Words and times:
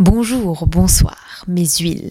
Bonjour, 0.00 0.66
bonsoir, 0.66 1.44
mes 1.46 1.66
huiles. 1.66 2.08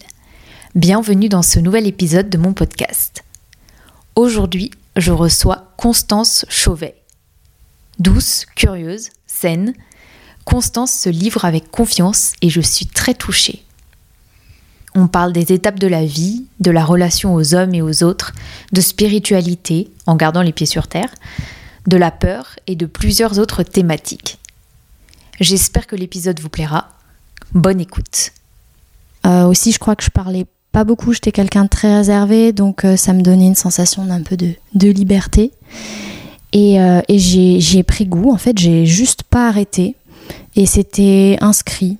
Bienvenue 0.76 1.28
dans 1.28 1.42
ce 1.42 1.58
nouvel 1.58 1.88
épisode 1.88 2.30
de 2.30 2.38
mon 2.38 2.52
podcast. 2.52 3.24
Aujourd'hui, 4.14 4.70
je 4.94 5.10
reçois 5.10 5.72
Constance 5.76 6.46
Chauvet. 6.48 6.94
Douce, 7.98 8.46
curieuse, 8.54 9.08
saine, 9.26 9.74
Constance 10.44 10.92
se 10.92 11.08
livre 11.08 11.44
avec 11.44 11.72
confiance 11.72 12.34
et 12.42 12.48
je 12.48 12.60
suis 12.60 12.86
très 12.86 13.14
touchée. 13.14 13.64
On 14.94 15.08
parle 15.08 15.32
des 15.32 15.52
étapes 15.52 15.80
de 15.80 15.88
la 15.88 16.04
vie, 16.04 16.46
de 16.60 16.70
la 16.70 16.84
relation 16.84 17.34
aux 17.34 17.56
hommes 17.56 17.74
et 17.74 17.82
aux 17.82 18.04
autres, 18.04 18.34
de 18.70 18.80
spiritualité, 18.80 19.90
en 20.06 20.14
gardant 20.14 20.42
les 20.42 20.52
pieds 20.52 20.64
sur 20.64 20.86
terre, 20.86 21.12
de 21.88 21.96
la 21.96 22.12
peur 22.12 22.54
et 22.68 22.76
de 22.76 22.86
plusieurs 22.86 23.40
autres 23.40 23.64
thématiques. 23.64 24.38
J'espère 25.40 25.88
que 25.88 25.96
l'épisode 25.96 26.38
vous 26.38 26.50
plaira 26.50 26.99
Bonne 27.54 27.80
écoute. 27.80 28.32
Euh, 29.26 29.44
aussi, 29.46 29.72
je 29.72 29.78
crois 29.78 29.96
que 29.96 30.04
je 30.04 30.10
parlais 30.10 30.46
pas 30.72 30.84
beaucoup, 30.84 31.12
j'étais 31.12 31.32
quelqu'un 31.32 31.64
de 31.64 31.68
très 31.68 31.96
réservé, 31.96 32.52
donc 32.52 32.84
euh, 32.84 32.96
ça 32.96 33.12
me 33.12 33.22
donnait 33.22 33.48
une 33.48 33.56
sensation 33.56 34.04
d'un 34.04 34.22
peu 34.22 34.36
de, 34.36 34.88
liberté. 34.88 35.50
Et, 36.52 36.80
euh, 36.80 37.00
j'ai 37.08 37.82
pris 37.82 38.06
goût, 38.06 38.30
en 38.30 38.36
fait, 38.36 38.56
j'ai 38.56 38.86
juste 38.86 39.24
pas 39.24 39.48
arrêté. 39.48 39.96
Et 40.54 40.66
c'était 40.66 41.38
inscrit. 41.40 41.98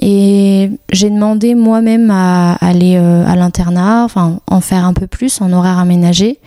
Et 0.00 0.70
j'ai 0.92 1.10
demandé 1.10 1.54
moi-même 1.54 2.10
à 2.10 2.54
aller 2.54 2.96
à 2.96 3.34
l'internat, 3.34 4.04
enfin 4.04 4.40
en 4.46 4.60
faire 4.60 4.84
un 4.84 4.92
peu 4.92 5.06
plus 5.06 5.40
en 5.40 5.52
horaire 5.52 5.78
aménagé. 5.78 6.38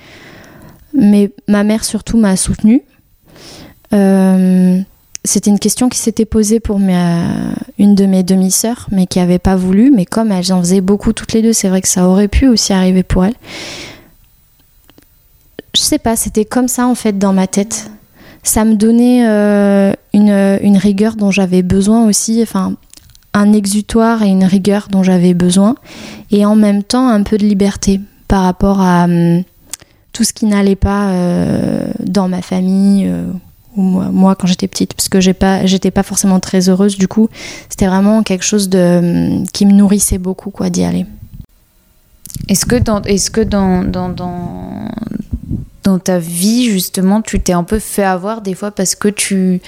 Mais 0.93 1.31
ma 1.47 1.63
mère 1.63 1.83
surtout 1.83 2.17
m'a 2.17 2.37
soutenue 2.37 2.83
c'était 5.23 5.51
une 5.51 5.59
question 5.59 5.87
qui 5.87 5.99
s'était 5.99 6.25
posée 6.25 6.59
pour 6.59 6.79
une 6.79 7.95
de 7.95 8.05
mes 8.05 8.23
demi-sœurs, 8.23 8.87
mais 8.91 9.05
qui 9.05 9.19
n'avait 9.19 9.39
pas 9.39 9.55
voulu. 9.55 9.91
Mais 9.91 10.05
comme 10.05 10.31
elles 10.31 10.51
en 10.51 10.59
faisaient 10.59 10.81
beaucoup 10.81 11.13
toutes 11.13 11.33
les 11.33 11.41
deux, 11.41 11.53
c'est 11.53 11.69
vrai 11.69 11.81
que 11.81 11.87
ça 11.87 12.07
aurait 12.07 12.27
pu 12.27 12.47
aussi 12.47 12.73
arriver 12.73 13.03
pour 13.03 13.25
elles. 13.25 13.35
Je 15.75 15.81
sais 15.81 15.99
pas, 15.99 16.15
c'était 16.15 16.45
comme 16.45 16.67
ça 16.67 16.87
en 16.87 16.95
fait 16.95 17.17
dans 17.17 17.33
ma 17.33 17.47
tête. 17.47 17.91
Ça 18.43 18.65
me 18.65 18.73
donnait 18.73 19.27
euh, 19.27 19.93
une, 20.13 20.77
rigueur 20.77 21.15
dont 21.15 21.29
j'avais 21.29 21.61
besoin 21.61 22.07
aussi, 22.07 22.41
enfin 22.41 22.73
un 23.33 23.53
exutoire 23.53 24.23
et 24.23 24.27
une 24.27 24.43
rigueur 24.43 24.87
dont 24.89 25.03
j'avais 25.03 25.33
besoin, 25.33 25.75
et 26.31 26.45
en 26.45 26.55
même 26.55 26.83
temps 26.83 27.07
un 27.07 27.23
peu 27.23 27.37
de 27.37 27.45
liberté 27.45 28.01
par 28.27 28.43
rapport 28.43 28.81
à 28.81 29.03
hum, 29.03 29.43
tout 30.11 30.23
ce 30.23 30.33
qui 30.33 30.47
n'allait 30.47 30.75
pas 30.75 31.11
euh, 31.11 31.85
dans 31.99 32.27
ma 32.27 32.41
famille. 32.41 33.09
Moi, 33.75 34.35
quand 34.35 34.47
j'étais 34.47 34.67
petite, 34.67 34.93
parce 34.93 35.07
que 35.07 35.21
j'ai 35.21 35.33
pas, 35.33 35.65
j'étais 35.65 35.91
pas 35.91 36.03
forcément 36.03 36.39
très 36.39 36.67
heureuse. 36.67 36.97
Du 36.97 37.07
coup, 37.07 37.29
c'était 37.69 37.87
vraiment 37.87 38.21
quelque 38.21 38.43
chose 38.43 38.67
de 38.67 39.45
qui 39.53 39.65
me 39.65 39.71
nourrissait 39.71 40.17
beaucoup, 40.17 40.49
quoi, 40.49 40.69
d'y 40.69 40.83
aller. 40.83 41.05
Est-ce 42.49 42.65
que 42.65 42.75
dans, 42.75 43.01
est-ce 43.03 43.31
que 43.31 43.41
dans, 43.41 43.83
dans, 43.83 44.09
dans, 44.09 44.89
dans 45.83 45.99
ta 45.99 46.19
vie 46.19 46.69
justement, 46.69 47.21
tu 47.21 47.39
t'es 47.39 47.53
un 47.53 47.63
peu 47.63 47.79
fait 47.79 48.03
avoir 48.03 48.41
des 48.41 48.55
fois 48.55 48.71
parce 48.71 48.95
que 48.95 49.07
tu, 49.07 49.61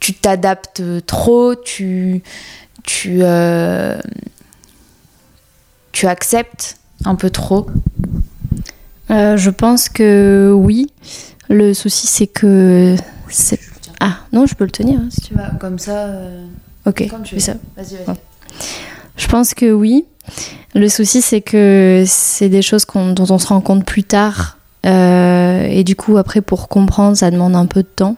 tu 0.00 0.14
t'adaptes 0.14 0.82
trop, 1.06 1.54
tu, 1.54 2.22
tu, 2.84 3.18
euh, 3.22 3.98
tu 5.92 6.06
acceptes 6.06 6.78
un 7.04 7.14
peu 7.14 7.30
trop? 7.30 7.66
Euh, 9.10 9.36
je 9.36 9.50
pense 9.50 9.88
que 9.88 10.52
oui. 10.54 10.90
Le 11.48 11.74
souci, 11.74 12.06
c'est 12.06 12.28
que 12.28 12.94
ah, 14.00 14.16
non, 14.32 14.46
je 14.46 14.54
peux 14.54 14.64
le 14.64 14.70
tenir 14.70 14.98
hein, 14.98 15.08
si 15.10 15.20
tu 15.20 15.34
veux. 15.34 15.40
Bah, 15.40 15.52
comme 15.60 15.78
ça. 15.78 16.06
Euh, 16.06 16.46
ok, 16.86 17.10
tu 17.22 17.38
ça. 17.38 17.54
Vas-y, 17.76 17.96
vas-y. 18.04 18.16
Je 19.16 19.28
pense 19.28 19.52
que 19.52 19.70
oui. 19.70 20.06
Le 20.74 20.88
souci, 20.88 21.20
c'est 21.20 21.42
que 21.42 22.04
c'est 22.06 22.48
des 22.48 22.62
choses 22.62 22.86
dont 22.86 23.26
on 23.28 23.38
se 23.38 23.46
rend 23.46 23.60
compte 23.60 23.84
plus 23.84 24.04
tard. 24.04 24.56
Euh, 24.86 25.66
et 25.68 25.84
du 25.84 25.96
coup, 25.96 26.16
après, 26.16 26.40
pour 26.40 26.68
comprendre, 26.68 27.16
ça 27.16 27.30
demande 27.30 27.54
un 27.54 27.66
peu 27.66 27.82
de 27.82 27.88
temps. 27.88 28.16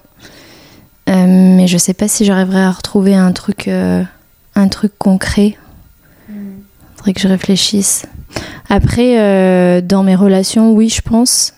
Euh, 1.09 1.27
mais 1.27 1.67
je 1.67 1.79
sais 1.79 1.94
pas 1.94 2.06
si 2.06 2.25
j'arriverai 2.25 2.61
à 2.61 2.71
retrouver 2.71 3.15
un 3.17 3.33
truc, 3.33 3.69
un 3.69 4.69
truc 4.69 4.93
concret. 4.99 5.56
Il 6.29 6.34
hmm. 6.34 6.62
Faudrait 6.97 7.12
que 7.15 7.21
je 7.21 7.29
réfléchisse. 7.29 8.06
Après, 8.69 9.83
dans 9.83 10.05
mes 10.05 10.15
relations, 10.15 10.73
oui, 10.73 10.89
je 10.89 11.00
pense. 11.00 11.55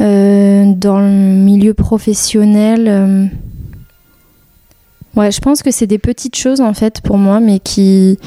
Euh, 0.00 0.72
dans 0.74 1.00
le 1.00 1.08
milieu 1.08 1.74
professionnel, 1.74 2.86
euh, 2.86 3.26
ouais, 5.16 5.32
je 5.32 5.40
pense 5.40 5.62
que 5.62 5.72
c'est 5.72 5.88
des 5.88 5.98
petites 5.98 6.36
choses 6.36 6.60
en 6.60 6.72
fait 6.72 7.00
pour 7.00 7.18
moi, 7.18 7.40
mais 7.40 7.58
qui, 7.58 8.18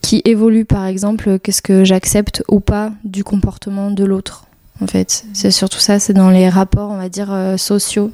qui 0.00 0.22
évoluent 0.24 0.64
par 0.64 0.86
exemple, 0.86 1.38
qu'est-ce 1.38 1.60
que 1.60 1.84
j'accepte 1.84 2.42
ou 2.48 2.60
pas 2.60 2.92
du 3.04 3.22
comportement 3.22 3.90
de 3.90 4.04
l'autre. 4.04 4.46
En 4.82 4.86
fait, 4.86 5.26
c'est 5.34 5.50
surtout 5.50 5.78
ça, 5.78 5.98
c'est 5.98 6.14
dans 6.14 6.30
les 6.30 6.48
rapports, 6.48 6.90
on 6.90 6.96
va 6.96 7.10
dire, 7.10 7.30
euh, 7.30 7.58
sociaux, 7.58 8.12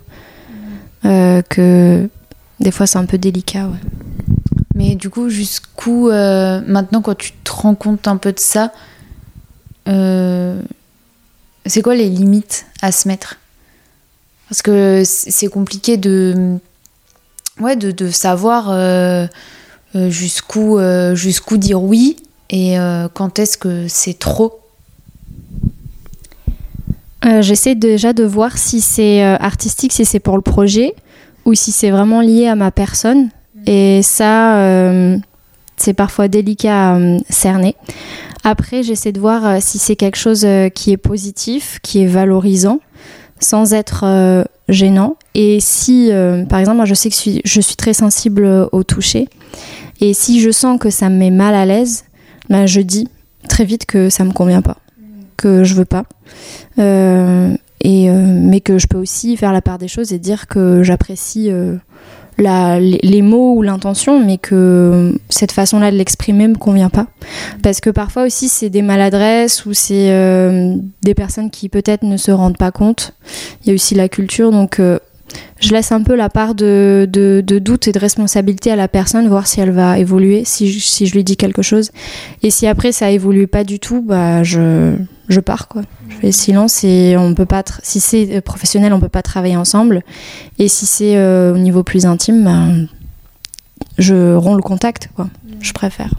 que 1.04 2.08
des 2.58 2.70
fois 2.72 2.88
c'est 2.88 2.98
un 2.98 3.04
peu 3.04 3.18
délicat. 3.18 3.68
Mais 4.74 4.96
du 4.96 5.08
coup, 5.08 5.28
jusqu'où, 5.28 6.08
maintenant 6.08 7.02
quand 7.02 7.16
tu 7.16 7.30
te 7.44 7.52
rends 7.52 7.76
compte 7.76 8.08
un 8.08 8.16
peu 8.16 8.32
de 8.32 8.40
ça, 8.40 8.72
c'est 11.66 11.82
quoi 11.82 11.94
les 11.94 12.08
limites 12.08 12.66
à 12.82 12.92
se 12.92 13.08
mettre? 13.08 13.36
Parce 14.48 14.62
que 14.62 15.02
c'est 15.04 15.48
compliqué 15.48 15.96
de, 15.96 16.58
ouais, 17.60 17.76
de, 17.76 18.10
savoir 18.10 18.70
euh, 18.70 19.26
euh, 19.94 20.10
jusqu'où 20.10 20.78
euh, 20.78 21.14
jusqu'où 21.14 21.56
dire 21.56 21.82
oui 21.82 22.16
et 22.50 22.76
quand 23.14 23.40
est-ce 23.40 23.58
que 23.58 23.86
c'est 23.88 24.18
trop. 24.18 24.60
J'essaie 27.40 27.74
déjà 27.74 28.12
de 28.12 28.22
voir 28.22 28.56
si 28.56 28.80
c'est 28.80 29.20
artistique, 29.20 29.92
si 29.92 30.04
c'est 30.04 30.20
pour 30.20 30.36
le 30.36 30.42
projet 30.42 30.94
ou 31.44 31.54
si 31.54 31.72
c'est 31.72 31.90
vraiment 31.90 32.20
lié 32.20 32.46
à 32.46 32.54
ma 32.54 32.70
personne. 32.70 33.30
Et 33.66 34.00
ça, 34.04 34.60
c'est 35.76 35.92
parfois 35.92 36.28
délicat 36.28 36.94
à 36.94 36.98
cerner. 37.28 37.74
Après, 38.44 38.82
j'essaie 38.82 39.12
de 39.12 39.20
voir 39.20 39.46
euh, 39.46 39.58
si 39.60 39.78
c'est 39.78 39.96
quelque 39.96 40.16
chose 40.16 40.44
euh, 40.44 40.68
qui 40.68 40.92
est 40.92 40.96
positif, 40.96 41.78
qui 41.82 42.02
est 42.02 42.06
valorisant, 42.06 42.80
sans 43.40 43.74
être 43.74 44.04
euh, 44.04 44.44
gênant. 44.68 45.16
Et 45.34 45.58
si, 45.60 46.10
par 46.48 46.58
exemple, 46.58 46.76
moi 46.76 46.86
je 46.86 46.94
sais 46.94 47.10
que 47.10 47.16
je 47.44 47.60
suis, 47.60 47.76
très 47.76 47.92
sensible 47.92 48.68
au 48.72 48.82
toucher, 48.84 49.28
et 50.00 50.14
si 50.14 50.40
je 50.40 50.50
sens 50.50 50.78
que 50.78 50.88
ça 50.88 51.10
me 51.10 51.16
met 51.16 51.30
mal 51.30 51.54
à 51.54 51.66
l'aise, 51.66 52.04
ben, 52.48 52.64
je 52.66 52.80
dis 52.80 53.06
très 53.48 53.64
vite 53.64 53.84
que 53.84 54.08
ça 54.08 54.24
me 54.24 54.32
convient 54.32 54.62
pas, 54.62 54.78
que 55.36 55.62
je 55.62 55.74
veux 55.74 55.84
pas. 55.84 56.04
mais 56.78 58.60
que 58.64 58.78
je 58.78 58.86
peux 58.86 58.98
aussi 58.98 59.36
faire 59.36 59.52
la 59.52 59.60
part 59.60 59.76
des 59.76 59.88
choses 59.88 60.12
et 60.14 60.18
dire 60.18 60.46
que 60.46 60.82
j'apprécie 60.82 61.50
les, 62.38 63.22
mots 63.22 63.54
ou 63.54 63.62
l'intention, 63.62 64.24
mais 64.24 64.38
que 64.38 65.14
cette 65.28 65.52
façon-là 65.52 65.90
de 65.90 65.96
l'exprimer 65.96 66.48
me 66.48 66.56
convient 66.56 66.90
pas. 66.90 67.06
Parce 67.62 67.80
que 67.80 67.90
parfois 67.90 68.24
aussi, 68.24 68.48
c'est 68.48 68.70
des 68.70 68.82
maladresses 68.82 69.64
ou 69.66 69.72
c'est 69.72 70.10
euh, 70.10 70.74
des 71.02 71.14
personnes 71.14 71.50
qui 71.50 71.68
peut-être 71.68 72.02
ne 72.02 72.16
se 72.16 72.30
rendent 72.30 72.58
pas 72.58 72.70
compte. 72.70 73.14
Il 73.62 73.68
y 73.68 73.70
a 73.70 73.74
aussi 73.74 73.94
la 73.94 74.08
culture, 74.08 74.50
donc 74.50 74.80
euh, 74.80 74.98
je 75.60 75.72
laisse 75.72 75.90
un 75.92 76.02
peu 76.02 76.14
la 76.14 76.28
part 76.28 76.54
de, 76.54 77.08
de, 77.10 77.58
doute 77.58 77.88
et 77.88 77.92
de 77.92 77.98
responsabilité 77.98 78.70
à 78.70 78.76
la 78.76 78.88
personne, 78.88 79.26
voir 79.28 79.46
si 79.46 79.60
elle 79.60 79.70
va 79.70 79.98
évoluer, 79.98 80.44
si 80.44 80.70
je, 80.70 80.78
si 80.78 81.06
je 81.06 81.14
lui 81.14 81.24
dis 81.24 81.36
quelque 81.36 81.62
chose. 81.62 81.90
Et 82.42 82.50
si 82.50 82.66
après 82.66 82.92
ça 82.92 83.10
évolue 83.10 83.46
pas 83.46 83.64
du 83.64 83.80
tout, 83.80 84.02
bah 84.02 84.42
je, 84.42 84.94
je 85.28 85.40
pars 85.40 85.68
quoi. 85.68 85.82
Je 86.08 86.16
fais 86.16 86.32
silence 86.32 86.84
et 86.84 87.16
on 87.18 87.34
peut 87.34 87.46
pas. 87.46 87.64
Si 87.82 88.00
c'est 88.00 88.40
professionnel, 88.42 88.92
on 88.92 89.00
peut 89.00 89.08
pas 89.08 89.22
travailler 89.22 89.56
ensemble. 89.56 90.02
Et 90.58 90.68
si 90.68 90.86
c'est 90.86 91.16
euh, 91.16 91.54
au 91.54 91.58
niveau 91.58 91.82
plus 91.82 92.06
intime, 92.06 92.44
bah, 92.44 92.66
je 93.98 94.34
romps 94.34 94.56
le 94.56 94.62
contact 94.62 95.08
quoi. 95.16 95.28
Je 95.60 95.72
préfère. 95.72 96.14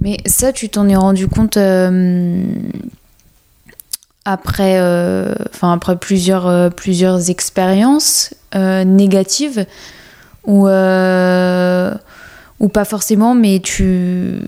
Mais 0.00 0.18
ça, 0.26 0.52
tu 0.52 0.68
t'en 0.68 0.88
es 0.88 0.96
rendu 0.96 1.28
compte 1.28 1.56
euh, 1.56 2.44
après, 4.24 4.78
euh, 4.78 5.34
après 5.62 5.96
plusieurs 5.96 6.70
plusieurs 6.74 7.30
expériences 7.30 8.34
négatives 8.54 9.66
ou 10.44 10.66
ou 10.66 12.68
pas 12.68 12.84
forcément, 12.84 13.34
mais 13.34 13.60
tu 13.60 14.38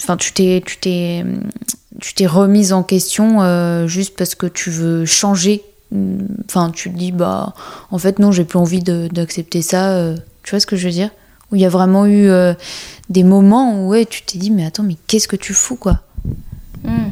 enfin 0.00 0.16
tu 0.16 0.32
t'es 0.32 0.62
tu 0.64 0.78
t'es 0.78 1.24
tu 2.00 2.14
t'es 2.14 2.26
remise 2.26 2.72
en 2.72 2.82
question 2.82 3.42
euh, 3.42 3.86
juste 3.86 4.16
parce 4.16 4.34
que 4.34 4.46
tu 4.46 4.70
veux 4.70 5.06
changer. 5.06 5.62
Enfin, 6.46 6.70
tu 6.70 6.90
te 6.90 6.98
dis, 6.98 7.12
bah, 7.12 7.54
en 7.90 7.98
fait, 7.98 8.18
non, 8.18 8.32
j'ai 8.32 8.44
plus 8.44 8.58
envie 8.58 8.82
d'accepter 8.82 9.62
ça. 9.62 9.92
Euh. 9.92 10.16
tu 10.42 10.50
vois 10.50 10.60
ce 10.60 10.66
que 10.66 10.76
je 10.76 10.86
veux 10.86 10.92
dire? 10.92 11.10
Où 11.50 11.56
il 11.56 11.62
y 11.62 11.64
a 11.64 11.68
vraiment 11.68 12.06
eu 12.06 12.28
euh, 12.28 12.54
des 13.10 13.22
moments 13.22 13.78
où 13.78 13.88
ouais, 13.88 14.06
tu 14.06 14.22
t'es 14.22 14.38
dit, 14.38 14.50
mais 14.50 14.66
attends, 14.66 14.82
mais 14.82 14.96
qu'est-ce 15.06 15.28
que 15.28 15.36
tu 15.36 15.54
fous, 15.54 15.76
quoi? 15.76 16.00
Hmm. 16.82 17.10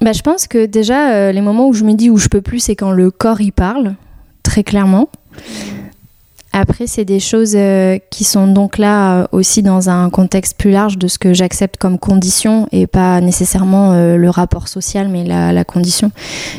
Bah, 0.00 0.12
Je 0.12 0.22
pense 0.22 0.46
que 0.46 0.66
déjà, 0.66 1.32
les 1.32 1.40
moments 1.40 1.68
où 1.68 1.72
je 1.72 1.84
me 1.84 1.94
dis 1.94 2.10
où 2.10 2.16
je 2.16 2.28
peux 2.28 2.40
plus, 2.40 2.60
c'est 2.60 2.76
quand 2.76 2.90
le 2.90 3.10
corps 3.10 3.40
y 3.40 3.50
parle, 3.50 3.94
très 4.42 4.64
clairement. 4.64 5.08
Après, 6.52 6.88
c'est 6.88 7.04
des 7.04 7.20
choses 7.20 7.54
euh, 7.54 7.98
qui 8.10 8.24
sont 8.24 8.48
donc 8.48 8.76
là 8.76 9.20
euh, 9.20 9.26
aussi 9.30 9.62
dans 9.62 9.88
un 9.88 10.10
contexte 10.10 10.58
plus 10.58 10.72
large 10.72 10.98
de 10.98 11.06
ce 11.06 11.16
que 11.16 11.32
j'accepte 11.32 11.76
comme 11.76 11.96
condition 11.96 12.66
et 12.72 12.88
pas 12.88 13.20
nécessairement 13.20 13.92
euh, 13.92 14.16
le 14.16 14.30
rapport 14.30 14.66
social, 14.66 15.08
mais 15.08 15.22
la, 15.22 15.64
condition. 15.64 16.10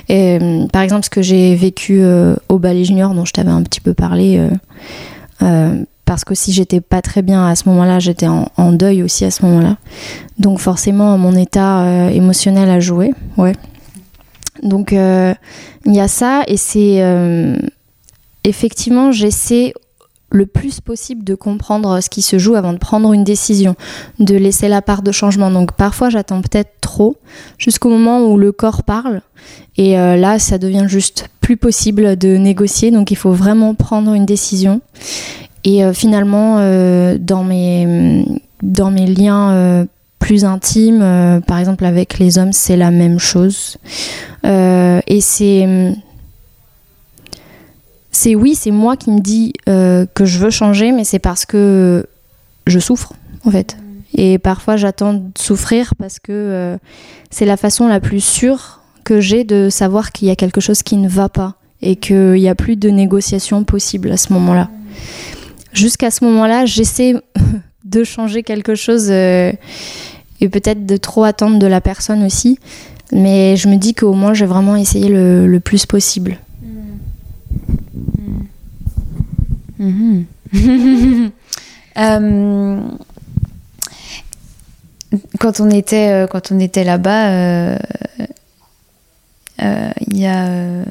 Et, 0.08 0.40
euh, 0.42 0.66
par 0.72 0.82
exemple, 0.82 1.04
ce 1.04 1.10
que 1.10 1.22
j'ai 1.22 1.56
vécu 1.56 2.00
euh, 2.02 2.36
au 2.48 2.58
Ballet 2.58 2.86
Junior, 2.86 3.14
dont 3.14 3.26
je 3.26 3.34
t'avais 3.34 3.52
un 3.52 3.64
petit 3.64 3.82
peu 3.82 3.94
parlé, 3.94 4.38
euh, 4.38 4.50
euh, 5.42 5.84
parce 6.12 6.26
que 6.26 6.36
si 6.36 6.52
j'étais 6.52 6.82
pas 6.82 7.02
très 7.02 7.22
bien 7.22 7.48
à 7.48 7.56
ce 7.56 7.70
moment-là, 7.70 8.00
j'étais 8.00 8.28
en, 8.28 8.74
deuil 8.74 9.02
aussi 9.02 9.24
à 9.24 9.32
ce 9.32 9.46
moment-là. 9.46 9.78
Donc 10.40 10.60
forcément, 10.60 11.18
mon 11.18 11.38
état 11.38 11.84
euh, 11.86 12.10
émotionnel 12.10 12.70
a 12.70 12.82
joué. 12.82 13.14
Ouais. 13.38 13.54
Donc 14.62 14.92
euh, 14.92 15.34
il 15.86 15.96
y 15.96 16.02
a 16.02 16.10
ça 16.10 16.44
et 16.48 16.58
c'est 16.58 17.02
euh, 17.02 17.56
effectivement 18.44 19.14
j'essaie 19.14 19.74
le 20.32 20.46
plus 20.48 20.82
possible 20.82 21.24
de 21.24 21.34
comprendre 21.34 22.02
ce 22.02 22.10
qui 22.10 22.22
se 22.22 22.38
joue 22.38 22.56
avant 22.56 22.74
de 22.74 22.78
prendre 22.78 23.14
une 23.14 23.24
décision, 23.24 23.78
de 24.20 24.36
laisser 24.36 24.68
la 24.68 24.82
part 24.82 25.04
de 25.04 25.14
changement. 25.14 25.50
Donc 25.50 25.72
parfois 25.72 26.10
j'attends 26.10 26.42
peut-être 26.42 26.74
trop 26.82 27.16
jusqu'au 27.58 27.88
moment 27.88 28.26
où 28.26 28.38
le 28.38 28.52
corps 28.52 28.84
parle 28.84 29.22
et 29.78 29.94
là 29.94 30.40
ça 30.40 30.58
devient 30.58 30.88
juste 30.88 31.30
plus 31.40 31.56
possible 31.56 32.18
de 32.18 32.36
négocier. 32.36 32.92
Donc 32.92 33.12
il 33.12 33.18
faut 33.18 33.32
vraiment 33.32 33.76
prendre 33.76 34.14
une 34.14 34.26
décision. 34.26 34.82
Et 35.64 35.84
euh, 35.84 35.94
finalement 35.94 36.58
euh, 36.60 37.18
dans 37.20 37.44
mes 37.44 38.26
dans 38.62 38.92
mes 38.92 39.08
liens 39.08 39.52
euh, 39.52 39.86
plus 40.20 40.46
intimes, 40.46 41.42
par 41.48 41.58
exemple 41.58 41.84
avec 41.84 42.20
les 42.20 42.38
hommes, 42.38 42.54
c'est 42.54 42.78
la 42.78 42.92
même 42.92 43.18
chose. 43.18 43.78
Et 44.44 45.20
c'est 45.20 45.96
c'est 48.12 48.36
oui, 48.36 48.54
c'est 48.54 48.70
moi 48.70 48.98
qui 48.98 49.10
me 49.10 49.20
dis 49.20 49.54
que 49.66 50.26
je 50.26 50.38
veux 50.38 50.52
changer, 50.52 50.92
mais 50.92 51.06
c'est 51.06 51.18
parce 51.18 51.48
que 51.48 52.06
je 52.68 52.78
souffre, 52.78 53.14
en 53.46 53.50
fait. 53.50 53.78
Et 54.14 54.38
parfois, 54.38 54.78
j'attends 54.78 55.16
de 55.16 55.24
souffrir 55.36 55.96
parce 55.96 56.20
que 56.20 56.78
c'est 57.32 57.46
la 57.46 57.58
façon 57.58 57.88
la 57.88 58.00
plus 58.00 58.24
sûre 58.24 58.82
que 59.04 59.20
j'ai 59.20 59.44
de 59.44 59.70
savoir 59.72 60.12
qu'il 60.12 60.28
y 60.28 60.32
a 60.32 60.36
quelque 60.36 60.62
chose 60.62 60.84
qui 60.84 60.98
ne 60.98 61.10
va 61.10 61.30
pas 61.30 61.56
et 61.82 61.96
qu'il 61.96 62.34
n'y 62.34 62.48
a 62.48 62.54
plus 62.54 62.76
de 62.76 62.90
négociation 62.90 63.64
possible 63.64 64.12
à 64.12 64.18
ce 64.18 64.32
moment-là. 64.34 64.70
Jusqu'à 65.74 66.12
ce 66.12 66.24
moment-là, 66.26 66.66
j'essaie 66.66 67.16
de 67.86 68.04
changer 68.04 68.44
quelque 68.44 68.76
chose 68.76 69.08
euh, 69.10 69.52
et 70.40 70.50
peut-être 70.50 70.86
de 70.86 70.98
trop 70.98 71.24
attendre 71.24 71.60
de 71.60 71.68
la 71.68 71.82
personne 71.82 72.24
aussi. 72.24 72.60
Mais 73.12 73.58
je 73.58 73.68
me 73.68 73.76
dis 73.76 73.94
qu'au 73.94 74.14
moins, 74.14 74.34
j'ai 74.34 74.46
vraiment 74.46 74.76
essayé 74.76 75.10
le, 75.10 75.60
plus 75.60 75.86
possible. 75.86 76.38
Mhm. 79.80 80.26
Euh, 81.98 82.80
quand 85.40 85.60
on 85.60 85.70
était 85.70 86.10
euh, 86.10 86.26
quand 86.26 86.54
on 86.54 86.60
était 86.62 86.86
là-bas, 86.86 87.32
euh, 87.32 87.78
euh, 89.62 89.92
il 90.08 90.18
y 90.18 90.26
a 90.26 90.48
euh, 90.48 90.84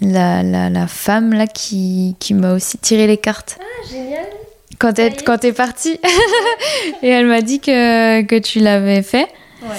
la, 0.00 0.42
la, 0.42 0.70
la 0.70 0.86
femme 0.86 1.32
là 1.32 1.46
qui, 1.46 2.16
qui 2.18 2.34
m'a 2.34 2.52
aussi 2.54 2.78
tiré 2.78 3.06
les 3.06 3.16
cartes. 3.18 3.58
Ah, 3.60 3.88
génial 3.90 4.24
Quand 4.78 4.92
t'es 4.94 5.12
quand 5.24 5.38
t'es 5.38 5.52
partie 5.52 5.98
et 7.02 7.08
elle 7.08 7.26
m'a 7.26 7.42
dit 7.42 7.60
que, 7.60 8.22
que 8.22 8.38
tu 8.38 8.60
l'avais 8.60 9.02
fait. 9.02 9.26
Ouais. 9.62 9.76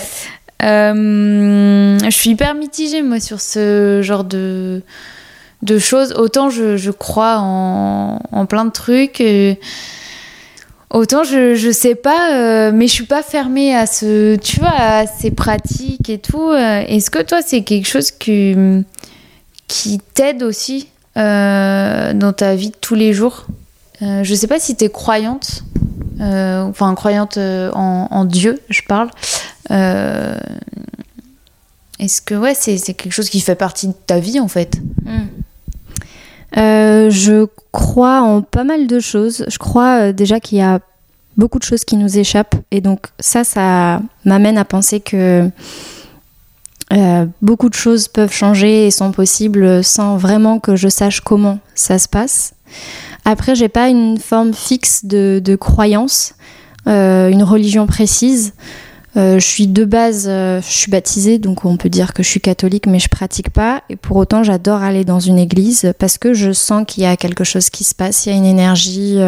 Euh, 0.63 1.97
je 2.03 2.09
suis 2.11 2.31
hyper 2.31 2.53
mitigée 2.53 3.01
moi 3.01 3.19
sur 3.19 3.41
ce 3.41 4.01
genre 4.03 4.23
de 4.23 4.83
de 5.63 5.79
choses. 5.79 6.13
Autant 6.13 6.49
je, 6.49 6.77
je 6.77 6.91
crois 6.91 7.37
en, 7.39 8.19
en 8.31 8.45
plein 8.45 8.65
de 8.65 8.71
trucs, 8.71 9.23
autant 10.91 11.23
je, 11.23 11.55
je 11.55 11.71
sais 11.71 11.95
pas, 11.95 12.33
euh, 12.33 12.71
mais 12.73 12.87
je 12.87 12.93
suis 12.93 13.05
pas 13.05 13.23
fermée 13.23 13.75
à 13.75 13.85
ce, 13.85 14.35
tu 14.35 14.59
vois, 14.59 14.73
à 14.75 15.07
ces 15.07 15.31
pratiques 15.31 16.09
et 16.09 16.19
tout. 16.19 16.49
Euh, 16.51 16.83
Est-ce 16.87 17.09
que 17.09 17.21
toi 17.21 17.39
c'est 17.45 17.61
quelque 17.63 17.87
chose 17.87 18.11
qui 18.11 18.55
qui 19.71 19.99
t'aide 20.13 20.43
aussi 20.43 20.89
euh, 21.17 22.13
dans 22.13 22.33
ta 22.33 22.55
vie 22.55 22.71
de 22.71 22.75
tous 22.81 22.95
les 22.95 23.13
jours 23.13 23.45
Euh, 24.01 24.23
Je 24.23 24.35
sais 24.35 24.47
pas 24.47 24.59
si 24.59 24.75
tu 24.75 24.83
es 24.85 24.89
croyante, 24.89 25.63
euh, 26.19 26.63
enfin 26.63 26.93
croyante 26.95 27.37
euh, 27.37 27.71
en, 27.73 28.07
en 28.11 28.25
Dieu, 28.25 28.59
je 28.69 28.81
parle. 28.87 29.09
Euh, 29.69 30.35
Est-ce 31.99 32.21
que 32.21 32.35
ouais, 32.35 32.53
c'est 32.55 32.77
quelque 32.93 33.11
chose 33.13 33.29
qui 33.29 33.39
fait 33.39 33.55
partie 33.55 33.87
de 33.87 33.93
ta 34.07 34.19
vie 34.19 34.39
en 34.39 34.47
fait? 34.49 34.73
Euh, 36.57 37.09
je 37.09 37.45
crois 37.71 38.21
en 38.21 38.41
pas 38.41 38.65
mal 38.65 38.87
de 38.87 38.99
choses. 38.99 39.45
Je 39.47 39.57
crois 39.57 39.91
euh, 40.01 40.11
déjà 40.13 40.39
qu'il 40.41 40.57
y 40.57 40.61
a 40.61 40.79
beaucoup 41.37 41.59
de 41.59 41.63
choses 41.63 41.85
qui 41.85 41.95
nous 41.95 42.17
échappent. 42.17 42.55
Et 42.71 42.81
donc 42.81 43.07
ça, 43.19 43.43
ça 43.45 44.01
m'amène 44.25 44.57
à 44.57 44.65
penser 44.65 44.99
que 44.99 45.47
euh, 46.91 47.25
beaucoup 47.41 47.69
de 47.69 47.75
choses 47.75 48.07
peuvent 48.07 48.33
changer 48.33 48.87
et 48.87 48.91
sont 48.91 49.11
possibles 49.11 49.83
sans 49.83 50.17
vraiment 50.17 50.59
que 50.59 50.75
je 50.75 50.89
sache 50.89 51.21
comment 51.21 51.59
ça 51.73 51.99
se 51.99 52.07
passe. 52.07 52.53
Après, 53.23 53.55
j'ai 53.55 53.69
pas 53.69 53.87
une 53.89 54.17
forme 54.17 54.53
fixe 54.53 55.05
de, 55.05 55.41
de 55.43 55.55
croyance, 55.55 56.33
euh, 56.87 57.29
une 57.29 57.43
religion 57.43 57.87
précise. 57.87 58.53
Euh, 59.17 59.39
je 59.39 59.45
suis 59.45 59.67
de 59.67 59.83
base, 59.83 60.25
je 60.27 60.61
suis 60.63 60.89
baptisée, 60.89 61.37
donc 61.37 61.65
on 61.65 61.75
peut 61.75 61.89
dire 61.89 62.13
que 62.13 62.23
je 62.23 62.29
suis 62.29 62.39
catholique, 62.39 62.87
mais 62.87 62.99
je 62.99 63.09
pratique 63.09 63.49
pas. 63.49 63.83
Et 63.89 63.95
pour 63.95 64.17
autant, 64.17 64.43
j'adore 64.43 64.81
aller 64.81 65.05
dans 65.05 65.19
une 65.19 65.37
église 65.37 65.93
parce 65.99 66.17
que 66.17 66.33
je 66.33 66.51
sens 66.51 66.85
qu'il 66.87 67.03
y 67.03 67.05
a 67.05 67.17
quelque 67.17 67.43
chose 67.43 67.69
qui 67.69 67.83
se 67.83 67.93
passe, 67.93 68.25
il 68.25 68.29
y 68.29 68.31
a 68.33 68.37
une 68.37 68.45
énergie, 68.45 69.19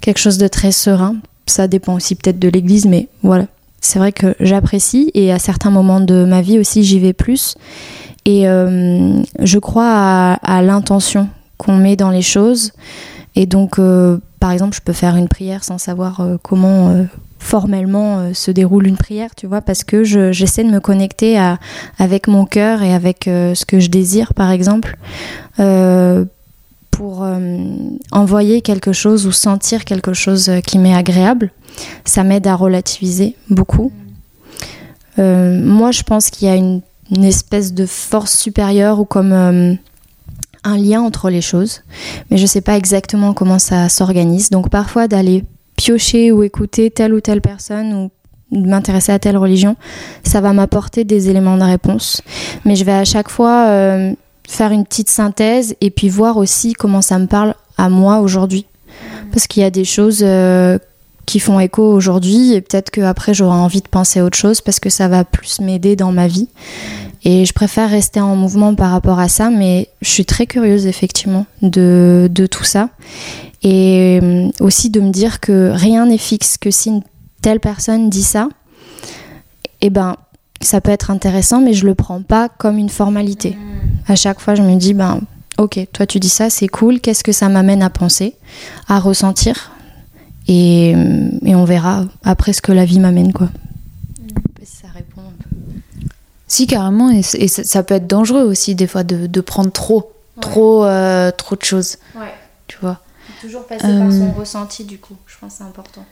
quelque 0.00 0.18
chose 0.18 0.38
de 0.38 0.48
très 0.48 0.72
serein. 0.72 1.16
Ça 1.46 1.68
dépend 1.68 1.94
aussi 1.94 2.14
peut-être 2.14 2.38
de 2.38 2.48
l'église, 2.48 2.86
mais 2.86 3.08
voilà. 3.22 3.46
C'est 3.84 3.98
vrai 3.98 4.12
que 4.12 4.34
j'apprécie 4.40 5.10
et 5.12 5.30
à 5.30 5.38
certains 5.38 5.68
moments 5.70 6.00
de 6.00 6.24
ma 6.24 6.40
vie 6.40 6.58
aussi, 6.58 6.84
j'y 6.84 6.98
vais 6.98 7.12
plus. 7.12 7.54
Et 8.24 8.48
euh, 8.48 9.20
je 9.42 9.58
crois 9.58 10.38
à, 10.42 10.62
l'intention 10.62 11.28
qu'on 11.58 11.76
met 11.76 11.94
dans 11.94 12.08
les 12.08 12.22
choses. 12.22 12.72
Et 13.36 13.44
donc, 13.44 13.78
euh, 13.78 14.16
par 14.40 14.52
exemple, 14.52 14.74
je 14.74 14.80
peux 14.80 14.94
faire 14.94 15.16
une 15.16 15.28
prière 15.28 15.64
sans 15.64 15.76
savoir 15.76 16.20
euh, 16.20 16.38
comment 16.42 16.94
formellement 17.38 18.32
se 18.32 18.50
déroule 18.50 18.86
une 18.86 18.96
prière, 18.96 19.34
tu 19.34 19.46
vois, 19.46 19.60
parce 19.60 19.84
que 19.84 20.02
je- 20.02 20.32
j'essaie 20.32 20.64
de 20.64 20.70
me 20.70 20.80
connecter 20.80 21.38
avec 21.98 22.26
mon 22.26 22.46
cœur 22.46 22.82
et 22.82 22.94
avec 22.94 23.24
ce 23.26 23.66
que 23.66 23.80
je 23.80 23.90
désire, 23.90 24.32
par 24.32 24.50
exemple, 24.50 24.96
pour 26.94 27.24
euh, 27.24 27.38
envoyer 28.12 28.60
quelque 28.60 28.92
chose 28.92 29.26
ou 29.26 29.32
sentir 29.32 29.84
quelque 29.84 30.12
chose 30.12 30.48
euh, 30.48 30.60
qui 30.60 30.78
m'est 30.78 30.94
agréable. 30.94 31.50
Ça 32.04 32.22
m'aide 32.22 32.46
à 32.46 32.54
relativiser 32.54 33.34
beaucoup. 33.50 33.90
Euh, 35.18 35.60
moi, 35.60 35.90
je 35.90 36.02
pense 36.02 36.30
qu'il 36.30 36.46
y 36.46 36.50
a 36.50 36.54
une, 36.54 36.82
espèce 37.22 37.74
de 37.74 37.84
force 37.84 38.36
supérieure 38.36 38.98
ou 38.98 39.04
comme 39.04 39.32
un 39.32 40.76
lien 40.78 41.02
entre 41.02 41.30
les 41.30 41.42
choses, 41.42 41.82
mais 42.30 42.38
je 42.38 42.46
sais 42.46 42.62
pas 42.62 42.76
exactement 42.76 43.34
comment 43.34 43.58
ça 43.58 43.88
s'organise. 43.88 44.50
Donc 44.50 44.70
parfois 44.70 45.06
d'aller 45.06 45.44
piocher 45.76 46.32
ou 46.32 46.42
écouter 46.42 46.90
telle 46.90 47.12
ou 47.14 47.20
telle 47.20 47.40
personne 47.40 47.92
ou 47.92 48.10
de 48.58 48.66
m'intéresser 48.66 49.12
à 49.12 49.18
telle 49.18 49.36
religion, 49.36 49.76
ça 50.24 50.40
va 50.40 50.52
m'apporter 50.54 51.04
des 51.04 51.28
éléments 51.28 51.58
de 51.58 51.62
réponse. 51.62 52.22
Mais 52.64 52.74
je 52.74 52.84
vais 52.84 52.92
à 52.92 53.04
chaque 53.04 53.28
fois 53.28 54.14
faire 54.48 54.72
une 54.72 54.84
petite 54.84 55.10
synthèse 55.10 55.74
et 55.80 55.90
puis 55.90 56.08
voir 56.08 56.36
aussi 56.36 56.74
comment 56.74 57.02
ça 57.02 57.18
me 57.18 57.26
parle 57.26 57.54
à 57.78 57.88
moi 57.88 58.20
aujourd'hui. 58.20 58.66
Parce 59.32 59.46
qu'il 59.46 59.62
y 59.62 59.66
a 59.66 59.70
des 59.70 59.84
choses 59.84 60.20
euh, 60.22 60.78
qui 61.26 61.40
font 61.40 61.58
écho 61.58 61.82
aujourd'hui 61.82 62.52
et 62.52 62.60
peut-être 62.60 62.90
qu'après 62.90 63.34
j'aurai 63.34 63.56
envie 63.56 63.80
de 63.80 63.88
penser 63.88 64.20
à 64.20 64.24
autre 64.24 64.36
chose 64.36 64.60
parce 64.60 64.78
que 64.78 64.90
ça 64.90 65.08
va 65.08 65.24
plus 65.24 65.60
m'aider 65.60 65.96
dans 65.96 66.12
ma 66.12 66.28
vie. 66.28 66.48
Et 67.24 67.46
je 67.46 67.52
préfère 67.54 67.88
rester 67.88 68.20
en 68.20 68.36
mouvement 68.36 68.74
par 68.74 68.90
rapport 68.90 69.18
à 69.18 69.28
ça, 69.28 69.48
mais 69.48 69.88
je 70.02 70.10
suis 70.10 70.26
très 70.26 70.46
curieuse 70.46 70.86
effectivement 70.86 71.46
de, 71.62 72.28
de 72.30 72.46
tout 72.46 72.64
ça. 72.64 72.90
Et 73.62 74.20
euh, 74.22 74.50
aussi 74.60 74.90
de 74.90 75.00
me 75.00 75.10
dire 75.10 75.40
que 75.40 75.70
rien 75.74 76.04
n'est 76.04 76.18
fixe, 76.18 76.58
que 76.58 76.70
si 76.70 76.90
une 76.90 77.02
telle 77.40 77.60
personne 77.60 78.10
dit 78.10 78.22
ça, 78.22 78.48
eh 79.80 79.88
ben 79.88 80.16
ça 80.60 80.80
peut 80.80 80.90
être 80.90 81.10
intéressant, 81.10 81.60
mais 81.60 81.74
je 81.74 81.86
le 81.86 81.94
prends 81.94 82.22
pas 82.22 82.48
comme 82.48 82.78
une 82.78 82.88
formalité. 82.88 83.56
À 84.08 84.16
chaque 84.16 84.40
fois, 84.40 84.54
je 84.54 84.62
me 84.62 84.76
dis, 84.76 84.94
ben 84.94 85.20
ok, 85.58 85.86
toi 85.92 86.06
tu 86.06 86.18
dis 86.20 86.28
ça, 86.28 86.50
c'est 86.50 86.68
cool, 86.68 87.00
qu'est-ce 87.00 87.24
que 87.24 87.32
ça 87.32 87.48
m'amène 87.48 87.82
à 87.82 87.90
penser, 87.90 88.36
à 88.88 88.98
ressentir? 88.98 89.70
Et, 90.46 90.92
euh, 90.94 91.30
et 91.44 91.54
on 91.54 91.64
verra 91.64 92.04
après 92.22 92.52
ce 92.52 92.60
que 92.60 92.72
la 92.72 92.84
vie 92.84 92.98
m'amène, 93.00 93.32
quoi. 93.32 93.48
Si 94.62 94.76
ça 94.82 94.88
répond 94.94 95.22
un 95.22 95.42
peu. 95.42 95.48
Si, 96.46 96.66
carrément, 96.66 97.10
et, 97.10 97.22
ça, 97.22 97.64
ça 97.64 97.82
peut 97.82 97.94
être 97.94 98.06
dangereux 98.06 98.42
aussi, 98.42 98.74
des 98.74 98.86
fois, 98.86 99.04
de, 99.04 99.26
de 99.26 99.40
prendre 99.40 99.72
trop, 99.72 100.12
trop, 100.40 100.84
euh, 100.84 101.30
trop 101.30 101.56
de 101.56 101.62
choses, 101.62 101.96
Ouais. 102.14 102.32
tu 102.66 102.76
vois. 102.80 103.00
Toujours 103.40 103.66
passer 103.66 103.82
par 103.86 104.12
son 104.12 104.32
ressenti, 104.32 104.84
du 104.84 104.98
coup. 104.98 105.16
Je 105.26 105.34
pense 105.40 105.52
que 105.52 105.58
c'est 105.58 105.64
important. 105.64 106.04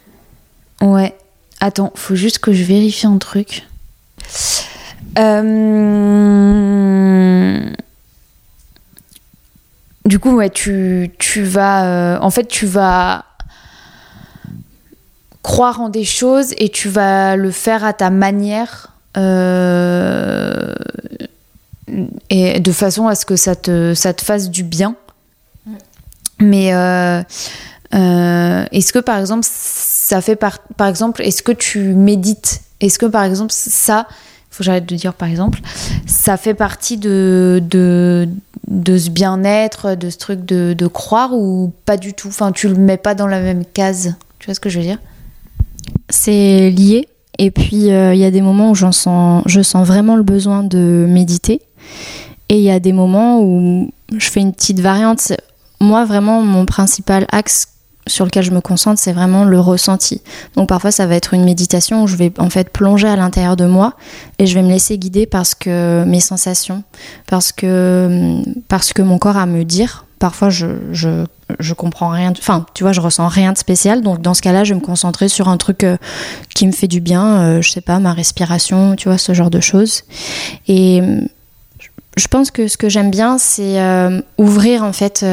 Ouais. 0.80 1.14
Attends, 1.60 1.92
faut 1.94 2.14
juste 2.14 2.38
que 2.38 2.52
je 2.52 2.64
vérifie 2.64 3.06
un 3.06 3.18
truc. 3.18 3.66
Euh, 6.32 7.58
du 10.04 10.18
coup, 10.18 10.32
ouais, 10.36 10.50
tu, 10.50 11.10
tu 11.18 11.42
vas. 11.42 11.84
euh, 11.86 12.18
en 12.20 12.30
fait, 12.30 12.46
tu 12.46 12.66
vas 12.66 13.24
croire 15.42 15.80
en 15.80 15.88
des 15.88 16.04
choses 16.04 16.54
et 16.58 16.68
tu 16.68 16.88
vas 16.88 17.36
le 17.36 17.50
faire 17.50 17.84
à 17.84 17.92
ta 17.92 18.10
manière. 18.10 18.92
euh, 19.16 20.74
et 22.30 22.58
de 22.60 22.72
façon 22.72 23.06
à 23.08 23.14
ce 23.14 23.26
que 23.26 23.36
ça 23.36 23.54
te, 23.54 23.92
ça 23.94 24.14
te 24.14 24.22
fasse 24.22 24.48
du 24.48 24.62
bien. 24.62 24.96
Mais 26.38 26.72
euh, 26.74 27.22
euh, 27.94 28.64
est-ce 28.72 28.92
que 28.94 28.98
par 28.98 29.18
exemple, 29.18 29.46
ça 29.48 30.20
fait 30.22 30.36
par, 30.36 30.60
par 30.76 30.88
exemple, 30.88 31.20
est-ce 31.22 31.42
que 31.42 31.52
tu 31.52 31.92
médites 31.94 32.62
Est-ce 32.82 32.98
que 32.98 33.06
par 33.06 33.24
exemple, 33.24 33.52
ça, 33.54 34.06
faut 34.50 34.58
que 34.58 34.64
j'arrête 34.64 34.86
de 34.86 34.96
dire 34.96 35.14
par 35.14 35.28
exemple, 35.28 35.60
ça 36.06 36.36
fait 36.36 36.52
partie 36.52 36.98
de, 36.98 37.62
de, 37.62 38.28
de 38.68 38.98
ce 38.98 39.08
bien-être, 39.08 39.94
de 39.94 40.10
ce 40.10 40.18
truc 40.18 40.44
de, 40.44 40.74
de 40.76 40.86
croire 40.88 41.32
ou 41.32 41.72
pas 41.86 41.96
du 41.96 42.12
tout? 42.12 42.28
Enfin, 42.28 42.52
tu 42.52 42.68
le 42.68 42.74
mets 42.74 42.98
pas 42.98 43.14
dans 43.14 43.28
la 43.28 43.40
même 43.40 43.64
case. 43.64 44.16
Tu 44.38 44.46
vois 44.46 44.54
ce 44.54 44.60
que 44.60 44.68
je 44.68 44.78
veux 44.78 44.84
dire? 44.84 44.98
C'est 46.10 46.70
lié. 46.70 47.08
Et 47.38 47.50
puis, 47.50 47.90
euh, 47.90 48.14
il 48.14 48.20
y 48.20 48.24
a 48.24 48.30
des 48.30 48.42
moments 48.42 48.70
où 48.70 48.74
sens, 48.74 49.42
je 49.46 49.62
sens 49.62 49.86
vraiment 49.86 50.16
le 50.16 50.22
besoin 50.22 50.62
de 50.62 51.06
méditer. 51.08 51.62
Et 52.48 52.58
il 52.58 52.62
y 52.62 52.70
a 52.70 52.80
des 52.80 52.92
moments 52.92 53.40
où 53.40 53.90
je 54.14 54.30
fais 54.30 54.40
une 54.40 54.52
petite 54.52 54.80
variante. 54.80 55.32
Moi, 55.80 56.04
vraiment, 56.04 56.42
mon 56.42 56.66
principal 56.66 57.26
axe 57.32 57.68
sur 58.06 58.24
lequel 58.24 58.42
je 58.42 58.50
me 58.50 58.60
concentre, 58.60 59.00
c'est 59.00 59.12
vraiment 59.12 59.44
le 59.44 59.60
ressenti. 59.60 60.22
Donc 60.56 60.68
parfois, 60.68 60.90
ça 60.90 61.06
va 61.06 61.14
être 61.14 61.34
une 61.34 61.44
méditation 61.44 62.02
où 62.02 62.06
je 62.06 62.16
vais 62.16 62.32
en 62.38 62.50
fait 62.50 62.70
plonger 62.70 63.08
à 63.08 63.16
l'intérieur 63.16 63.56
de 63.56 63.66
moi 63.66 63.94
et 64.38 64.46
je 64.46 64.54
vais 64.54 64.62
me 64.62 64.70
laisser 64.70 64.98
guider 64.98 65.26
parce 65.26 65.54
que 65.54 66.04
mes 66.04 66.20
sensations, 66.20 66.82
parce 67.26 67.52
que, 67.52 68.42
parce 68.68 68.92
que 68.92 69.02
mon 69.02 69.18
corps 69.18 69.36
a 69.36 69.42
à 69.42 69.46
me 69.46 69.64
dire. 69.64 70.06
Parfois, 70.18 70.50
je, 70.50 70.66
je, 70.92 71.24
je 71.58 71.74
comprends 71.74 72.08
rien. 72.08 72.32
Enfin, 72.38 72.64
tu 72.74 72.84
vois, 72.84 72.92
je 72.92 73.00
ressens 73.00 73.26
rien 73.26 73.52
de 73.52 73.58
spécial. 73.58 74.02
Donc 74.02 74.22
dans 74.22 74.34
ce 74.34 74.42
cas-là, 74.42 74.62
je 74.62 74.72
vais 74.72 74.80
me 74.80 74.84
concentrer 74.84 75.28
sur 75.28 75.48
un 75.48 75.56
truc 75.56 75.82
euh, 75.82 75.96
qui 76.54 76.64
me 76.66 76.72
fait 76.72 76.86
du 76.86 77.00
bien. 77.00 77.40
euh, 77.40 77.62
je 77.62 77.70
sais 77.70 77.80
pas, 77.80 77.98
ma 77.98 78.12
respiration, 78.12 78.94
tu 78.94 79.08
vois, 79.08 79.18
ce 79.18 79.34
genre 79.34 79.50
de 79.50 79.58
choses. 79.58 80.04
Et 80.68 81.02
je 82.16 82.28
pense 82.28 82.52
que 82.52 82.68
ce 82.68 82.76
que 82.76 82.88
j'aime 82.88 83.10
bien, 83.10 83.36
c'est 83.38 83.80
euh, 83.80 84.20
ouvrir 84.38 84.84
en 84.84 84.92
fait 84.92 85.24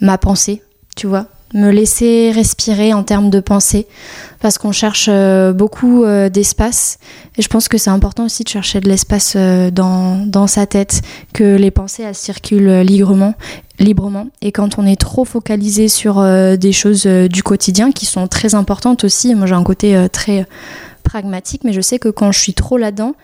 ma 0.00 0.16
pensée, 0.16 0.62
tu 0.96 1.06
vois, 1.06 1.26
me 1.54 1.70
laisser 1.70 2.30
respirer 2.32 2.94
en 2.94 3.02
termes 3.02 3.30
de 3.30 3.40
pensée, 3.40 3.86
parce 4.40 4.58
qu'on 4.58 4.72
cherche 4.72 5.06
euh, 5.08 5.52
beaucoup 5.52 6.04
euh, 6.04 6.28
d'espace. 6.28 6.98
Et 7.36 7.42
je 7.42 7.48
pense 7.48 7.68
que 7.68 7.78
c'est 7.78 7.90
important 7.90 8.24
aussi 8.24 8.44
de 8.44 8.48
chercher 8.48 8.80
de 8.80 8.88
l'espace 8.88 9.34
euh, 9.36 9.70
dans, 9.70 10.24
dans 10.26 10.46
sa 10.46 10.66
tête, 10.66 11.02
que 11.32 11.56
les 11.56 11.70
pensées 11.70 12.02
elles 12.02 12.14
circulent 12.14 12.80
librement. 12.80 13.34
librement. 13.78 14.28
Et 14.42 14.52
quand 14.52 14.78
on 14.78 14.86
est 14.86 15.00
trop 15.00 15.24
focalisé 15.24 15.88
sur 15.88 16.22
des 16.22 16.72
choses 16.72 17.06
du 17.06 17.42
quotidien 17.42 17.92
qui 17.92 18.06
sont 18.06 18.28
très 18.28 18.54
importantes 18.54 19.04
aussi, 19.04 19.34
moi 19.34 19.46
j'ai 19.46 19.54
un 19.54 19.64
côté 19.64 20.06
très 20.12 20.46
pragmatique, 21.02 21.62
mais 21.64 21.72
je 21.72 21.80
sais 21.80 21.98
que 21.98 22.08
quand 22.08 22.30
je 22.30 22.38
suis 22.38 22.54
trop 22.54 22.76
là-dedans, 22.76 23.14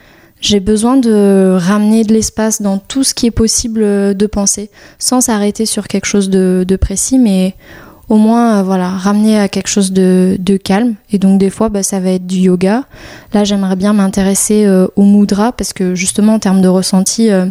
j'ai 0.40 0.60
besoin 0.60 0.96
de 0.96 1.56
ramener 1.58 2.04
de 2.04 2.12
l'espace 2.12 2.60
dans 2.60 2.78
tout 2.78 3.04
ce 3.04 3.14
qui 3.14 3.26
est 3.26 3.30
possible 3.30 3.80
de 4.14 4.26
penser, 4.26 4.70
sans 4.98 5.20
s'arrêter 5.20 5.66
sur 5.66 5.88
quelque 5.88 6.06
chose 6.06 6.30
de, 6.30 6.64
de 6.66 6.76
précis, 6.76 7.18
mais 7.18 7.54
au 8.08 8.16
moins 8.16 8.58
euh, 8.58 8.62
voilà 8.62 8.88
ramener 8.88 9.38
à 9.38 9.48
quelque 9.48 9.68
chose 9.68 9.92
de, 9.92 10.36
de 10.38 10.56
calme. 10.56 10.94
Et 11.10 11.18
donc 11.18 11.38
des 11.38 11.50
fois, 11.50 11.68
bah, 11.68 11.82
ça 11.82 12.00
va 12.00 12.10
être 12.10 12.26
du 12.26 12.38
yoga. 12.38 12.84
Là, 13.32 13.44
j'aimerais 13.44 13.76
bien 13.76 13.92
m'intéresser 13.92 14.64
euh, 14.64 14.86
au 14.96 15.04
mudra 15.04 15.52
parce 15.52 15.72
que 15.72 15.94
justement 15.94 16.34
en 16.34 16.38
termes 16.38 16.62
de 16.62 16.68
ressenti. 16.68 17.30
euh, 17.30 17.46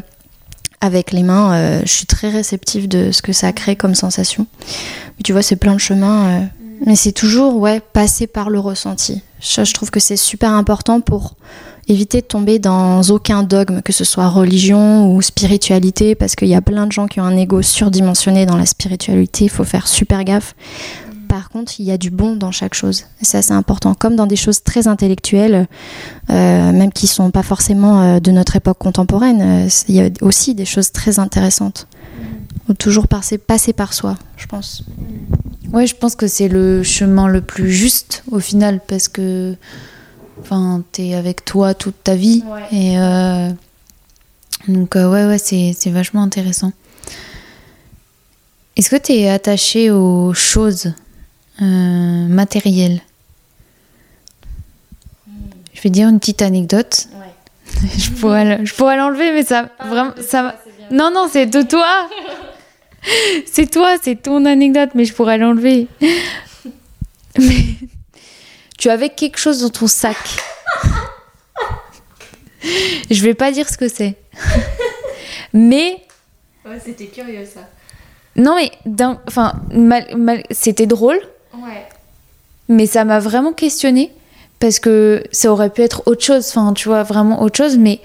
avec 0.81 1.11
les 1.13 1.23
mains, 1.23 1.81
je 1.83 1.91
suis 1.91 2.05
très 2.05 2.29
réceptive 2.29 2.87
de 2.87 3.11
ce 3.11 3.23
que 3.23 3.33
ça 3.33 3.51
crée 3.53 3.75
comme 3.75 3.95
sensation. 3.95 4.45
Mais 5.17 5.23
tu 5.23 5.31
vois, 5.31 5.41
c'est 5.41 5.55
plein 5.55 5.73
de 5.73 5.79
chemins. 5.79 6.27
euh, 6.27 6.39
mais 6.85 6.95
c'est 6.95 7.13
toujours, 7.13 7.55
ouais, 7.55 7.79
passer 7.79 8.27
par 8.27 8.49
le 8.49 8.59
ressenti. 8.59 9.23
Ça, 9.39 9.63
je 9.63 9.73
trouve 9.73 9.89
que 9.89 9.99
c'est 9.99 10.17
super 10.17 10.51
important 10.51 10.99
pour 11.01 11.35
éviter 11.87 12.21
de 12.21 12.25
tomber 12.25 12.59
dans 12.59 13.01
aucun 13.03 13.43
dogme, 13.43 13.81
que 13.81 13.93
ce 13.93 14.03
soit 14.03 14.27
religion 14.27 15.13
ou 15.13 15.21
spiritualité, 15.21 16.15
parce 16.15 16.35
qu'il 16.35 16.47
y 16.47 16.55
a 16.55 16.61
plein 16.61 16.87
de 16.87 16.91
gens 16.91 17.07
qui 17.07 17.19
ont 17.19 17.23
un 17.23 17.37
ego 17.37 17.61
surdimensionné 17.61 18.45
dans 18.45 18.57
la 18.57 18.65
spiritualité. 18.65 19.45
Il 19.45 19.49
faut 19.49 19.63
faire 19.63 19.87
super 19.87 20.23
gaffe. 20.23 20.55
Par 21.27 21.49
contre, 21.49 21.79
il 21.79 21.85
y 21.85 21.91
a 21.91 21.97
du 21.97 22.11
bon 22.11 22.35
dans 22.35 22.51
chaque 22.51 22.73
chose. 22.73 23.05
Et 23.21 23.25
ça, 23.25 23.41
c'est 23.41 23.53
important. 23.53 23.93
Comme 23.93 24.15
dans 24.15 24.27
des 24.27 24.35
choses 24.35 24.63
très 24.63 24.87
intellectuelles, 24.87 25.67
euh, 26.29 26.71
même 26.71 26.91
qui 26.91 27.07
sont 27.07 27.31
pas 27.31 27.43
forcément 27.43 28.01
euh, 28.01 28.19
de 28.19 28.31
notre 28.31 28.55
époque 28.55 28.77
contemporaine, 28.77 29.41
euh, 29.41 29.69
il 29.87 29.95
y 29.95 30.01
a 30.01 30.09
aussi 30.21 30.55
des 30.55 30.65
choses 30.65 30.91
très 30.91 31.19
intéressantes. 31.19 31.87
Toujours 32.79 33.07
passer, 33.07 33.37
passer 33.37 33.73
par 33.73 33.93
soi, 33.93 34.17
je 34.37 34.47
pense. 34.47 34.83
Ouais, 35.71 35.87
je 35.87 35.95
pense 35.95 36.15
que 36.15 36.27
c'est 36.27 36.47
le 36.47 36.83
chemin 36.83 37.27
le 37.27 37.41
plus 37.41 37.71
juste 37.71 38.23
au 38.31 38.39
final 38.39 38.79
parce 38.87 39.07
que 39.07 39.55
enfin, 40.41 40.83
t'es 40.91 41.13
avec 41.13 41.45
toi 41.45 41.73
toute 41.73 42.03
ta 42.03 42.15
vie. 42.15 42.43
Et 42.71 42.99
euh, 42.99 43.49
donc, 44.67 44.95
euh, 44.95 45.09
ouais, 45.09 45.25
ouais, 45.25 45.37
c'est, 45.37 45.73
c'est 45.77 45.89
vachement 45.89 46.23
intéressant. 46.23 46.71
Est-ce 48.75 48.89
que 48.89 48.95
t'es 48.97 49.29
attaché 49.29 49.89
aux 49.91 50.33
choses 50.33 50.93
euh, 51.61 52.27
matérielles? 52.27 53.01
Je 55.73 55.81
vais 55.81 55.89
dire 55.89 56.09
une 56.09 56.19
petite 56.19 56.41
anecdote. 56.41 57.07
je 57.97 58.11
pourrais, 58.11 58.65
je 58.65 58.73
pourrais 58.73 58.97
l'enlever, 58.97 59.31
mais 59.31 59.43
ça, 59.43 59.69
vraiment, 59.79 60.13
ça. 60.21 60.55
Non, 60.91 61.11
non, 61.13 61.27
c'est 61.31 61.45
de 61.45 61.61
toi. 61.61 62.09
c'est 63.45 63.69
toi, 63.69 63.95
c'est 64.01 64.21
ton 64.21 64.45
anecdote, 64.45 64.89
mais 64.95 65.05
je 65.05 65.13
pourrais 65.13 65.37
l'enlever. 65.37 65.87
mais 67.37 67.65
tu 68.77 68.89
avais 68.89 69.09
quelque 69.09 69.37
chose 69.37 69.61
dans 69.61 69.69
ton 69.69 69.87
sac. 69.87 70.17
je 73.11 73.21
vais 73.23 73.33
pas 73.33 73.51
dire 73.51 73.69
ce 73.69 73.77
que 73.77 73.87
c'est. 73.87 74.15
mais 75.53 76.01
c'était 76.83 77.07
curieux 77.07 77.45
ça. 77.45 77.61
non, 78.35 78.55
mais 78.55 78.71
enfin, 79.27 79.53
mal- 79.71 80.15
mal- 80.17 80.43
c'était 80.51 80.87
drôle, 80.87 81.19
Ouais. 81.53 81.87
mais 82.67 82.87
ça 82.87 83.05
m'a 83.05 83.19
vraiment 83.19 83.53
questionné 83.53 84.11
parce 84.59 84.79
que 84.79 85.23
ça 85.31 85.51
aurait 85.51 85.69
pu 85.69 85.81
être 85.83 86.03
autre 86.07 86.23
chose. 86.23 86.47
Enfin, 86.49 86.73
tu 86.73 86.87
vois, 86.89 87.03
vraiment 87.03 87.41
autre 87.41 87.57
chose, 87.57 87.77
mais 87.77 88.01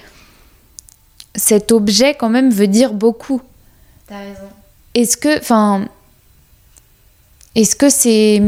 cet 1.35 1.73
objet 1.73 2.15
quand 2.15 2.29
même 2.29 2.51
veut 2.51 2.67
dire 2.67 2.93
beaucoup. 2.93 3.41
T'as 4.07 4.19
raison. 4.19 4.49
Est-ce 4.95 5.17
que, 5.17 5.39
enfin, 5.39 5.87
est-ce 7.55 7.77
que 7.77 7.89
c'est 7.89 8.43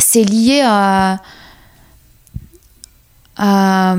c'est 0.00 0.24
lié 0.24 0.62
à, 0.64 1.20
à 3.36 3.96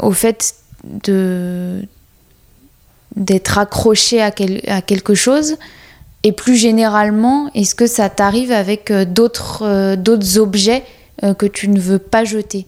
au 0.00 0.12
fait 0.12 0.54
de 0.84 1.82
d'être 3.16 3.58
accroché 3.58 4.20
à, 4.20 4.30
quel- 4.32 4.62
à 4.66 4.82
quelque 4.82 5.14
chose. 5.14 5.56
Et 6.24 6.32
plus 6.32 6.56
généralement, 6.56 7.50
est-ce 7.54 7.74
que 7.74 7.86
ça 7.86 8.08
t'arrive 8.08 8.50
avec 8.50 8.90
euh, 8.90 9.04
d'autres 9.04 9.62
euh, 9.62 9.94
d'autres 9.96 10.38
objets 10.38 10.82
euh, 11.22 11.32
que 11.34 11.46
tu 11.46 11.68
ne 11.68 11.78
veux 11.78 11.98
pas 11.98 12.24
jeter? 12.24 12.66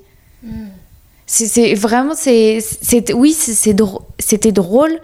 C'est 1.27 1.47
c'est- 1.49 1.75
vraiment 1.75 2.15
c'est 2.15 2.61
oui 3.15 3.37
c'était 4.19 4.53
drôle 4.53 5.01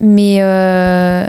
mais 0.00 0.42
euh, 0.42 1.26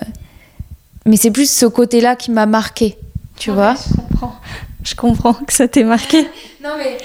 mais 1.06 1.15
c'est 1.18 1.29
plus 1.32 1.50
ce 1.51 1.65
côté-là 1.68 2.15
qui 2.15 2.32
m'a 2.32 2.48
marqué 2.48 2.98
tu 3.39 3.50
vois 3.51 3.74
Je 3.75 3.96
comprends. 3.96 4.36
Je 4.84 4.96
comprends 4.96 5.34
que 5.34 5.53
ça 5.53 5.67
t'ait 5.67 5.84
marqué. 5.84 6.22
non 6.63 6.72
mais 6.77 6.98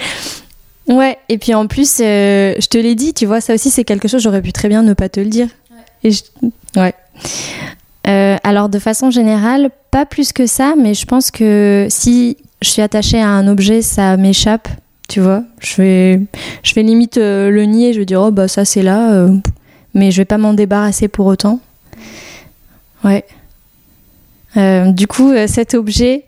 Ouais, 0.95 1.17
et 1.31 1.39
puis 1.39 1.55
en 1.55 1.67
plus, 1.67 1.99
euh, 2.01 2.55
je 2.59 2.67
te 2.67 2.77
l'ai 2.77 2.95
dit, 2.95 3.15
tu 3.15 3.25
vois, 3.25 3.41
ça 3.41 3.55
aussi 3.55 3.71
c'est 3.71 3.85
quelque 3.85 4.07
chose, 4.07 4.23
j'aurais 4.23 4.43
pu 4.43 4.53
très 4.53 4.69
bien 4.69 4.83
ne 4.83 4.93
pas 4.93 5.09
te 5.09 5.19
le 5.21 5.27
dire. 5.27 5.49
Et 6.03 6.11
je- 6.11 6.23
Ouais. 6.77 6.93
Euh, 8.07 8.37
alors 8.45 8.69
de 8.69 8.79
façon 8.79 9.11
générale, 9.11 9.71
pas 9.91 10.05
plus 10.05 10.33
que 10.35 10.47
ça, 10.47 10.75
mais 10.79 10.93
je 10.93 11.07
pense 11.07 11.31
que 11.31 11.87
si 11.89 12.37
je 12.61 12.69
suis 12.69 12.83
attachée 12.83 13.19
à 13.21 13.29
un 13.29 13.49
objet, 13.49 13.81
ça 13.81 14.19
m'échappe, 14.19 14.69
tu 15.09 15.21
vois. 15.21 15.43
Je 15.61 15.77
vais, 15.81 16.21
je 16.63 16.75
vais 16.75 16.83
limite 16.83 17.17
euh, 17.17 17.51
le 17.51 17.65
nier, 17.65 17.95
je 17.95 18.01
vais 18.01 18.05
dire, 18.05 18.21
oh 18.21 18.31
bah 18.31 18.47
ça 18.49 18.67
c'est 18.67 18.83
là, 18.83 19.27
mais 19.95 20.11
je 20.11 20.19
vais 20.19 20.25
pas 20.27 20.37
m'en 20.39 20.53
débarrasser 20.53 21.09
pour 21.09 21.25
autant. 21.27 21.61
Ouais. 23.05 23.25
Euh, 24.57 24.93
du 24.93 25.07
coup, 25.07 25.33
euh, 25.33 25.47
cet 25.47 25.75
objet, 25.75 26.25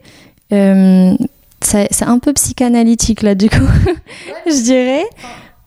euh, 0.53 1.15
c'est 1.63 2.03
un 2.03 2.19
peu 2.19 2.33
psychanalytique 2.33 3.23
là, 3.23 3.35
du 3.35 3.49
coup, 3.51 3.57
je 4.47 4.63
dirais. 4.63 5.05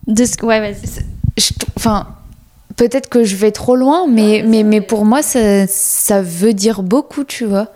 De 0.08 0.26
ce... 0.26 0.44
Ouais, 0.46 0.60
vas-y. 0.60 0.76
je- 1.38 1.54
enfin 1.78 2.08
peut-être 2.76 3.10
que 3.10 3.24
je 3.26 3.36
vais 3.36 3.52
trop 3.52 3.76
loin 3.76 4.08
mais 4.08 4.42
mais 4.48 4.64
mais 4.64 4.80
pour 4.82 5.04
moi 5.06 5.22
ça, 5.22 5.68
ça 5.68 6.22
veut 6.22 6.54
dire 6.54 6.82
beaucoup 6.82 7.26
tu 7.26 7.44
vois 7.46 7.68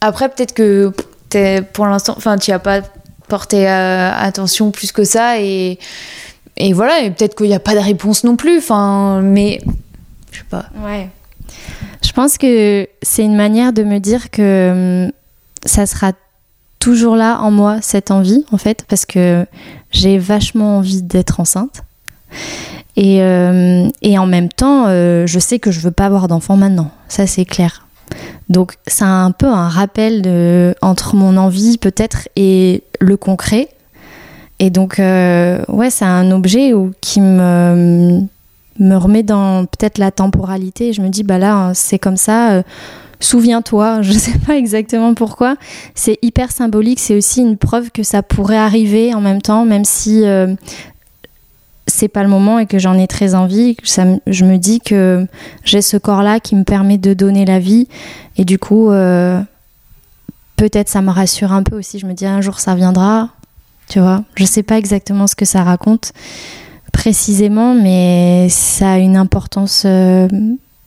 après 0.00 0.28
peut-être 0.28 0.54
que 0.54 0.92
pour 1.72 1.86
l'instant 1.86 2.14
enfin 2.16 2.38
tu 2.38 2.52
as 2.52 2.60
pas 2.60 2.80
porté 3.28 3.68
euh, 3.68 4.10
attention 4.14 4.70
plus 4.70 4.92
que 4.92 5.02
ça 5.04 5.40
et 5.40 5.78
et 6.56 6.72
voilà 6.72 7.00
et 7.00 7.10
peut-être 7.10 7.34
qu'il 7.36 7.48
n'y 7.48 7.54
a 7.54 7.60
pas 7.60 7.74
de 7.74 7.80
réponse 7.80 8.22
non 8.24 8.36
plus 8.36 8.58
enfin 8.58 9.20
mais 9.20 9.60
je 10.30 10.38
sais 10.38 10.44
pas 10.48 10.66
Ouais. 10.84 11.08
Je 12.04 12.12
pense 12.12 12.38
que 12.38 12.88
c'est 13.02 13.24
une 13.24 13.36
manière 13.36 13.72
de 13.72 13.82
me 13.84 13.98
dire 13.98 14.30
que 14.30 15.04
hum, 15.06 15.12
ça 15.64 15.86
sera 15.86 16.12
toujours 16.80 17.14
là 17.14 17.38
en 17.40 17.50
moi, 17.50 17.78
cette 17.82 18.10
envie, 18.10 18.44
en 18.50 18.56
fait, 18.56 18.84
parce 18.88 19.06
que 19.06 19.46
j'ai 19.92 20.18
vachement 20.18 20.78
envie 20.78 21.02
d'être 21.02 21.38
enceinte. 21.38 21.82
Et, 22.96 23.22
euh, 23.22 23.88
et, 24.02 24.18
en 24.18 24.26
même 24.26 24.48
temps, 24.48 24.86
euh, 24.88 25.26
je 25.26 25.38
sais 25.38 25.58
que 25.58 25.70
je 25.70 25.80
veux 25.80 25.90
pas 25.90 26.06
avoir 26.06 26.26
d'enfant 26.26 26.56
maintenant. 26.56 26.90
Ça, 27.08 27.26
c'est 27.26 27.44
clair. 27.44 27.86
Donc, 28.48 28.74
c'est 28.86 29.04
un 29.04 29.30
peu 29.30 29.46
un 29.46 29.68
rappel 29.68 30.22
de, 30.22 30.74
entre 30.82 31.14
mon 31.14 31.36
envie, 31.36 31.78
peut-être, 31.78 32.28
et 32.34 32.82
le 32.98 33.16
concret. 33.16 33.68
Et 34.58 34.70
donc, 34.70 34.98
euh, 34.98 35.62
ouais, 35.68 35.90
c'est 35.90 36.04
un 36.04 36.30
objet 36.32 36.72
qui 37.00 37.20
me, 37.20 38.22
me 38.80 38.96
remet 38.96 39.22
dans 39.22 39.66
peut-être 39.66 39.98
la 39.98 40.10
temporalité. 40.10 40.92
Je 40.92 41.02
me 41.02 41.08
dis, 41.08 41.22
bah 41.22 41.38
là, 41.38 41.72
c'est 41.74 41.98
comme 41.98 42.16
ça 42.16 42.62
souviens-toi, 43.20 44.02
je 44.02 44.12
ne 44.12 44.18
sais 44.18 44.38
pas 44.38 44.56
exactement 44.56 45.14
pourquoi. 45.14 45.56
C'est 45.94 46.18
hyper 46.22 46.50
symbolique, 46.50 46.98
c'est 46.98 47.16
aussi 47.16 47.40
une 47.40 47.56
preuve 47.56 47.90
que 47.90 48.02
ça 48.02 48.22
pourrait 48.22 48.56
arriver 48.56 49.14
en 49.14 49.20
même 49.20 49.42
temps, 49.42 49.64
même 49.64 49.84
si 49.84 50.24
euh, 50.24 50.54
c'est 51.86 52.08
pas 52.08 52.22
le 52.22 52.28
moment 52.28 52.58
et 52.58 52.66
que 52.66 52.78
j'en 52.78 52.98
ai 52.98 53.06
très 53.06 53.34
envie. 53.34 53.76
Je 53.84 54.44
me 54.44 54.56
dis 54.56 54.80
que 54.80 55.26
j'ai 55.64 55.82
ce 55.82 55.96
corps-là 55.96 56.40
qui 56.40 56.56
me 56.56 56.64
permet 56.64 56.98
de 56.98 57.14
donner 57.14 57.44
la 57.44 57.58
vie 57.58 57.88
et 58.36 58.44
du 58.44 58.58
coup, 58.58 58.90
euh, 58.90 59.40
peut-être 60.56 60.88
ça 60.88 61.02
me 61.02 61.10
rassure 61.10 61.52
un 61.52 61.62
peu 61.62 61.76
aussi. 61.76 61.98
Je 61.98 62.06
me 62.06 62.14
dis 62.14 62.26
un 62.26 62.40
jour 62.40 62.58
ça 62.58 62.74
viendra, 62.74 63.30
tu 63.88 64.00
vois. 64.00 64.24
Je 64.34 64.44
sais 64.44 64.62
pas 64.62 64.78
exactement 64.78 65.26
ce 65.26 65.34
que 65.34 65.44
ça 65.44 65.62
raconte 65.62 66.12
précisément, 66.92 67.74
mais 67.74 68.48
ça 68.50 68.92
a 68.92 68.98
une 68.98 69.16
importance. 69.16 69.82
Euh, 69.86 70.28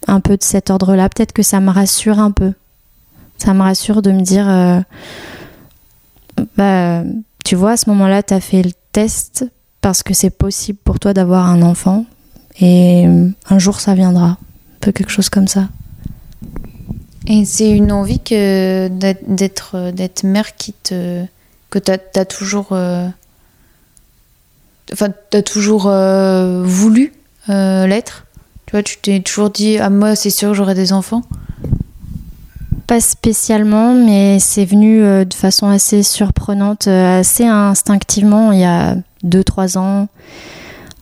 un 0.08 0.20
peu 0.20 0.38
de 0.38 0.44
cet 0.44 0.70
ordre-là. 0.70 1.10
Peut-être 1.10 1.34
que 1.34 1.44
ça 1.44 1.60
me 1.60 1.70
rassure 1.70 2.20
un 2.20 2.32
peu. 2.32 2.54
Ça 3.38 3.54
me 3.54 3.62
rassure 3.62 4.02
de 4.02 4.12
me 4.12 4.22
dire, 4.22 4.48
euh, 4.50 4.80
bah, 6.58 7.04
tu 7.44 7.56
vois, 7.56 7.72
à 7.72 7.78
ce 7.78 7.90
moment-là, 7.90 8.24
tu 8.24 8.34
as 8.34 8.40
fait 8.40 8.64
le 8.64 8.72
test 8.92 9.46
parce 9.82 10.04
que 10.04 10.14
c'est 10.14 10.30
possible 10.30 10.80
pour 10.84 11.00
toi 11.00 11.14
d'avoir 11.14 11.48
un 11.48 11.62
enfant 11.62 12.06
et 12.60 13.06
euh, 13.08 13.30
un 13.50 13.60
jour 13.60 13.82
ça 13.82 13.96
viendra. 13.96 14.28
Un 14.28 14.38
peu 14.80 14.92
quelque 14.92 15.12
chose 15.12 15.30
comme 15.30 15.48
ça. 15.48 15.68
Et 17.28 17.46
c'est 17.46 17.72
une 17.72 17.92
envie 17.92 18.20
que 18.20 18.90
d'être 18.90 19.92
d'être 19.92 20.24
mère 20.26 20.56
que 20.58 21.80
tu 21.80 21.92
as, 21.92 22.26
toujours 22.26 22.78
enfin 24.92 25.10
tu 25.32 25.38
as 25.38 25.42
toujours 25.42 25.90
voulu 26.64 27.14
l'être 27.48 28.26
tu 28.82 28.98
t'es 28.98 29.20
toujours 29.20 29.52
dit, 29.52 29.78
ah 29.78 29.90
moi 29.90 30.16
c'est 30.16 30.30
sûr 30.30 30.50
que 30.50 30.56
j'aurai 30.56 30.74
des 30.74 30.94
enfants 30.94 31.22
Pas 32.88 33.00
spécialement, 33.00 33.94
mais 33.94 34.40
c'est 34.40 34.66
venu 34.66 35.04
euh, 35.04 35.26
de 35.26 35.34
façon 35.34 35.68
assez 35.68 36.02
surprenante, 36.02 36.88
euh, 36.88 37.20
assez 37.20 37.46
instinctivement 37.46 38.52
il 38.52 38.60
y 38.60 38.66
a 38.66 38.96
2-3 39.24 39.78
ans. 39.78 40.08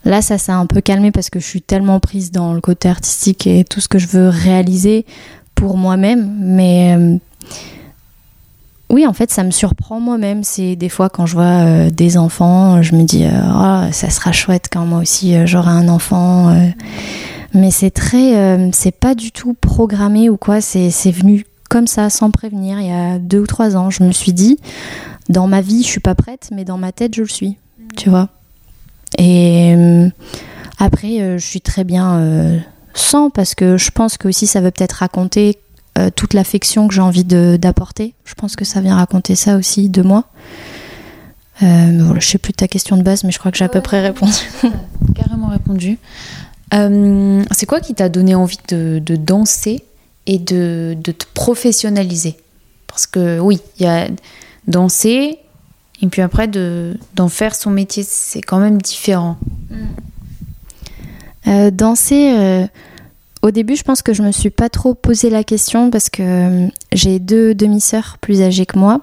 Là, 0.03 0.23
ça 0.23 0.39
s'est 0.39 0.51
un 0.51 0.65
peu 0.65 0.81
calmé 0.81 1.11
parce 1.11 1.29
que 1.29 1.39
je 1.39 1.45
suis 1.45 1.61
tellement 1.61 1.99
prise 1.99 2.31
dans 2.31 2.53
le 2.53 2.61
côté 2.61 2.89
artistique 2.89 3.45
et 3.45 3.63
tout 3.63 3.79
ce 3.79 3.87
que 3.87 3.99
je 3.99 4.07
veux 4.07 4.29
réaliser 4.29 5.05
pour 5.53 5.77
moi-même. 5.77 6.35
Mais 6.39 6.97
euh, 6.97 7.17
oui, 8.91 9.07
en 9.07 9.13
fait, 9.13 9.31
ça 9.31 9.43
me 9.43 9.51
surprend 9.51 9.99
moi-même. 9.99 10.43
C'est 10.43 10.75
des 10.75 10.89
fois 10.89 11.09
quand 11.09 11.25
je 11.25 11.33
vois 11.33 11.89
des 11.89 12.17
enfants, 12.17 12.81
je 12.81 12.95
me 12.95 13.03
dis, 13.03 13.25
oh, 13.25 13.91
ça 13.91 14.09
sera 14.09 14.31
chouette 14.31 14.67
quand 14.71 14.85
moi 14.85 14.99
aussi 14.99 15.35
j'aurai 15.47 15.71
un 15.71 15.87
enfant 15.87 16.53
mais 17.53 17.71
c'est 17.71 17.91
très, 17.91 18.35
euh, 18.37 18.69
c'est 18.71 18.91
pas 18.91 19.15
du 19.15 19.31
tout 19.31 19.53
programmé 19.53 20.29
ou 20.29 20.37
quoi. 20.37 20.61
C'est 20.61 20.89
venu 21.11 21.45
comme 21.69 21.87
ça, 21.87 22.09
sans 22.09 22.31
prévenir. 22.31 22.79
Il 22.79 22.87
y 22.87 22.91
a 22.91 23.19
deux 23.19 23.39
ou 23.39 23.47
trois 23.47 23.75
ans, 23.75 23.89
je 23.89 24.03
me 24.03 24.11
suis 24.11 24.33
dit, 24.33 24.59
dans 25.29 25.47
ma 25.47 25.61
vie, 25.61 25.83
je 25.83 25.87
suis 25.87 25.99
pas 25.99 26.15
prête, 26.15 26.49
mais 26.51 26.65
dans 26.65 26.77
ma 26.77 26.91
tête, 26.91 27.15
je 27.15 27.21
le 27.21 27.27
suis. 27.27 27.57
Tu 27.97 28.09
vois. 28.09 28.29
Et 29.17 29.73
euh, 29.75 30.09
après, 30.79 31.21
euh, 31.21 31.37
je 31.37 31.45
suis 31.45 31.61
très 31.61 31.83
bien 31.83 32.61
sans 32.93 33.29
parce 33.29 33.55
que 33.55 33.77
je 33.77 33.91
pense 33.91 34.17
que 34.17 34.27
aussi 34.27 34.47
ça 34.47 34.59
veut 34.59 34.71
peut-être 34.71 34.93
raconter 34.93 35.57
toute 36.15 36.33
l'affection 36.33 36.87
que 36.87 36.93
j'ai 36.93 37.01
envie 37.01 37.23
d'apporter. 37.25 38.13
Je 38.25 38.33
pense 38.33 38.55
que 38.55 38.65
ça 38.65 38.81
vient 38.81 38.95
raconter 38.95 39.35
ça 39.35 39.57
aussi 39.57 39.89
de 39.89 40.01
moi. 40.01 40.25
Euh, 41.63 41.99
voilà, 41.99 42.19
je 42.19 42.27
sais 42.27 42.37
plus 42.37 42.51
de 42.51 42.57
ta 42.57 42.67
question 42.67 42.97
de 42.97 43.03
base, 43.03 43.23
mais 43.23 43.31
je 43.31 43.37
crois 43.37 43.51
que 43.51 43.57
j'ai 43.57 43.65
à 43.65 43.69
peu 43.69 43.81
près 43.81 44.01
répondu. 44.01 44.33
Carrément 45.15 45.47
répondu. 45.47 45.99
Euh, 46.73 47.43
c'est 47.51 47.65
quoi 47.65 47.81
qui 47.81 47.93
t'a 47.93 48.09
donné 48.09 48.33
envie 48.33 48.59
de, 48.69 49.01
danser 49.15 49.83
et 50.25 50.39
de, 50.39 50.95
te 51.03 51.25
professionnaliser? 51.33 52.37
Parce 52.87 53.05
que 53.05 53.39
oui, 53.39 53.59
il 53.79 53.83
y 53.83 53.85
a 53.85 54.07
danser 54.67 55.37
et 56.01 56.07
puis 56.07 56.21
après 56.21 56.47
d'en 56.47 57.29
faire 57.29 57.53
son 57.53 57.69
métier, 57.69 58.03
c'est 58.03 58.41
quand 58.41 58.59
même 58.59 58.81
différent. 58.81 59.37
Euh, 61.47 61.71
danser, 61.71 62.33
euh, 62.35 62.67
au 63.41 63.51
début, 63.51 63.75
je 63.75 63.83
pense 63.83 64.01
que 64.01 64.13
je 64.13 64.21
me 64.23 64.31
suis 64.31 64.49
pas 64.49 64.69
trop 64.69 64.93
posé 64.93 65.29
la 65.29 65.43
question 65.43 65.89
parce 65.89 66.09
que 66.09 66.67
j'ai 66.91 67.19
deux 67.19 67.55
demi-sœurs 67.55 68.17
plus 68.21 68.41
âgées 68.41 68.65
que 68.65 68.77
moi, 68.77 69.01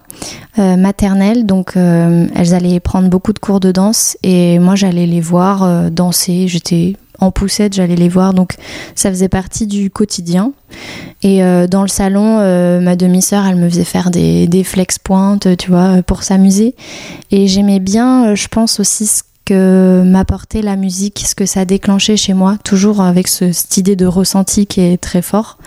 maternelles, 0.56 1.46
donc 1.46 1.76
elles 1.76 2.54
allaient 2.54 2.80
prendre 2.80 3.08
beaucoup 3.08 3.32
de 3.32 3.38
cours 3.38 3.60
de 3.60 3.72
danse 3.72 4.16
et 4.22 4.58
moi 4.58 4.74
j'allais 4.74 5.06
les 5.06 5.20
voir 5.20 5.90
danser. 5.90 6.46
J'étais 6.48 6.94
en 7.20 7.30
poussette, 7.30 7.74
j'allais 7.74 7.96
les 7.96 8.08
voir. 8.08 8.34
Donc 8.34 8.54
ça 8.94 9.10
faisait 9.10 9.28
partie 9.28 9.66
du 9.66 9.90
quotidien. 9.90 10.52
Et 11.22 11.42
euh, 11.42 11.66
dans 11.66 11.82
le 11.82 11.88
salon, 11.88 12.38
euh, 12.40 12.80
ma 12.80 12.96
demi-sœur, 12.96 13.44
elle 13.46 13.56
me 13.56 13.68
faisait 13.68 13.84
faire 13.84 14.10
des, 14.10 14.62
flex 14.64 14.98
pointes, 14.98 15.56
tu 15.56 15.70
vois, 15.70 16.02
pour 16.02 16.22
s'amuser. 16.22 16.74
Et 17.30 17.46
j'aimais 17.46 17.80
bien, 17.80 18.28
euh, 18.28 18.34
je 18.34 18.48
pense 18.48 18.80
aussi 18.80 19.06
ce 19.06 19.22
que 19.48 20.02
m'apportait 20.04 20.62
la 20.62 20.76
musique, 20.76 21.24
ce 21.26 21.34
que 21.34 21.46
ça 21.46 21.64
déclenchait 21.64 22.16
chez 22.16 22.34
moi, 22.34 22.56
toujours 22.64 23.00
avec 23.00 23.28
ce, 23.28 23.52
cette 23.52 23.76
idée 23.76 23.96
de 23.96 24.06
ressenti 24.06 24.66
qui 24.66 24.80
est 24.80 24.98
très 24.98 25.22
fort. 25.22 25.58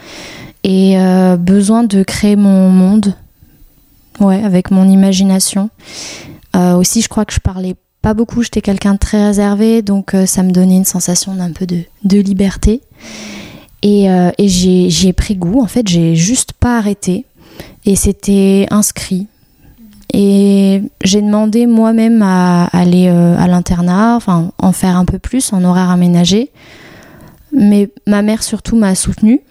Et 0.64 0.96
besoin 1.40 1.84
de 1.84 2.04
créer 2.04 2.36
mon 2.36 2.70
monde, 2.70 3.16
ouais, 4.20 4.44
avec 4.44 4.70
mon 4.70 4.88
imagination. 4.88 5.72
aussi, 6.54 7.02
je 7.02 7.10
crois 7.10 7.26
que 7.26 7.34
je 7.34 7.40
parlais 7.40 7.76
pas 8.02 8.14
beaucoup, 8.14 8.42
j'étais 8.42 8.62
quelqu'un 8.62 8.94
de 8.94 9.00
très 9.00 9.24
réservé, 9.24 9.82
donc 9.82 10.14
euh, 10.14 10.26
ça 10.26 10.42
me 10.44 10.52
donnait 10.52 10.78
une 10.78 10.86
sensation 10.86 11.36
d'un 11.36 11.52
peu 11.52 11.68
de, 11.68 12.18
liberté. 12.18 12.82
Et, 13.84 14.12
euh, 14.12 14.32
et 14.38 14.48
j'y 14.48 15.08
ai 15.08 15.14
pris 15.14 15.36
goût, 15.36 15.62
en 15.62 15.68
fait, 15.68 15.88
j'ai 15.88 16.16
juste 16.16 16.54
pas 16.54 16.78
arrêté. 16.78 17.26
Et 17.86 17.96
c'était 17.96 18.68
inscrit. 18.72 19.28
Et 20.14 20.82
j'ai 21.04 21.22
demandé 21.22 21.68
moi-même 21.68 22.22
à 22.22 22.66
aller 22.66 23.08
euh, 23.08 23.38
à 23.38 23.48
l'internat, 23.48 24.16
enfin 24.16 24.52
en 24.58 24.72
faire 24.72 24.98
un 24.98 25.06
peu 25.06 25.20
plus, 25.20 25.54
en 25.54 25.64
horaire 25.64 25.90
aménagé. 25.90 26.52
Mais 27.54 27.90
ma 28.08 28.22
mère 28.22 28.44
surtout 28.44 28.76
m'a 28.76 28.96
soutenue. 28.96 29.42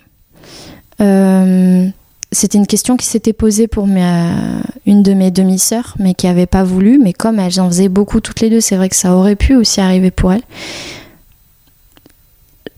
Euh, 1.01 1.87
c'était 2.33 2.59
une 2.59 2.67
question 2.67 2.97
qui 2.97 3.07
s'était 3.07 3.33
posée 3.33 3.67
pour 3.67 3.87
une 3.87 5.03
de 5.03 5.15
mes 5.15 5.31
demi-sœurs, 5.31 5.95
mais 5.99 6.15
qui 6.15 6.27
n'avait 6.27 6.47
pas 6.47 6.63
voulu. 6.63 6.99
Mais 7.03 7.13
comme 7.13 7.39
elles 7.39 7.61
en 7.61 7.69
faisaient 7.69 7.89
beaucoup 7.89 8.21
toutes 8.21 8.41
les 8.41 8.51
deux, 8.51 8.61
c'est 8.61 8.77
vrai 8.77 8.89
que 8.89 8.97
ça 8.97 9.15
aurait 9.17 9.37
pu 9.37 9.57
aussi 9.57 9.81
arriver 9.81 10.11
pour 10.11 10.33
elles. 10.33 10.43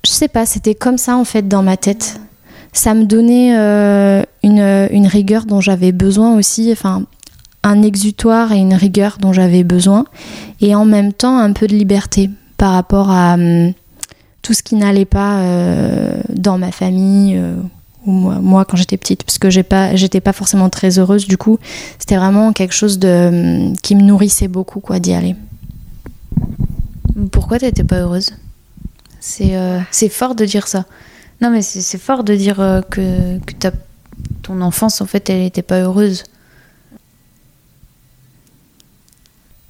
Je 0.05 0.11
sais 0.11 0.29
pas, 0.29 0.47
c'était 0.47 0.75
comme 0.75 0.99
ça 0.99 1.17
en 1.17 1.25
fait 1.25 1.47
dans 1.49 1.63
ma 1.63 1.77
tête. 1.77 2.21
Ça 2.73 2.95
me 2.95 3.05
donnait 3.05 3.57
euh, 3.57 4.23
une, 4.43 5.07
rigueur 5.07 5.45
dont 5.45 5.61
j'avais 5.61 5.93
besoin 5.93 6.37
aussi, 6.37 6.71
enfin 6.73 7.05
un 7.65 7.83
exutoire 7.83 8.53
et 8.53 8.59
une 8.59 8.75
rigueur 8.75 9.19
dont 9.21 9.33
j'avais 9.33 9.65
besoin, 9.65 10.05
et 10.61 10.75
en 10.75 10.85
même 10.85 11.13
temps 11.13 11.39
un 11.39 11.53
peu 11.53 11.67
de 11.67 11.75
liberté 11.75 12.31
par 12.57 12.73
rapport 12.73 13.11
à 13.11 13.35
hum, 13.35 13.73
tout 14.43 14.55
ce 14.55 14.63
qui 14.63 14.75
n'allait 14.75 15.05
pas 15.05 15.41
euh, 15.41 16.21
dans 16.29 16.59
ma 16.59 16.73
famille. 16.73 17.37
Euh, 17.37 17.55
moi, 18.05 18.65
quand 18.65 18.77
j'étais 18.77 18.97
petite, 18.97 19.23
parce 19.23 19.39
que 19.39 19.49
j'ai 19.49 19.63
pas, 19.63 19.95
j'étais 19.95 20.21
pas 20.21 20.33
forcément 20.33 20.69
très 20.69 20.99
heureuse. 20.99 21.29
Du 21.29 21.37
coup, 21.37 21.59
c'était 22.01 22.17
vraiment 22.17 22.53
quelque 22.53 22.75
chose 22.75 22.99
de 22.99 23.73
qui 23.81 23.95
me 23.95 24.03
nourrissait 24.03 24.49
beaucoup, 24.49 24.81
quoi, 24.81 24.99
d'y 24.99 25.13
aller. 25.13 25.37
Pourquoi 27.31 27.61
t'étais 27.61 27.85
pas 27.85 28.01
heureuse? 28.01 28.31
C'est 29.21 29.57
euh, 29.57 29.79
c'est 29.93 30.09
fort 30.09 30.35
de 30.35 30.45
dire 30.45 30.67
ça. 30.67 30.85
Non, 31.41 31.51
mais 31.51 31.63
c'est 31.63 31.99
fort 31.99 32.25
de 32.25 32.35
dire 32.35 32.57
que, 32.91 33.39
que 33.39 33.69
ton 34.43 34.61
enfance, 34.61 35.01
en 35.01 35.07
fait, 35.07 35.31
elle 35.31 35.39
n'était 35.39 35.63
pas 35.63 35.81
heureuse. 35.81 36.25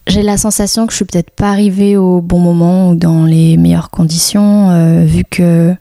J'ai 0.08 0.22
la 0.22 0.36
sensation 0.36 0.86
que 0.86 0.92
je 0.92 0.96
suis 0.96 1.04
peut-être 1.04 1.30
pas 1.30 1.50
arrivée 1.50 1.96
au 1.96 2.20
bon 2.20 2.40
moment 2.40 2.90
ou 2.90 2.94
dans 2.96 3.24
les 3.24 3.56
meilleures 3.56 3.90
conditions, 3.90 4.70
euh, 4.70 5.04
vu 5.04 5.24
que 5.24 5.74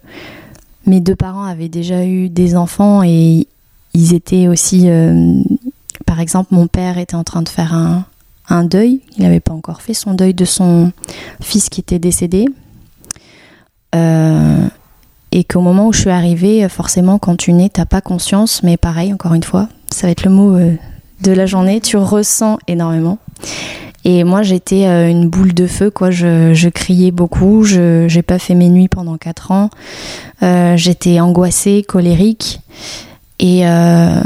mes 0.85 0.99
deux 0.99 1.15
parents 1.15 1.43
avaient 1.43 1.69
déjà 1.69 2.05
eu 2.05 2.29
des 2.29 2.55
enfants 2.55 3.01
et 3.03 3.47
ils 3.93 4.13
étaient 4.13 4.47
aussi, 4.47 4.89
euh, 4.89 5.41
par 6.05 6.19
exemple, 6.19 6.53
mon 6.53 6.67
père 6.67 6.99
était 6.99 7.15
en 7.15 7.23
train 7.23 7.41
de 7.41 7.49
faire 7.49 7.73
un, 7.73 8.05
deuil. 8.63 8.99
Il 9.17 9.23
n'avait 9.23 9.39
pas 9.39 9.53
encore 9.53 9.81
fait 9.81 9.93
son 9.93 10.13
deuil 10.13 10.33
de 10.33 10.43
son 10.43 10.91
fils 11.41 11.69
qui 11.69 11.79
était 11.79 11.99
décédé. 11.99 12.47
Euh, 13.95 14.67
et 15.31 15.45
qu'au 15.45 15.61
moment 15.61 15.87
où 15.87 15.93
je 15.93 16.01
suis 16.01 16.09
arrivée, 16.09 16.67
forcément, 16.67 17.17
quand 17.17 17.37
tu 17.37 17.53
nais, 17.53 17.69
t'as 17.69 17.85
pas 17.85 18.01
conscience, 18.01 18.61
mais 18.61 18.75
pareil, 18.75 19.13
encore 19.13 19.33
une 19.33 19.43
fois, 19.43 19.69
ça 19.89 20.05
va 20.05 20.11
être 20.11 20.25
le 20.25 20.31
mot 20.31 20.57
de 21.21 21.31
la 21.31 21.45
journée, 21.45 21.79
tu 21.79 21.95
ressens 21.95 22.59
énormément. 22.67 23.19
Et 24.03 24.23
moi, 24.23 24.41
j'étais 24.41 24.85
euh, 24.85 25.09
une 25.09 25.29
boule 25.29 25.53
de 25.53 25.67
feu, 25.67 25.91
quoi. 25.91 26.11
Je, 26.11 26.69
criais 26.69 27.11
beaucoup. 27.11 27.63
Je 27.63 28.05
j'ai 28.07 28.21
pas 28.21 28.39
fait 28.39 28.55
mes 28.55 28.69
nuits 28.69 28.87
pendant 28.87 29.17
quatre 29.17 29.51
ans. 29.51 29.69
Euh, 30.43 30.75
j'étais 30.75 31.19
angoissée, 31.19 31.83
colérique, 31.87 32.61
et 33.39 33.67
euh, 33.67 34.21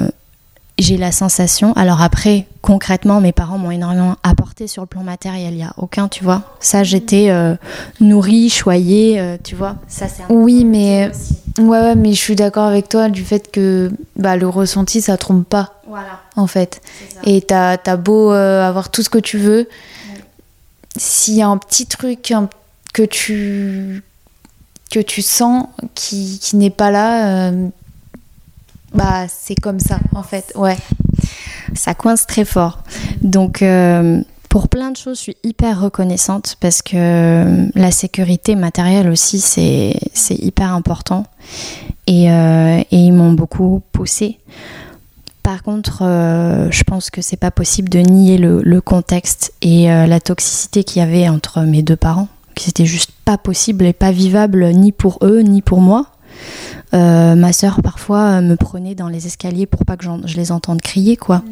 j'ai 0.77 0.97
la 0.97 1.11
sensation. 1.11 1.73
Alors 1.73 2.01
après, 2.01 2.47
concrètement, 2.61 3.21
mes 3.21 3.31
parents 3.31 3.57
m'ont 3.57 3.71
énormément 3.71 4.17
apporté 4.23 4.67
sur 4.67 4.81
le 4.83 4.87
plan 4.87 5.03
matériel. 5.03 5.53
Il 5.53 5.59
y 5.59 5.63
a 5.63 5.73
aucun, 5.77 6.07
tu 6.07 6.23
vois. 6.23 6.41
Ça, 6.59 6.83
j'étais 6.83 7.29
euh, 7.29 7.55
nourrie, 8.01 8.49
choyée, 8.49 9.19
euh, 9.19 9.37
tu 9.41 9.55
vois. 9.55 9.77
Ça, 9.87 10.07
c'est. 10.07 10.23
Oui, 10.29 10.65
mais 10.65 11.11
ouais, 11.59 11.63
ouais, 11.65 11.95
mais 11.95 12.11
je 12.13 12.19
suis 12.19 12.35
d'accord 12.35 12.65
avec 12.65 12.89
toi 12.89 13.07
du 13.09 13.23
fait 13.23 13.51
que 13.51 13.91
bah, 14.17 14.35
le 14.35 14.47
ressenti, 14.49 15.01
ça 15.01 15.15
trompe 15.17 15.47
pas. 15.47 15.73
Voilà. 15.87 16.19
En 16.35 16.47
fait. 16.47 16.81
Et 17.23 17.41
t'as 17.41 17.77
as 17.85 17.97
beau 17.97 18.33
euh, 18.33 18.67
avoir 18.67 18.89
tout 18.89 19.01
ce 19.01 19.09
que 19.09 19.19
tu 19.19 19.37
veux, 19.37 19.69
s'il 20.97 21.35
y 21.35 21.41
a 21.41 21.47
un 21.47 21.57
petit 21.57 21.85
truc 21.87 22.31
un- 22.31 22.49
que 22.93 23.03
tu 23.03 24.03
que 24.91 24.99
tu 24.99 25.21
sens 25.21 25.65
qui, 25.95 26.39
qui 26.41 26.55
n'est 26.55 26.69
pas 26.69 26.91
là, 26.91 27.51
bah 28.95 29.25
c'est 29.27 29.55
comme 29.55 29.79
ça 29.79 29.99
en 30.13 30.23
fait. 30.23 30.51
Ouais. 30.55 30.77
ça 31.73 31.93
coince 31.93 32.25
très 32.27 32.45
fort. 32.45 32.83
Donc, 33.21 33.61
euh, 33.61 34.21
pour 34.49 34.69
plein 34.69 34.91
de 34.91 34.97
choses, 34.97 35.17
je 35.17 35.23
suis 35.23 35.37
hyper 35.43 35.81
reconnaissante 35.81 36.55
parce 36.61 36.81
que 36.81 36.95
euh, 36.95 37.67
la 37.75 37.91
sécurité 37.91 38.55
matérielle 38.55 39.09
aussi, 39.09 39.39
c'est 39.39 39.95
c'est 40.13 40.35
hyper 40.35 40.73
important. 40.73 41.25
Et, 42.07 42.31
euh, 42.31 42.79
et 42.91 42.97
ils 42.97 43.11
m'ont 43.11 43.33
beaucoup 43.33 43.81
poussé. 43.91 44.37
Par 45.43 45.61
contre, 45.61 45.99
euh, 46.01 46.69
je 46.71 46.83
pense 46.83 47.09
que 47.09 47.21
c'est 47.21 47.37
pas 47.37 47.51
possible 47.51 47.89
de 47.89 47.99
nier 47.99 48.37
le, 48.37 48.61
le 48.63 48.81
contexte 48.81 49.53
et 49.61 49.91
euh, 49.91 50.07
la 50.07 50.19
toxicité 50.19 50.83
qu'il 50.83 51.01
y 51.01 51.05
avait 51.05 51.27
entre 51.29 51.61
mes 51.61 51.81
deux 51.83 51.95
parents, 51.95 52.27
qui 52.55 52.65
c'était 52.65 52.85
juste 52.85 53.11
pas 53.25 53.37
possible 53.37 53.85
et 53.85 53.93
pas 53.93 54.11
vivable 54.11 54.65
ni 54.69 54.91
pour 54.91 55.19
eux 55.21 55.41
ni 55.41 55.61
pour 55.61 55.81
moi. 55.81 56.07
Euh, 56.93 57.35
ma 57.35 57.51
sœur 57.51 57.81
parfois 57.81 58.19
euh, 58.19 58.41
me 58.41 58.55
prenait 58.55 58.95
dans 58.95 59.07
les 59.09 59.27
escaliers 59.27 59.65
pour 59.65 59.85
pas 59.85 59.97
que 59.97 60.05
je 60.25 60.35
les 60.37 60.51
entende 60.51 60.81
crier 60.81 61.17
quoi. 61.17 61.43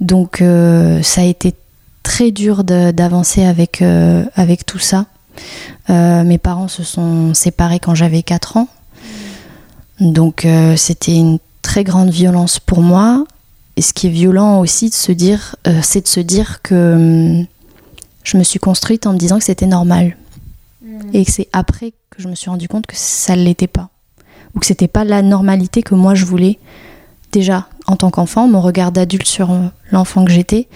Donc 0.00 0.42
euh, 0.42 1.02
ça 1.02 1.22
a 1.22 1.24
été 1.24 1.54
très 2.02 2.30
dur 2.30 2.62
d'avancer 2.64 3.44
avec, 3.44 3.82
avec 3.82 4.64
tout 4.64 4.78
ça. 4.78 5.06
Mes 5.88 6.38
parents 6.38 6.68
se 6.68 6.84
sont 6.84 7.34
séparés 7.34 7.80
quand 7.80 7.94
j'avais 7.94 8.22
4 8.22 8.56
ans. 8.58 8.68
Donc 10.00 10.44
euh, 10.44 10.76
c'était 10.76 11.16
une 11.16 11.38
très 11.62 11.84
grande 11.84 12.10
violence 12.10 12.58
pour 12.58 12.80
moi. 12.80 13.26
Et 13.76 13.82
ce 13.82 13.92
qui 13.92 14.06
est 14.06 14.10
violent 14.10 14.60
aussi 14.60 14.88
de 14.88 14.94
se 14.94 15.12
dire, 15.12 15.56
euh, 15.66 15.80
c'est 15.82 16.02
de 16.02 16.08
se 16.08 16.20
dire 16.20 16.62
que 16.62 17.38
hum, 17.40 17.46
je 18.22 18.36
me 18.36 18.42
suis 18.42 18.58
construite 18.58 19.06
en 19.06 19.12
me 19.12 19.18
disant 19.18 19.38
que 19.38 19.44
c'était 19.44 19.66
normal. 19.66 20.16
Et 21.12 21.24
que 21.24 21.30
c'est 21.30 21.48
après 21.52 21.92
que 22.10 22.22
je 22.22 22.28
me 22.28 22.34
suis 22.34 22.50
rendu 22.50 22.68
compte 22.68 22.86
que 22.86 22.96
ça 22.96 23.36
ne 23.36 23.42
l'était 23.42 23.66
pas. 23.66 23.90
Ou 24.56 24.60
que 24.60 24.66
c'était 24.66 24.88
pas 24.88 25.04
la 25.04 25.22
normalité 25.22 25.82
que 25.82 25.94
moi 25.94 26.14
je 26.14 26.24
voulais 26.24 26.58
déjà 27.32 27.68
en 27.86 27.94
tant 27.96 28.10
qu'enfant, 28.10 28.48
mon 28.48 28.60
regard 28.60 28.90
d'adulte 28.90 29.26
sur 29.26 29.50
euh, 29.52 29.58
l'enfant 29.92 30.24
que 30.24 30.32
j'étais, 30.32 30.66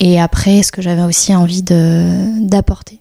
et 0.00 0.18
après 0.20 0.62
ce 0.62 0.72
que 0.72 0.80
j'avais 0.82 1.02
aussi 1.02 1.34
envie 1.36 1.62
de- 1.62 2.40
d'apporter 2.48 2.98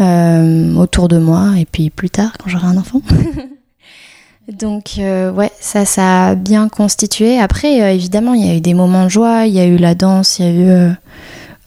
euh, 0.00 0.74
autour 0.76 1.08
de 1.08 1.18
moi, 1.18 1.52
et 1.58 1.66
puis 1.66 1.90
plus 1.90 2.10
tard 2.10 2.32
quand 2.38 2.48
j'aurai 2.48 2.66
un 2.66 2.76
enfant. 2.78 3.02
Donc 4.58 4.94
euh, 4.98 5.30
ouais, 5.30 5.52
ça, 5.60 5.84
ça 5.84 6.28
a 6.28 6.34
bien 6.34 6.68
constitué. 6.68 7.38
Après, 7.38 7.80
euh, 7.82 7.92
évidemment, 7.92 8.34
il 8.34 8.44
y 8.44 8.50
a 8.50 8.56
eu 8.56 8.60
des 8.60 8.74
moments 8.74 9.04
de 9.04 9.08
joie, 9.10 9.46
il 9.46 9.54
y 9.54 9.60
a 9.60 9.66
eu 9.66 9.76
la 9.76 9.94
danse, 9.94 10.38
il 10.40 10.44
y 10.44 10.48
a 10.48 10.52
eu 10.90 10.92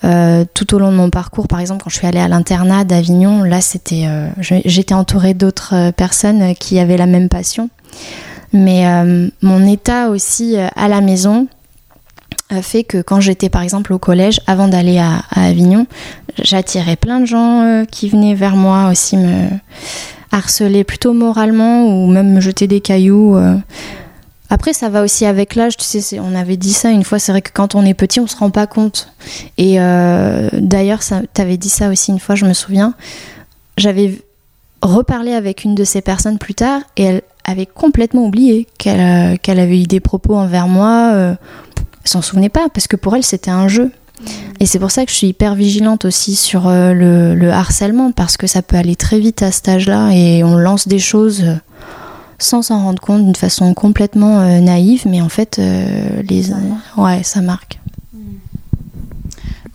euh, 0.06 0.46
tout 0.54 0.76
au 0.76 0.80
long 0.80 0.92
de 0.92 0.98
mon 0.98 1.10
parcours, 1.10 1.48
par 1.48 1.60
exemple, 1.60 1.84
quand 1.84 1.90
je 1.90 1.98
suis 1.98 2.08
allée 2.08 2.20
à 2.20 2.28
l'internat 2.28 2.84
d'Avignon, 2.84 3.44
là, 3.44 3.60
c'était, 3.60 4.06
euh, 4.08 4.28
j'étais 4.40 4.94
entourée 4.94 5.34
d'autres 5.34 5.74
euh, 5.74 5.92
personnes 5.92 6.54
qui 6.56 6.78
avaient 6.80 6.98
la 6.98 7.08
même 7.08 7.28
passion. 7.28 7.70
Mais 8.54 8.86
mon 9.42 9.68
état 9.68 10.08
aussi 10.10 10.56
à 10.56 10.88
la 10.88 11.02
maison 11.02 11.48
fait 12.62 12.86
que 12.86 13.02
quand 13.02 13.20
j'étais 13.20 13.50
par 13.50 13.64
exemple 13.64 13.92
au 13.92 14.00
collège, 14.00 14.40
avant 14.48 14.70
d'aller 14.70 14.98
à, 14.98 15.24
à 15.30 15.48
Avignon, 15.48 15.88
j'attirais 16.42 16.96
plein 16.96 17.20
de 17.20 17.26
gens 17.26 17.84
qui 17.92 18.08
venaient 18.08 18.36
vers 18.36 18.56
moi 18.56 18.90
aussi 18.90 19.18
me 19.18 19.50
harceler 20.32 20.86
plutôt 20.86 21.12
moralement 21.12 21.86
ou 21.86 22.08
même 22.08 22.32
me 22.32 22.40
jeter 22.40 22.68
des 22.68 22.80
cailloux. 22.80 23.38
Après, 24.50 24.74
ça 24.74 24.90
va 24.90 25.04
aussi 25.04 25.26
avec 25.26 25.56
l'âge, 25.56 25.76
tu 25.78 25.86
sais, 25.86 26.20
on 26.20 26.36
avait 26.36 26.58
dit 26.58 26.74
ça 26.74 26.92
une 26.92 27.04
fois, 27.04 27.18
c'est 27.20 27.32
vrai 27.32 27.42
que 27.42 27.52
quand 27.52 27.76
on 27.76 27.84
est 27.86 27.94
petit, 27.96 28.20
on 28.20 28.28
se 28.28 28.38
rend 28.38 28.52
pas 28.52 28.68
compte. 28.68 29.12
Et 29.58 29.80
euh, 29.80 30.50
d'ailleurs, 30.54 31.00
t'avais 31.34 31.58
dit 31.58 31.70
ça 31.70 31.90
aussi 31.90 32.12
une 32.12 32.20
fois, 32.20 32.36
je 32.36 32.46
me 32.46 32.54
souviens. 32.54 32.94
J'avais 33.78 34.22
reparlé 34.82 35.34
avec 35.34 35.64
une 35.64 35.74
de 35.74 35.84
ces 35.84 36.02
personnes 36.02 36.38
plus 36.38 36.54
tard 36.54 36.82
et 36.96 37.04
elle 37.04 37.22
avait 37.44 37.66
complètement 37.66 38.26
oublié 38.26 38.68
qu'elle 38.78 39.00
euh, 39.00 39.62
avait 39.62 39.82
eu 39.82 39.88
des 39.88 40.00
propos 40.00 40.36
envers 40.36 40.68
moi. 40.68 41.12
euh, 41.14 41.36
elle 42.04 42.12
s'en 42.12 42.22
souvenait 42.22 42.50
pas 42.50 42.70
parce 42.72 42.88
que 42.88 42.96
pour 42.96 43.16
elle, 43.16 43.24
c'était 43.24 43.52
un 43.52 43.68
jeu. 43.68 43.92
Et 44.60 44.66
c'est 44.66 44.80
pour 44.80 44.92
ça 44.92 45.06
que 45.06 45.12
je 45.12 45.16
suis 45.18 45.28
hyper 45.28 45.56
vigilante 45.56 46.06
aussi 46.06 46.36
sur 46.36 46.68
euh, 46.68 46.94
le, 46.94 47.36
le 47.36 47.52
harcèlement 47.52 48.12
parce 48.12 48.38
que 48.38 48.48
ça 48.48 48.62
peut 48.62 48.78
aller 48.78 48.96
très 48.96 49.20
vite 49.20 49.42
à 49.42 49.52
cet 49.52 49.68
âge-là 49.68 50.12
et 50.14 50.44
on 50.44 50.56
lance 50.56 50.88
des 50.88 51.00
choses 51.00 51.44
euh, 51.44 51.56
sans 52.40 52.62
s'en 52.62 52.84
rendre 52.84 53.02
compte 53.02 53.24
d'une 53.24 53.36
façon 53.36 53.74
complètement 53.74 54.42
euh, 54.42 54.60
naïve, 54.60 55.04
mais 55.08 55.22
en 55.22 55.30
fait, 55.30 55.60
euh, 55.60 56.22
les 56.24 56.44
Ça 56.44 56.56
ouais, 56.98 57.24
ça 57.24 57.42
marque. 57.42 57.80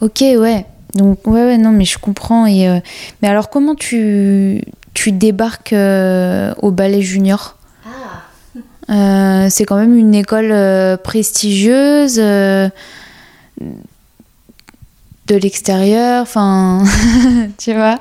Ok, 0.01 0.21
ouais. 0.21 0.67
Donc 0.95 1.27
ouais, 1.27 1.45
ouais, 1.45 1.59
non, 1.59 1.71
mais 1.71 1.85
je 1.85 1.99
comprends. 1.99 2.47
Et 2.47 2.69
euh, 2.69 2.81
mais 3.23 3.29
alors, 3.29 3.51
comment 3.51 3.75
tu 3.75 4.63
tu 4.95 5.13
débarques 5.13 5.73
au 5.75 6.71
ballet 6.71 7.03
junior? 7.03 7.57
Euh, 8.91 9.47
C'est 9.51 9.65
quand 9.65 9.77
même 9.77 9.97
une 9.97 10.15
école 10.15 10.53
prestigieuse. 11.03 12.17
de 12.17 12.71
l'extérieur, 15.37 16.23
enfin, 16.23 16.83
tu 17.59 17.73
vois, 17.73 18.01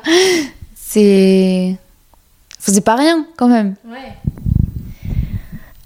c'est, 0.76 1.76
c'est 2.58 2.82
pas 2.82 2.96
rien 2.96 3.24
quand 3.38 3.48
même. 3.48 3.76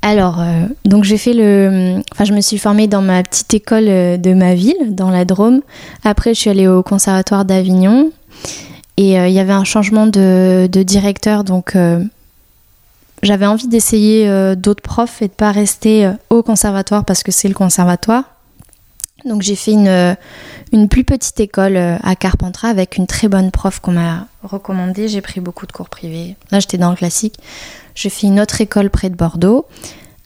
Alors, 0.06 0.42
euh, 0.42 0.66
donc 0.84 1.06
j'ai 1.06 1.18
fait 1.18 1.32
le. 1.34 2.04
Je 2.22 2.34
me 2.34 2.42
suis 2.42 2.58
formée 2.58 2.88
dans 2.88 3.02
ma 3.02 3.24
petite 3.24 3.54
école 3.54 3.88
euh, 3.88 4.18
de 4.18 4.34
ma 4.34 4.54
ville, 4.54 4.94
dans 4.94 5.10
la 5.10 5.24
Drôme. 5.24 5.62
Après, 6.04 6.34
je 6.34 6.42
suis 6.42 6.50
allée 6.50 6.68
au 6.68 6.84
conservatoire 6.84 7.46
d'Avignon. 7.46 8.12
Et 8.98 9.18
euh, 9.18 9.30
il 9.30 9.34
y 9.34 9.39
avait 9.39 9.54
un 9.54 9.63
changement 9.63 10.06
de, 10.06 10.68
directeur, 10.84 11.46
donc 11.46 11.78
j'avais 13.24 13.46
envie 13.46 13.70
d'essayer 13.70 14.56
d'autres 14.58 14.84
profs 14.84 15.22
et 15.22 15.30
de 15.30 15.34
pas 15.34 15.52
rester 15.52 16.12
au 16.30 16.44
conservatoire 16.44 17.06
parce 17.06 17.24
que 17.24 17.32
c'est 17.32 17.48
le 17.48 17.54
conservatoire. 17.54 18.26
Donc 19.26 19.42
j'ai 19.42 19.56
fait 19.56 19.72
une, 19.72 20.18
une 20.74 20.89
plus 20.89 21.06
petite 21.06 21.39
école 21.39 21.78
à 21.78 22.16
Carpentras 22.16 22.68
avec 22.68 22.98
une 22.98 23.08
très 23.08 23.30
bonne 23.30 23.50
prof 23.50 23.80
qu'on 23.80 23.94
m'a 23.94 24.28
recommandée. 24.44 25.08
J'ai 25.08 25.22
pris 25.22 25.39
beaucoup 25.39 25.66
de 25.66 25.72
cours 25.72 25.89
privés. 25.89 26.36
Là, 26.52 26.60
j'étais 26.60 26.78
dans 26.78 26.92
le 26.92 26.98
classique. 26.98 27.39
J'ai 27.95 28.10
fait 28.10 28.27
une 28.27 28.39
autre 28.39 28.60
école 28.62 28.89
près 28.89 29.10
de 29.10 29.15
Bordeaux. 29.15 29.65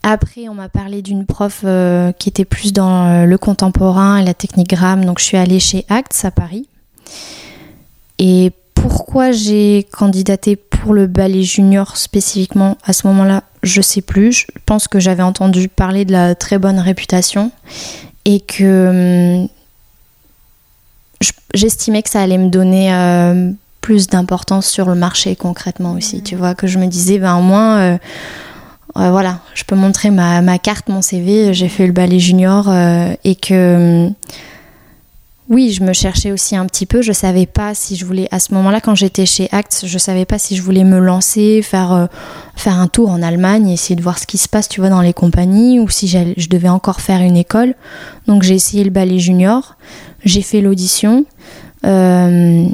Après, 0.03 0.47
on 0.47 0.53
m'a 0.53 0.69
parlé 0.69 1.01
d'une 1.01 1.25
prof 1.25 1.61
euh, 1.65 2.11
qui 2.13 2.29
était 2.29 2.45
plus 2.45 2.71
dans 2.71 3.07
euh, 3.07 3.25
le 3.25 3.37
contemporain 3.37 4.17
et 4.17 4.23
la 4.23 4.33
technique 4.33 4.69
Gram. 4.69 5.03
Donc, 5.03 5.19
je 5.19 5.25
suis 5.25 5.37
allée 5.37 5.59
chez 5.59 5.85
Acts 5.89 6.23
à 6.23 6.31
Paris. 6.31 6.67
Et 8.19 8.51
pourquoi 8.73 9.31
j'ai 9.31 9.85
candidaté 9.91 10.55
pour 10.55 10.93
le 10.93 11.07
ballet 11.07 11.43
junior 11.43 11.97
spécifiquement 11.97 12.77
à 12.83 12.93
ce 12.93 13.05
moment-là, 13.07 13.43
je 13.63 13.81
sais 13.81 14.01
plus. 14.01 14.31
Je 14.31 14.45
pense 14.65 14.87
que 14.87 14.99
j'avais 14.99 15.23
entendu 15.23 15.67
parler 15.67 16.05
de 16.05 16.11
la 16.13 16.35
très 16.35 16.57
bonne 16.59 16.79
réputation 16.79 17.51
et 18.25 18.39
que 18.39 19.41
hum, 19.43 19.47
je- 21.21 21.31
j'estimais 21.53 22.03
que 22.03 22.09
ça 22.09 22.21
allait 22.21 22.37
me 22.37 22.49
donner 22.49 22.93
euh, 22.93 23.51
plus 23.87 24.07
d'importance 24.07 24.67
sur 24.67 24.85
le 24.85 24.95
marché 24.95 25.37
concrètement 25.37 25.93
aussi. 25.93 26.21
Tu 26.21 26.35
vois, 26.35 26.55
que 26.55 26.67
je 26.67 26.77
me 26.77 26.87
disais, 26.87 27.19
ben 27.19 27.37
au 27.37 27.41
moins, 27.41 27.77
euh, 27.77 27.97
euh, 28.97 29.11
voilà, 29.11 29.39
je 29.53 29.63
peux 29.63 29.77
montrer 29.77 30.09
ma, 30.09 30.41
ma 30.41 30.59
carte, 30.59 30.89
mon 30.89 31.01
CV, 31.01 31.53
j'ai 31.53 31.69
fait 31.69 31.87
le 31.87 31.93
ballet 31.93 32.19
junior 32.19 32.67
euh, 32.67 33.13
et 33.23 33.35
que. 33.35 34.09
oui, 35.47 35.71
je 35.71 35.85
me 35.85 35.93
cherchais 35.93 36.33
aussi 36.33 36.57
un 36.57 36.65
petit 36.65 36.85
peu. 36.85 37.01
Je 37.01 37.13
savais 37.13 37.45
pas 37.45 37.73
si 37.75 37.95
je 37.95 38.03
voulais, 38.03 38.27
à 38.29 38.41
ce 38.41 38.53
moment-là, 38.55 38.81
quand 38.81 38.93
j'étais 38.93 39.25
chez 39.25 39.47
Acts, 39.53 39.85
je 39.85 39.97
savais 39.97 40.25
pas 40.25 40.37
si 40.37 40.57
je 40.57 40.61
voulais 40.61 40.83
me 40.83 40.99
lancer, 40.99 41.61
faire, 41.61 41.93
euh, 41.93 42.07
faire 42.57 42.77
un 42.77 42.87
tour 42.87 43.09
en 43.09 43.21
Allemagne, 43.21 43.69
essayer 43.69 43.95
de 43.95 44.03
voir 44.03 44.19
ce 44.19 44.27
qui 44.27 44.37
se 44.37 44.49
passe, 44.49 44.67
tu 44.67 44.81
vois, 44.81 44.89
dans 44.89 45.01
les 45.01 45.13
compagnies, 45.13 45.79
ou 45.79 45.87
si 45.87 46.09
je 46.09 46.49
devais 46.49 46.67
encore 46.67 46.99
faire 46.99 47.21
une 47.21 47.37
école. 47.37 47.73
Donc 48.27 48.43
j'ai 48.43 48.55
essayé 48.55 48.83
le 48.83 48.91
ballet 48.91 49.19
junior, 49.19 49.77
j'ai 50.25 50.41
fait 50.41 50.59
l'audition. 50.59 51.23
Euh, 51.85 52.67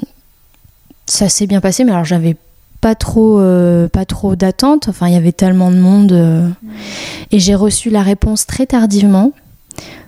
ça 1.06 1.30
s'est 1.30 1.48
bien 1.48 1.62
passé, 1.62 1.84
mais 1.84 1.92
alors 1.92 2.06
j'avais 2.06 2.36
pas 2.82 2.96
trop, 2.96 3.40
euh, 3.40 3.88
pas 3.88 4.06
trop 4.06 4.36
d'attente. 4.36 4.90
Enfin, 4.90 5.08
il 5.08 5.14
y 5.14 5.18
avait 5.18 5.32
tellement 5.32 5.72
de 5.72 5.78
monde. 5.78 6.12
euh, 6.12 6.50
Et 7.32 7.40
j'ai 7.40 7.56
reçu 7.56 7.90
la 7.90 8.04
réponse 8.04 8.46
très 8.46 8.66
tardivement. 8.66 9.32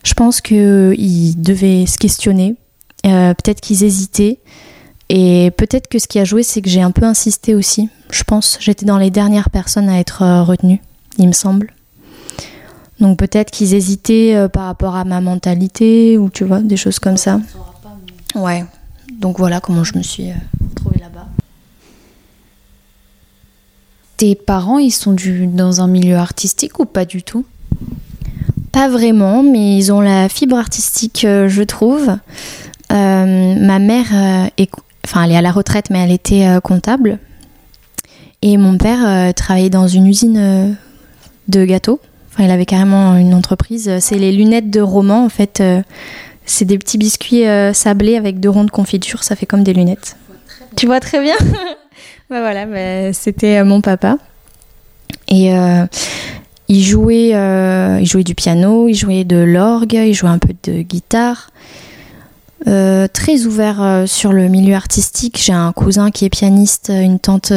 Je 0.03 0.13
pense 0.13 0.41
qu'ils 0.41 1.41
devaient 1.41 1.85
se 1.85 1.97
questionner. 1.97 2.55
Euh, 3.05 3.33
peut-être 3.33 3.61
qu'ils 3.61 3.83
hésitaient. 3.83 4.39
Et 5.07 5.51
peut-être 5.55 5.87
que 5.87 5.99
ce 5.99 6.07
qui 6.07 6.19
a 6.19 6.25
joué, 6.25 6.43
c'est 6.43 6.61
que 6.61 6.69
j'ai 6.69 6.81
un 6.81 6.91
peu 6.91 7.05
insisté 7.05 7.55
aussi. 7.55 7.89
Je 8.11 8.23
pense 8.23 8.57
j'étais 8.59 8.85
dans 8.85 8.97
les 8.97 9.09
dernières 9.11 9.49
personnes 9.49 9.87
à 9.87 9.99
être 9.99 10.21
euh, 10.23 10.43
retenues, 10.43 10.81
il 11.17 11.27
me 11.27 11.33
semble. 11.33 11.71
Donc 12.99 13.17
peut-être 13.17 13.51
qu'ils 13.51 13.73
hésitaient 13.73 14.47
par 14.51 14.65
rapport 14.65 14.95
à 14.95 15.03
ma 15.03 15.21
mentalité 15.21 16.17
ou 16.17 16.29
tu 16.29 16.45
vois, 16.45 16.61
des 16.61 16.77
choses 16.77 16.97
comme 16.99 17.17
ça. 17.17 17.41
Ouais. 18.35 18.65
Donc 19.19 19.37
voilà 19.37 19.59
comment 19.59 19.83
je 19.83 19.97
me 19.97 20.03
suis 20.03 20.29
là-bas. 20.99 21.27
Tes 24.17 24.35
parents, 24.35 24.77
ils 24.77 24.91
sont 24.91 25.13
du, 25.13 25.47
dans 25.47 25.81
un 25.81 25.87
milieu 25.87 26.15
artistique 26.15 26.79
ou 26.79 26.85
pas 26.85 27.05
du 27.05 27.21
tout? 27.23 27.45
Pas 28.71 28.87
vraiment, 28.89 29.43
mais 29.43 29.77
ils 29.77 29.91
ont 29.91 30.01
la 30.01 30.29
fibre 30.29 30.57
artistique, 30.57 31.25
euh, 31.25 31.49
je 31.49 31.63
trouve. 31.63 32.17
Euh, 32.91 33.55
ma 33.55 33.79
mère 33.79 34.05
euh, 34.13 34.47
est, 34.57 34.69
enfin, 35.05 35.23
elle 35.23 35.31
est 35.31 35.37
à 35.37 35.41
la 35.41 35.51
retraite, 35.51 35.89
mais 35.89 35.99
elle 35.99 36.11
était 36.11 36.47
comptable. 36.63 37.19
Et 38.41 38.57
mon 38.57 38.77
père 38.77 38.99
euh, 39.05 39.31
travaillait 39.31 39.69
dans 39.69 39.87
une 39.87 40.07
usine 40.07 40.37
euh, 40.37 40.71
de 41.47 41.65
gâteaux. 41.65 41.99
Enfin, 42.31 42.43
il 42.43 42.51
avait 42.51 42.65
carrément 42.65 43.15
une 43.15 43.33
entreprise. 43.33 43.91
C'est 43.99 44.19
les 44.19 44.31
lunettes 44.31 44.69
de 44.69 44.81
roman, 44.81 45.25
en 45.25 45.29
fait. 45.29 45.61
euh, 45.61 45.81
c'est 46.45 46.65
des 46.65 46.77
petits 46.77 46.97
biscuits 46.97 47.47
euh, 47.47 47.73
sablés 47.73 48.17
avec 48.17 48.39
deux 48.39 48.49
ronds 48.49 48.65
de 48.65 48.71
confiture. 48.71 49.23
Ça 49.23 49.35
fait 49.35 49.45
comme 49.45 49.63
des 49.63 49.73
lunettes. 49.73 50.15
Tu 50.75 50.87
vois 50.87 50.99
très 50.99 51.21
bien 51.21 51.35
Bah 52.29 52.39
voilà, 52.39 52.65
bah, 52.65 53.13
c'était 53.13 53.59
euh, 53.59 53.65
mon 53.65 53.81
papa. 53.81 54.17
Et 55.27 55.53
euh, 55.53 55.85
il 56.67 56.83
jouait, 56.83 57.35
euh, 57.35 57.99
il 58.01 58.07
jouait 58.07 58.23
du 58.23 58.33
piano, 58.33 58.87
il 58.87 58.95
jouait 58.95 59.23
de 59.25 59.37
l'orgue, 59.37 59.93
il 59.93 60.13
jouait 60.13 60.29
un 60.29 60.39
peu 60.39 60.53
de 60.63 60.81
guitare. 60.81 61.51
Très 62.65 63.45
ouvert 63.45 64.05
sur 64.07 64.33
le 64.33 64.47
milieu 64.47 64.73
artistique. 64.73 65.39
J'ai 65.39 65.53
un 65.53 65.71
cousin 65.71 66.09
qui 66.09 66.25
est 66.25 66.31
pianiste, 66.31 66.89
une 66.89 67.19
tante 67.19 67.53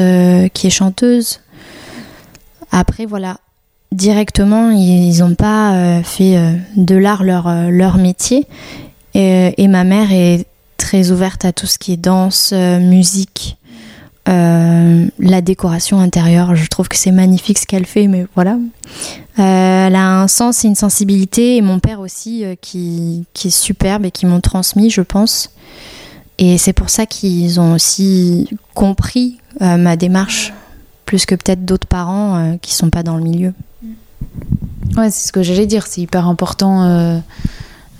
qui 0.53 0.67
est 0.67 0.71
chanteuse. 0.71 1.41
Après, 2.73 3.07
voilà, 3.07 3.39
directement, 3.91 4.69
ils 4.69 5.21
n'ont 5.21 5.35
pas 5.35 6.03
fait 6.03 6.37
de 6.77 6.95
l'art 6.95 7.25
leur, 7.25 7.97
métier. 7.97 8.47
Et 9.15 9.67
ma 9.67 9.85
mère 9.85 10.13
est 10.13 10.45
très 10.79 11.11
ouverte 11.11 11.45
à 11.45 11.53
tout 11.53 11.67
ce 11.67 11.77
qui 11.77 11.93
est 11.93 11.99
danse, 11.99 12.53
euh, 12.55 12.81
musique, 12.81 13.59
euh, 14.29 15.07
la 15.19 15.41
décoration 15.43 16.01
intérieure. 16.01 16.55
Je 16.55 16.67
trouve 16.69 16.89
que 16.89 16.97
c'est 16.97 17.11
magnifique 17.11 17.59
ce 17.59 17.67
qu'elle 17.67 17.85
fait, 17.85 18.07
mais 18.07 18.27
voilà. 18.35 18.53
Euh, 19.39 19.87
elle 19.87 19.97
a 19.97 20.23
un 20.23 20.29
sens 20.29 20.65
et 20.65 20.69
une 20.69 20.75
sensibilité, 20.75 21.57
et 21.57 21.61
mon 21.61 21.79
père 21.79 22.01
aussi, 22.01 22.45
qui, 22.63 23.27
qui 23.35 23.49
est 23.49 23.51
superbe 23.51 24.07
et 24.07 24.11
qui 24.11 24.25
m'ont 24.25 24.41
transmis, 24.41 24.89
je 24.89 25.03
pense. 25.03 25.51
Et 26.39 26.57
c'est 26.57 26.73
pour 26.73 26.89
ça 26.89 27.05
qu'ils 27.05 27.61
ont 27.61 27.75
aussi 27.75 28.49
compris 28.75 29.39
ma 29.61 29.97
démarche, 29.97 30.53
plus 31.05 31.27
que 31.27 31.35
peut-être 31.35 31.65
d'autres 31.65 31.89
parents 31.89 32.57
qui 32.63 32.75
sont 32.75 32.91
pas 32.91 33.03
dans 33.03 33.17
le 33.17 33.25
milieu. 33.25 33.53
Ouais, 34.97 35.11
c'est 35.11 35.27
ce 35.29 35.33
que 35.33 35.43
j'allais 35.43 35.67
dire. 35.67 35.87
C'est 35.89 36.01
hyper 36.01 36.29
important 36.29 37.21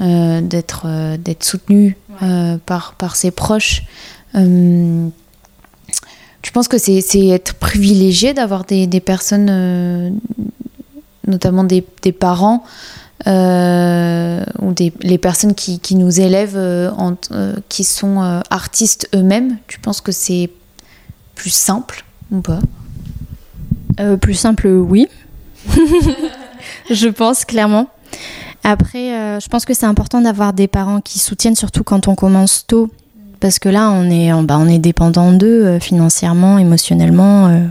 euh, 0.01 0.41
d'être 0.41 0.83
euh, 0.87 1.17
d'être 1.17 1.45
soutenu 1.45 1.97
euh, 2.23 2.57
par, 2.67 2.95
par 2.95 3.17
ses 3.17 3.31
proches. 3.31 3.83
Tu 6.43 6.53
penses 6.53 6.69
que 6.69 6.79
c'est 6.79 7.01
c'est 7.01 7.27
être 7.29 7.55
privilégié 7.55 8.33
d'avoir 8.35 8.65
des, 8.65 8.87
des 8.87 9.01
personnes, 9.01 10.21
notamment 11.27 11.65
des, 11.65 11.85
des 12.03 12.13
parents, 12.13 12.63
ou 13.27 14.73
des, 14.73 14.93
les 15.01 15.19
personnes 15.19 15.55
qui, 15.55 15.81
qui 15.81 15.97
nous 15.97 16.21
élèvent, 16.21 16.57
en- 16.97 17.17
qui 17.69 17.83
sont 17.85 18.21
artistes 18.51 19.09
eux-mêmes 19.15 19.57
Tu 19.67 19.81
penses 19.81 20.01
que 20.01 20.13
c'est 20.13 20.51
plus 21.35 21.51
simple 21.51 22.05
ou 22.31 22.41
pas? 22.41 22.61
Plus 24.21 24.35
simple, 24.35 24.69
oui. 24.69 25.09
je 26.91 27.09
pense 27.09 27.45
clairement. 27.45 27.89
Après, 28.71 29.15
euh, 29.15 29.41
je 29.41 29.49
pense 29.49 29.65
que 29.65 29.73
c'est 29.73 29.87
important 29.87 30.21
d'avoir 30.21 30.53
des 30.53 30.69
parents 30.69 31.01
qui 31.01 31.19
soutiennent, 31.19 31.57
surtout 31.57 31.85
quand 31.85 32.07
on 32.07 32.15
commence 32.15 32.67
tôt. 32.67 32.91
Parce 33.41 33.59
que 33.59 33.71
là, 33.71 33.91
on 33.91 34.11
est, 34.11 34.31
bah, 34.43 34.59
on 34.61 34.69
est 34.69 34.79
dépendant 34.79 35.33
d'eux 35.33 35.65
euh, 35.65 35.81
financièrement, 35.81 36.59
émotionnellement. 36.59 37.47
euh. 37.47 37.65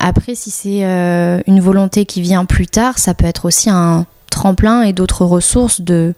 Après, 0.00 0.34
si 0.34 0.50
c'est 0.50 0.82
une 1.46 1.60
volonté 1.60 2.06
qui 2.06 2.20
vient 2.22 2.44
plus 2.44 2.66
tard, 2.66 2.98
ça 2.98 3.14
peut 3.14 3.26
être 3.26 3.44
aussi 3.44 3.68
un 3.70 4.06
tremplin 4.30 4.82
et 4.82 4.92
d'autres 4.92 5.24
ressources 5.24 5.80
de 5.80 6.14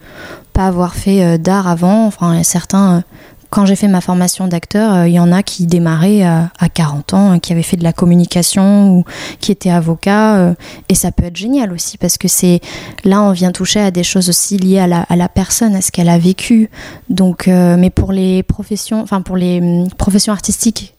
pas 0.54 0.66
avoir 0.66 0.94
fait 0.94 1.38
d'art 1.38 1.66
avant. 1.66 2.06
Enfin, 2.06 2.42
certains, 2.42 3.02
quand 3.50 3.66
j'ai 3.66 3.76
fait 3.76 3.88
ma 3.88 4.00
formation 4.00 4.46
d'acteur, 4.46 4.94
euh, 4.94 5.08
il 5.08 5.14
y 5.14 5.20
en 5.20 5.32
a 5.32 5.42
qui 5.42 5.66
démarraient 5.66 6.22
à, 6.22 6.50
à 6.58 6.68
40 6.68 7.14
ans, 7.14 7.32
euh, 7.34 7.38
qui 7.38 7.52
avaient 7.52 7.62
fait 7.62 7.76
de 7.76 7.82
la 7.84 7.92
communication 7.92 8.92
ou 8.92 9.04
qui 9.40 9.50
étaient 9.52 9.70
avocats. 9.70 10.36
euh, 10.38 10.54
et 10.88 10.94
ça 10.94 11.10
peut 11.12 11.24
être 11.24 11.36
génial 11.36 11.72
aussi 11.72 11.98
parce 11.98 12.16
que 12.16 12.28
c'est 12.28 12.60
là, 13.04 13.22
on 13.22 13.32
vient 13.32 13.52
toucher 13.52 13.80
à 13.80 13.90
des 13.90 14.04
choses 14.04 14.28
aussi 14.28 14.56
liées 14.56 14.78
à 14.78 14.86
la, 14.86 15.28
personne, 15.28 15.74
à 15.74 15.80
ce 15.80 15.90
qu'elle 15.90 16.08
a 16.08 16.18
vécu. 16.18 16.70
Donc, 17.08 17.48
euh, 17.48 17.76
mais 17.76 17.90
pour 17.90 18.12
les 18.12 18.42
professions, 18.42 19.02
enfin 19.02 19.20
pour 19.20 19.36
les 19.36 19.60
hum, 19.60 19.88
professions 19.98 20.32
artistiques. 20.32 20.94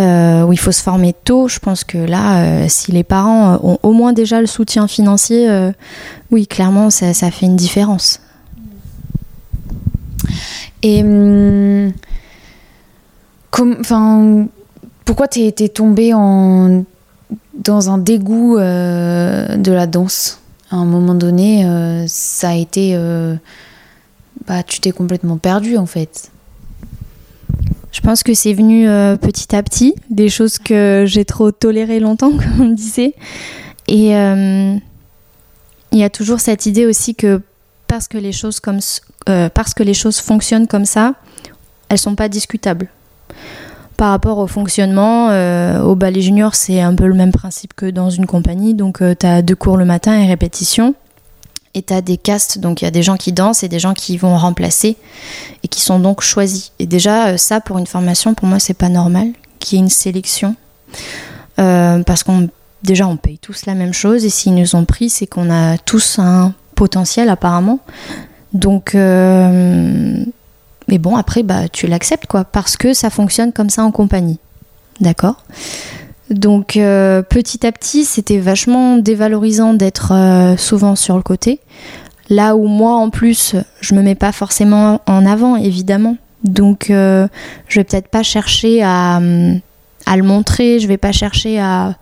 euh, 0.00 0.44
où 0.44 0.52
il 0.52 0.58
faut 0.58 0.70
se 0.70 0.82
former 0.82 1.12
tôt, 1.12 1.48
je 1.48 1.58
pense 1.58 1.82
que 1.82 1.98
là, 1.98 2.38
euh, 2.38 2.66
si 2.68 2.92
les 2.92 3.02
parents 3.02 3.54
euh, 3.54 3.58
ont 3.64 3.78
au 3.82 3.92
moins 3.92 4.12
déjà 4.12 4.40
le 4.40 4.46
soutien 4.46 4.86
financier, 4.86 5.50
euh, 5.50 5.72
oui, 6.30 6.46
clairement, 6.46 6.88
ça 6.90 7.12
fait 7.32 7.46
une 7.46 7.56
différence. 7.56 8.20
Et 10.82 11.02
hum, 11.02 11.92
enfin, 13.80 14.46
pourquoi 15.04 15.28
t'es 15.28 15.54
es 15.58 15.68
tombée 15.68 16.12
dans 16.12 16.84
un 17.90 17.98
dégoût 17.98 18.58
euh, 18.58 19.56
de 19.56 19.72
la 19.72 19.86
danse? 19.86 20.40
À 20.70 20.76
un 20.76 20.84
moment 20.84 21.14
donné, 21.14 21.64
euh, 21.64 22.04
ça 22.06 22.50
a 22.50 22.54
été, 22.54 22.92
euh, 22.94 23.34
bah, 24.46 24.62
tu 24.62 24.80
t'es 24.80 24.92
complètement 24.92 25.38
perdue 25.38 25.78
en 25.78 25.86
fait. 25.86 26.30
Je 27.90 28.02
pense 28.02 28.22
que 28.22 28.34
c'est 28.34 28.52
venu 28.52 28.84
petit 29.18 29.56
à 29.56 29.62
petit, 29.62 29.94
des 30.10 30.28
choses 30.28 30.58
que 30.58 31.04
j'ai 31.06 31.24
trop 31.24 31.50
tolérées 31.50 32.00
longtemps, 32.00 32.30
comme 32.36 32.60
on 32.60 32.68
disait. 32.68 33.14
Et 33.88 34.10
il 34.10 35.98
y 35.98 36.04
a 36.04 36.10
toujours 36.10 36.38
cette 36.38 36.66
idée 36.66 36.84
aussi 36.84 37.14
que 37.14 37.40
parce 37.88 38.08
que 38.08 38.18
les 38.18 38.32
choses, 38.32 38.60
comme, 38.60 38.80
euh, 39.28 39.48
parce 39.48 39.74
que 39.74 39.82
les 39.82 39.94
choses 39.94 40.18
fonctionnent 40.18 40.66
comme 40.66 40.84
ça, 40.84 41.14
elles 41.88 41.98
sont 41.98 42.14
pas 42.14 42.28
discutables. 42.28 42.88
Par 43.96 44.10
rapport 44.10 44.38
au 44.38 44.46
fonctionnement, 44.46 45.30
euh, 45.30 45.80
au 45.80 45.96
ballet 45.96 46.20
junior, 46.20 46.54
c'est 46.54 46.80
un 46.80 46.94
peu 46.94 47.06
le 47.06 47.14
même 47.14 47.32
principe 47.32 47.74
que 47.74 47.86
dans 47.86 48.10
une 48.10 48.26
compagnie. 48.26 48.74
Donc, 48.74 49.02
tu 49.18 49.26
as 49.26 49.42
deux 49.42 49.56
cours 49.56 49.76
le 49.76 49.84
matin 49.84 50.16
et 50.20 50.26
répétition. 50.26 50.94
Et 51.74 51.82
tu 51.82 51.92
as 51.92 52.00
des 52.00 52.16
castes, 52.16 52.58
donc 52.58 52.80
il 52.80 52.86
y 52.86 52.88
a 52.88 52.90
des 52.90 53.02
gens 53.02 53.16
qui 53.16 53.32
dansent 53.32 53.62
et 53.62 53.68
des 53.68 53.78
gens 53.78 53.94
qui 53.94 54.16
vont 54.16 54.36
remplacer 54.36 54.96
et 55.62 55.68
qui 55.68 55.80
sont 55.80 55.98
donc 55.98 56.22
choisis. 56.22 56.72
Et 56.78 56.86
déjà, 56.86 57.28
euh, 57.28 57.36
ça, 57.36 57.60
pour 57.60 57.78
une 57.78 57.86
formation, 57.86 58.34
pour 58.34 58.48
moi, 58.48 58.58
c'est 58.58 58.74
pas 58.74 58.88
normal 58.88 59.28
qu'il 59.58 59.78
y 59.78 59.80
ait 59.80 59.84
une 59.84 59.90
sélection. 59.90 60.56
Euh, 61.58 62.02
parce 62.02 62.22
qu'on 62.22 62.48
déjà, 62.82 63.06
on 63.06 63.16
paye 63.16 63.38
tous 63.38 63.66
la 63.66 63.74
même 63.74 63.92
chose 63.92 64.24
et 64.24 64.30
s'ils 64.30 64.54
nous 64.54 64.76
ont 64.76 64.84
pris, 64.84 65.10
c'est 65.10 65.26
qu'on 65.26 65.50
a 65.50 65.76
tous 65.78 66.18
un 66.18 66.54
potentiel 66.78 67.28
apparemment. 67.28 67.80
Donc, 68.52 68.94
euh, 68.94 70.24
mais 70.86 70.98
bon, 70.98 71.16
après, 71.16 71.42
bah, 71.42 71.68
tu 71.68 71.88
l'acceptes 71.88 72.26
quoi, 72.26 72.44
parce 72.44 72.76
que 72.76 72.94
ça 72.94 73.10
fonctionne 73.10 73.52
comme 73.52 73.68
ça 73.68 73.82
en 73.82 73.90
compagnie. 73.90 74.38
D'accord? 75.00 75.44
Donc 76.30 76.76
euh, 76.76 77.22
petit 77.22 77.66
à 77.66 77.72
petit, 77.72 78.04
c'était 78.04 78.38
vachement 78.38 78.98
dévalorisant 78.98 79.74
d'être 79.74 80.12
euh, 80.12 80.56
souvent 80.56 80.94
sur 80.94 81.16
le 81.16 81.22
côté. 81.22 81.60
Là 82.30 82.54
où 82.54 82.66
moi, 82.66 82.92
en 82.92 83.10
plus, 83.10 83.56
je 83.80 83.94
me 83.94 84.02
mets 84.02 84.14
pas 84.14 84.32
forcément 84.32 85.00
en 85.06 85.26
avant, 85.26 85.56
évidemment. 85.56 86.16
Donc, 86.44 86.86
je 86.88 87.28
vais 87.74 87.84
peut-être 87.84 88.08
pas 88.08 88.22
chercher 88.22 88.82
à, 88.82 89.16
hum, 89.16 89.60
à 90.04 90.16
le 90.16 90.22
montrer, 90.22 90.78
je 90.78 90.86
vais 90.86 90.98
pas 90.98 91.10
chercher 91.10 91.58
à, 91.58 91.96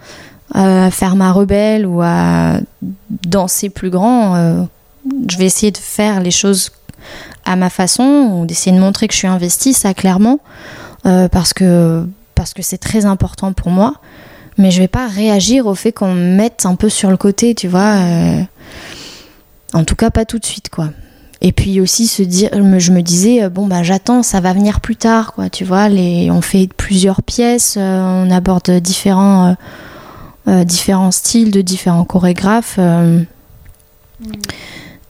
à 0.54 0.90
faire 0.90 1.16
ma 1.16 1.32
rebelle 1.32 1.86
ou 1.86 2.00
à 2.02 2.60
danser 3.26 3.68
plus 3.68 3.90
grand. 3.90 4.36
euh, 4.36 4.62
je 5.28 5.38
vais 5.38 5.44
essayer 5.44 5.72
de 5.72 5.78
faire 5.78 6.20
les 6.20 6.30
choses 6.30 6.70
à 7.44 7.56
ma 7.56 7.70
façon 7.70 8.30
ou 8.32 8.46
d'essayer 8.46 8.74
de 8.74 8.80
montrer 8.80 9.06
que 9.06 9.14
je 9.14 9.18
suis 9.18 9.28
investie, 9.28 9.72
ça 9.72 9.94
clairement, 9.94 10.40
euh, 11.06 11.28
parce 11.28 11.52
que 11.52 12.06
parce 12.34 12.52
que 12.54 12.62
c'est 12.62 12.78
très 12.78 13.06
important 13.06 13.52
pour 13.52 13.70
moi. 13.70 13.94
Mais 14.58 14.70
je 14.70 14.80
vais 14.80 14.88
pas 14.88 15.06
réagir 15.06 15.66
au 15.66 15.74
fait 15.74 15.92
qu'on 15.92 16.14
me 16.14 16.36
mette 16.36 16.64
un 16.64 16.76
peu 16.76 16.88
sur 16.88 17.10
le 17.10 17.16
côté, 17.16 17.54
tu 17.54 17.68
vois. 17.68 17.96
euh, 17.96 18.40
en 19.74 19.84
tout 19.84 19.96
cas, 19.96 20.10
pas 20.10 20.24
tout 20.24 20.38
de 20.38 20.46
suite, 20.46 20.70
quoi. 20.70 20.90
et 21.42 21.52
puis 21.52 21.80
aussi 21.80 22.06
se 22.06 22.22
dire, 22.22 22.48
je 22.52 22.92
me 22.92 23.00
disais, 23.02 23.48
bon, 23.50 23.66
bah, 23.66 23.82
j'attends, 23.82 24.22
ça 24.22 24.40
va 24.40 24.52
venir 24.54 24.80
plus 24.80 24.96
tard, 24.96 25.34
quoi. 25.34 25.50
Tu 25.50 25.64
vois, 25.64 25.88
on 25.90 26.40
fait 26.40 26.68
plusieurs 26.76 27.22
pièces, 27.22 27.76
on 27.76 28.30
aborde 28.30 28.70
différents, 28.80 29.54
différents 30.46 31.10
styles 31.10 31.50
de 31.50 31.60
différents 31.60 32.04
chorégraphes. 32.04 32.78
Mm. 32.78 33.26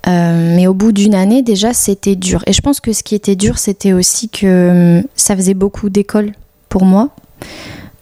mais 0.07 0.67
au 0.67 0.75
bout 0.75 0.93
d'une 0.93 1.15
année, 1.15 1.43
déjà, 1.43 1.75
c'était 1.75 2.17
dur. 2.17 2.43
Et 2.47 2.53
je 2.53 2.61
pense 2.61 2.81
que 2.81 2.93
ce 2.93 3.03
qui 3.03 3.15
était 3.15 3.37
dur, 3.37 3.59
c'était 3.59 3.93
aussi 3.93 4.29
que 4.29 5.03
ça 5.15 5.37
faisait 5.37 5.55
beaucoup 5.55 5.91
d'écoles 5.91 6.33
pour 6.69 6.85
moi. 6.85 7.11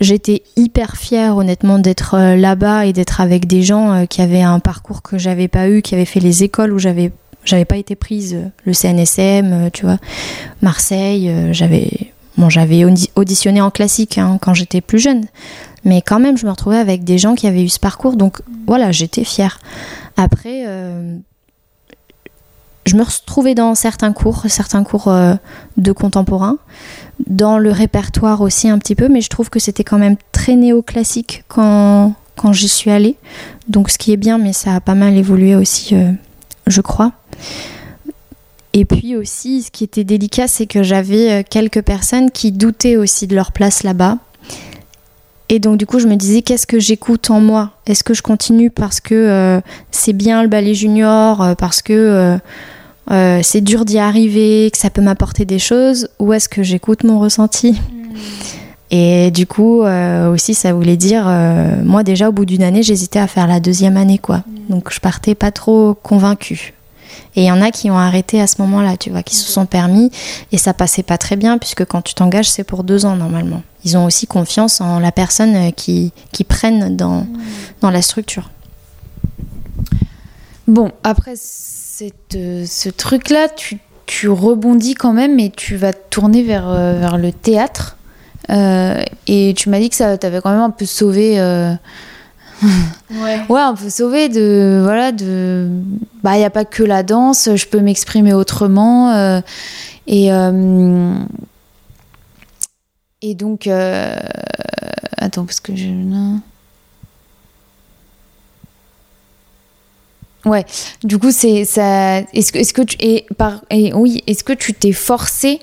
J'étais 0.01 0.43
hyper 0.57 0.97
fière 0.97 1.37
honnêtement 1.37 1.79
d'être 1.79 2.15
euh, 2.15 2.37
là-bas 2.37 2.87
et 2.87 2.93
d'être 2.93 3.21
avec 3.21 3.47
des 3.47 3.63
gens 3.63 3.93
euh, 3.93 4.07
qui 4.07 4.23
avaient 4.23 4.43
un 4.43 4.59
parcours 4.59 5.03
que 5.03 5.19
j'avais 5.19 5.49
pas 5.49 5.69
eu, 5.69 5.83
qui 5.83 5.95
avaient 5.95 6.05
fait 6.05 6.21
les 6.21 6.43
écoles 6.43 6.73
où 6.73 6.79
j'avais 6.79 7.13
j'avais 7.45 7.67
pas 7.67 7.77
été 7.77 7.95
prise, 7.95 8.39
le 8.65 8.73
CNSM, 8.73 9.53
euh, 9.53 9.71
tu 9.71 9.85
vois, 9.85 9.99
Marseille, 10.63 11.31
j'avais 11.53 11.91
bon, 12.39 12.49
j'avais 12.49 12.85
auditionné 13.17 13.61
en 13.61 13.71
classique 13.71 14.17
hein, 14.17 14.39
quand 14.41 14.55
j'étais 14.55 14.81
plus 14.81 14.99
jeune, 14.99 15.27
mais 15.85 16.03
quand 16.03 16.21
même 16.21 16.37
je 16.37 16.47
me 16.47 16.51
retrouvais 16.51 16.79
avec 16.79 17.05
des 17.05 17.19
gens 17.19 17.35
qui 17.35 17.47
avaient 17.47 17.65
eu 17.65 17.69
ce 17.69 17.81
parcours, 17.81 18.17
donc 18.17 18.41
voilà, 18.67 18.93
j'étais 18.93 19.25
fière. 19.25 19.59
Après, 20.17 20.65
je 22.87 22.97
me 22.97 23.03
retrouvais 23.03 23.55
dans 23.55 23.75
certains 23.75 24.13
cours, 24.13 24.45
certains 24.49 24.85
cours 24.85 25.09
euh, 25.09 25.35
de 25.77 25.93
contemporain, 25.93 26.59
dans 27.27 27.59
le 27.59 27.71
répertoire 27.71 28.41
aussi 28.41 28.69
un 28.69 28.79
petit 28.79 28.95
peu, 28.95 29.09
mais 29.09 29.21
je 29.21 29.29
trouve 29.29 29.51
que 29.51 29.59
c'était 29.59 29.85
quand 29.85 29.99
même 29.99 30.17
très 30.33 30.57
néoclassique 30.57 31.45
quand, 31.49 32.15
quand 32.37 32.53
j'y 32.53 32.69
suis 32.69 32.91
allée. 32.91 33.17
Donc 33.69 33.91
ce 33.91 33.99
qui 33.99 34.13
est 34.13 34.17
bien, 34.17 34.39
mais 34.39 34.53
ça 34.53 34.75
a 34.75 34.81
pas 34.81 34.95
mal 34.95 35.17
évolué 35.17 35.57
aussi, 35.57 35.95
euh, 35.95 36.13
je 36.67 36.81
crois. 36.81 37.13
Et 38.75 38.85
puis 38.85 39.17
aussi, 39.17 39.63
ce 39.63 39.71
qui 39.71 39.85
était 39.85 40.05
délicat, 40.05 40.49
c'est 40.49 40.67
que 40.67 40.83
j'avais 40.83 41.31
euh, 41.31 41.43
quelques 41.49 41.83
personnes 41.83 42.31
qui 42.31 42.53
doutaient 42.53 42.97
aussi 42.97 43.27
de 43.27 43.35
leur 43.35 43.53
place 43.53 43.83
là-bas. 43.83 44.19
Et 45.55 45.59
donc 45.61 45.77
du 45.77 45.87
coup, 45.87 45.99
je 45.99 46.07
me 46.07 46.17
disais, 46.17 46.43
qu'est-ce 46.43 46.67
que 46.67 46.79
j'écoute 46.79 47.31
en 47.31 47.41
moi? 47.41 47.71
Est-ce 47.87 48.03
que 48.03 48.15
je 48.15 48.23
continue 48.23 48.71
parce 48.71 49.01
que 49.01 49.61
c'est 49.91 50.13
bien 50.13 50.43
le 50.43 50.49
ballet 50.49 50.75
junior, 50.75 51.55
parce 51.57 51.81
que 51.81 52.39
euh, 53.11 53.41
c'est 53.43 53.61
dur 53.61 53.85
d'y 53.85 53.99
arriver, 53.99 54.71
que 54.71 54.79
ça 54.79 54.91
peut 54.91 55.03
m'apporter 55.03 55.45
des 55.45 55.59
choses, 55.59 56.09
ou 56.19 56.33
est-ce 56.33 56.49
que 56.49 56.63
j'écoute 56.63 57.05
mon 57.05 57.19
ressenti? 57.19 57.73
Hmm. 57.73 58.19
Et 58.91 59.31
du 59.31 59.47
coup, 59.47 59.83
euh, 59.83 60.33
aussi, 60.33 60.55
ça 60.55 60.73
voulait 60.73 60.97
dire, 60.97 61.25
euh, 61.27 61.83
moi 61.85 62.03
déjà, 62.03 62.29
au 62.29 62.33
bout 62.33 62.45
d'une 62.45 62.63
année, 62.63 62.83
j'hésitais 62.83 63.19
à 63.19 63.27
faire 63.27 63.47
la 63.47 63.61
deuxième 63.61 63.97
année, 63.97 64.19
quoi. 64.19 64.39
Hmm. 64.39 64.73
Donc, 64.75 64.93
je 64.93 65.01
partais 65.01 65.35
pas 65.35 65.51
trop 65.51 65.95
convaincue. 66.03 66.75
Et 67.37 67.43
il 67.43 67.47
y 67.47 67.51
en 67.51 67.61
a 67.61 67.71
qui 67.71 67.91
ont 67.91 67.99
arrêté 67.99 68.41
à 68.41 68.47
ce 68.47 68.61
moment-là, 68.63 68.97
tu 68.97 69.11
vois, 69.11 69.23
qui 69.23 69.35
se 69.35 69.51
sont 69.51 69.67
permis, 69.67 70.11
et 70.53 70.59
ça 70.59 70.73
passait 70.73 71.03
pas 71.03 71.19
très 71.19 71.37
bien, 71.37 71.59
puisque 71.59 71.85
quand 71.85 72.03
tu 72.03 72.15
t'engages, 72.15 72.51
c'est 72.51 72.65
pour 72.65 72.85
deux 72.85 73.07
ans 73.07 73.17
normalement. 73.17 73.63
Ils 73.85 73.97
ont 73.97 74.05
aussi 74.05 74.27
confiance 74.27 74.81
en 74.81 74.99
la 74.99 75.13
personne 75.13 75.73
qui, 75.73 76.13
qui 76.33 76.45
prenne 76.45 76.97
dans, 76.97 77.27
dans 77.81 77.91
la 77.91 78.03
structure. 78.03 78.51
Bon, 80.67 80.93
après, 81.03 81.35
euh, 81.35 82.65
ce 82.67 82.89
truc-là, 82.89 83.49
tu, 83.49 83.79
tu, 84.07 84.29
rebondis 84.29 84.95
quand 84.95 85.13
même 85.13 85.39
et 85.39 85.51
tu 85.51 85.77
vas 85.77 85.93
tourner 85.93 86.43
vers, 86.43 86.69
euh, 86.69 86.99
vers 86.99 87.19
le 87.19 87.33
théâtre. 87.33 87.97
Euh, 88.51 89.03
et 89.27 89.55
tu 89.57 89.69
m'as 89.69 89.79
dit 89.79 89.91
que 89.91 89.97
ça 89.97 90.17
t'avait 90.17 90.41
quand 90.41 90.51
même 90.51 90.61
un 90.61 90.71
peu 90.71 90.87
sauvé. 90.87 91.39
Ouais. 92.63 93.41
ouais, 93.49 93.61
un 93.61 93.75
peu 93.75 93.91
sauvé 93.91 94.29
de. 94.29 94.81
Voilà, 94.83 95.13
de. 95.13 95.69
Bah, 96.23 96.35
il 96.35 96.39
n'y 96.39 96.45
a 96.45 96.51
pas 96.51 96.65
que 96.65 96.83
la 96.83 97.03
danse, 97.03 97.49
je 97.55 97.67
peux 97.67 97.81
m'exprimer 97.81 98.35
autrement. 98.35 99.43
et. 100.07 100.31
et 103.23 103.35
donc. 103.35 103.67
attends, 103.67 105.45
parce 105.45 105.61
que 105.61 105.75
je. 105.75 105.89
Ouais. 110.45 110.67
Du 111.03 111.19
coup, 111.19 111.31
c'est 111.31 111.65
ça. 111.65 112.19
Est-ce 112.19 112.53
que, 112.53 112.59
est-ce 112.59 112.75
que 112.75 112.83
tu 112.83 112.97
et 113.01 113.27
par 113.39 113.63
et 113.71 113.93
oui, 113.95 114.23
est-ce 114.27 114.45
que 114.45 114.53
tu 114.53 114.75
t'es 114.75 114.93
forcé 114.93 115.61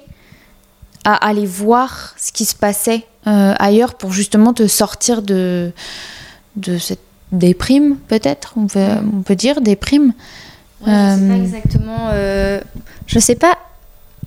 à 1.03 1.13
aller 1.27 1.45
voir 1.45 2.15
ce 2.17 2.31
qui 2.31 2.45
se 2.45 2.55
passait 2.55 3.05
euh, 3.27 3.53
ailleurs 3.59 3.95
pour 3.95 4.11
justement 4.11 4.53
te 4.53 4.67
sortir 4.67 5.21
de 5.21 5.71
de 6.55 6.77
cette 6.77 6.99
déprime 7.31 7.95
peut-être 8.07 8.53
on 8.57 8.67
peut 8.67 8.79
on 9.13 9.21
peut 9.21 9.35
dire 9.35 9.61
déprime. 9.61 10.13
Ouais, 10.85 10.91
euh... 10.91 11.15
sais 11.15 11.27
pas 11.27 11.35
exactement. 11.35 12.09
Euh, 12.11 12.59
je 13.07 13.19
sais 13.19 13.35
pas 13.35 13.57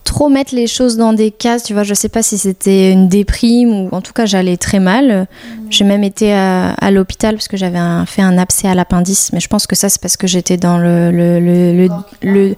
trop 0.05 0.29
mettre 0.29 0.55
les 0.55 0.67
choses 0.67 0.97
dans 0.97 1.13
des 1.13 1.31
cases, 1.31 1.65
tu 1.65 1.73
vois. 1.73 1.83
Je 1.83 1.95
sais 1.95 2.09
pas 2.09 2.23
si 2.23 2.39
c'était 2.39 2.93
une 2.93 3.09
déprime 3.09 3.71
ou 3.73 3.89
en 3.93 4.01
tout 4.01 4.13
cas 4.13 4.27
j'allais 4.27 4.57
très 4.57 4.79
mal. 4.79 5.23
Mm. 5.23 5.27
J'ai 5.71 5.85
même 5.85 6.05
été 6.05 6.33
à, 6.33 6.91
l'hôpital 6.91 7.35
parce 7.35 7.49
que 7.49 7.57
j'avais 7.57 7.81
fait 8.07 8.23
un 8.23 8.39
abcès 8.39 8.69
à 8.69 8.75
l'appendice, 8.75 9.33
mais 9.33 9.41
je 9.41 9.49
pense 9.49 9.67
que 9.67 9.75
ça 9.75 9.89
c'est 9.89 10.01
parce 10.01 10.17
que 10.17 10.27
j'étais 10.27 10.57
dans 10.57 10.79
le, 10.79 11.11
le, 11.11 11.41
le, 11.41 11.89
le, 12.23 12.57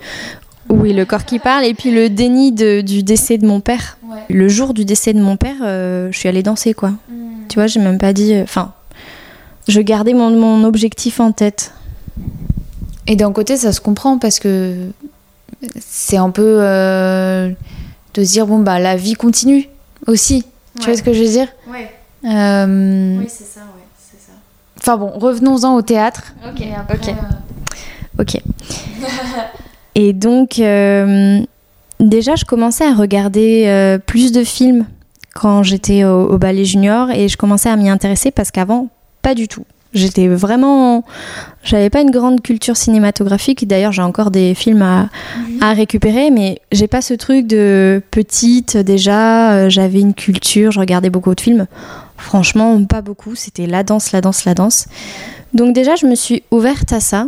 oui, 0.69 0.93
le 0.93 1.05
corps 1.05 1.25
qui 1.25 1.39
parle 1.39 1.65
et 1.65 1.75
puis 1.75 1.93
le 1.93 2.11
déni 2.11 2.53
de, 2.53 2.81
du 2.81 3.03
décès 3.03 3.39
de 3.39 3.47
mon 3.47 3.61
père. 3.61 3.99
Le 4.29 4.49
jour 4.49 4.75
du 4.75 4.85
décès 4.85 5.13
de 5.13 5.21
mon 5.21 5.37
père, 5.37 5.57
euh, 5.63 6.09
je 6.11 6.19
suis 6.19 6.29
allée 6.29 6.43
danser 6.43 6.75
quoi. 6.75 6.91
Mm. 6.91 7.49
Tu 7.49 7.55
vois, 7.55 7.67
j'ai 7.69 7.81
même 7.81 7.99
pas 7.99 8.13
dit. 8.13 8.35
Euh, 8.35 8.43
enfin, 8.43 8.73
je 9.69 9.81
gardais 9.81 10.15
mon, 10.15 10.31
mon 10.31 10.65
objectif 10.65 11.21
en 11.21 11.33
tête. 11.33 11.73
Et 13.07 13.17
d'un 13.17 13.33
côté, 13.33 13.57
ça 13.57 13.73
se 13.73 13.81
comprend 13.81 14.19
parce 14.19 14.41
que 14.41 14.91
c'est 15.79 16.17
un 16.17 16.31
peu 16.31 16.59
euh, 16.61 17.51
de 18.15 18.23
dire 18.23 18.47
bon 18.47 18.59
bah 18.59 18.79
la 18.79 18.97
vie 18.97 19.15
continue 19.15 19.69
aussi. 20.07 20.45
Tu 20.81 20.87
vois 20.87 20.97
ce 20.97 21.03
que 21.03 21.13
je 21.13 21.23
veux 21.23 21.31
dire? 21.31 21.49
Ouais. 21.69 21.91
Euh, 22.25 23.19
oui, 23.19 23.27
c'est 23.29 23.45
ça, 23.45 23.61
ouais, 23.61 24.19
ça. 24.19 24.33
Enfin 24.79 24.97
bon, 24.97 25.11
revenons-en 25.11 25.75
au 25.75 25.83
théâtre. 25.83 26.35
Ok, 26.47 26.63
ok. 26.93 27.09
Euh, 27.09 28.23
ok. 28.23 28.43
Et 29.95 30.13
donc, 30.13 30.57
déjà, 30.57 32.35
je 32.35 32.45
commençais 32.45 32.85
à 32.85 32.93
regarder 32.93 33.99
plus 34.05 34.31
de 34.31 34.45
films 34.45 34.85
quand 35.35 35.63
j'étais 35.63 36.05
au, 36.05 36.37
ballet 36.37 36.67
junior 36.67 37.11
et 37.11 37.29
je 37.29 37.39
commençais 37.39 37.71
à 37.71 37.77
m'y 37.77 37.89
intéresser 37.89 38.31
parce 38.31 38.51
qu'avant, 38.51 38.89
pas 39.27 39.35
du 39.35 39.49
tout. 39.49 39.65
J'étais 39.93 40.29
vraiment. 40.29 41.03
J'avais 41.65 41.91
pas 41.91 42.01
une 42.01 42.13
grande 42.13 42.43
culture 42.43 42.77
cinématographique. 42.77 43.67
D'ailleurs, 43.67 43.91
j'ai 43.91 44.03
encore 44.03 44.31
des 44.31 44.55
films 44.55 44.83
à, 44.83 45.09
à 45.61 45.73
récupérer, 45.73 46.31
mais 46.31 46.61
j'ai 46.71 46.87
pas 46.87 47.03
ce 47.03 47.13
truc 47.15 47.49
de 47.49 48.01
petite 48.13 48.77
déjà. 48.77 49.55
Euh, 49.55 49.69
j'avais 49.69 49.99
une 49.99 50.15
culture, 50.15 50.71
je 50.71 50.79
regardais 50.79 51.11
beaucoup 51.11 51.35
de 51.35 51.41
films. 51.41 51.67
Franchement, 52.17 52.85
pas 52.85 53.03
beaucoup. 53.03 53.35
C'était 53.35 53.67
la 53.67 53.83
danse, 53.83 54.13
la 54.13 54.21
danse, 54.21 54.45
la 54.45 54.55
danse. 54.55 54.87
Donc, 55.55 55.75
déjà, 55.75 55.97
je 55.97 56.07
me 56.07 56.15
suis 56.15 56.45
ouverte 56.53 56.93
à 56.93 57.01
ça. 57.01 57.27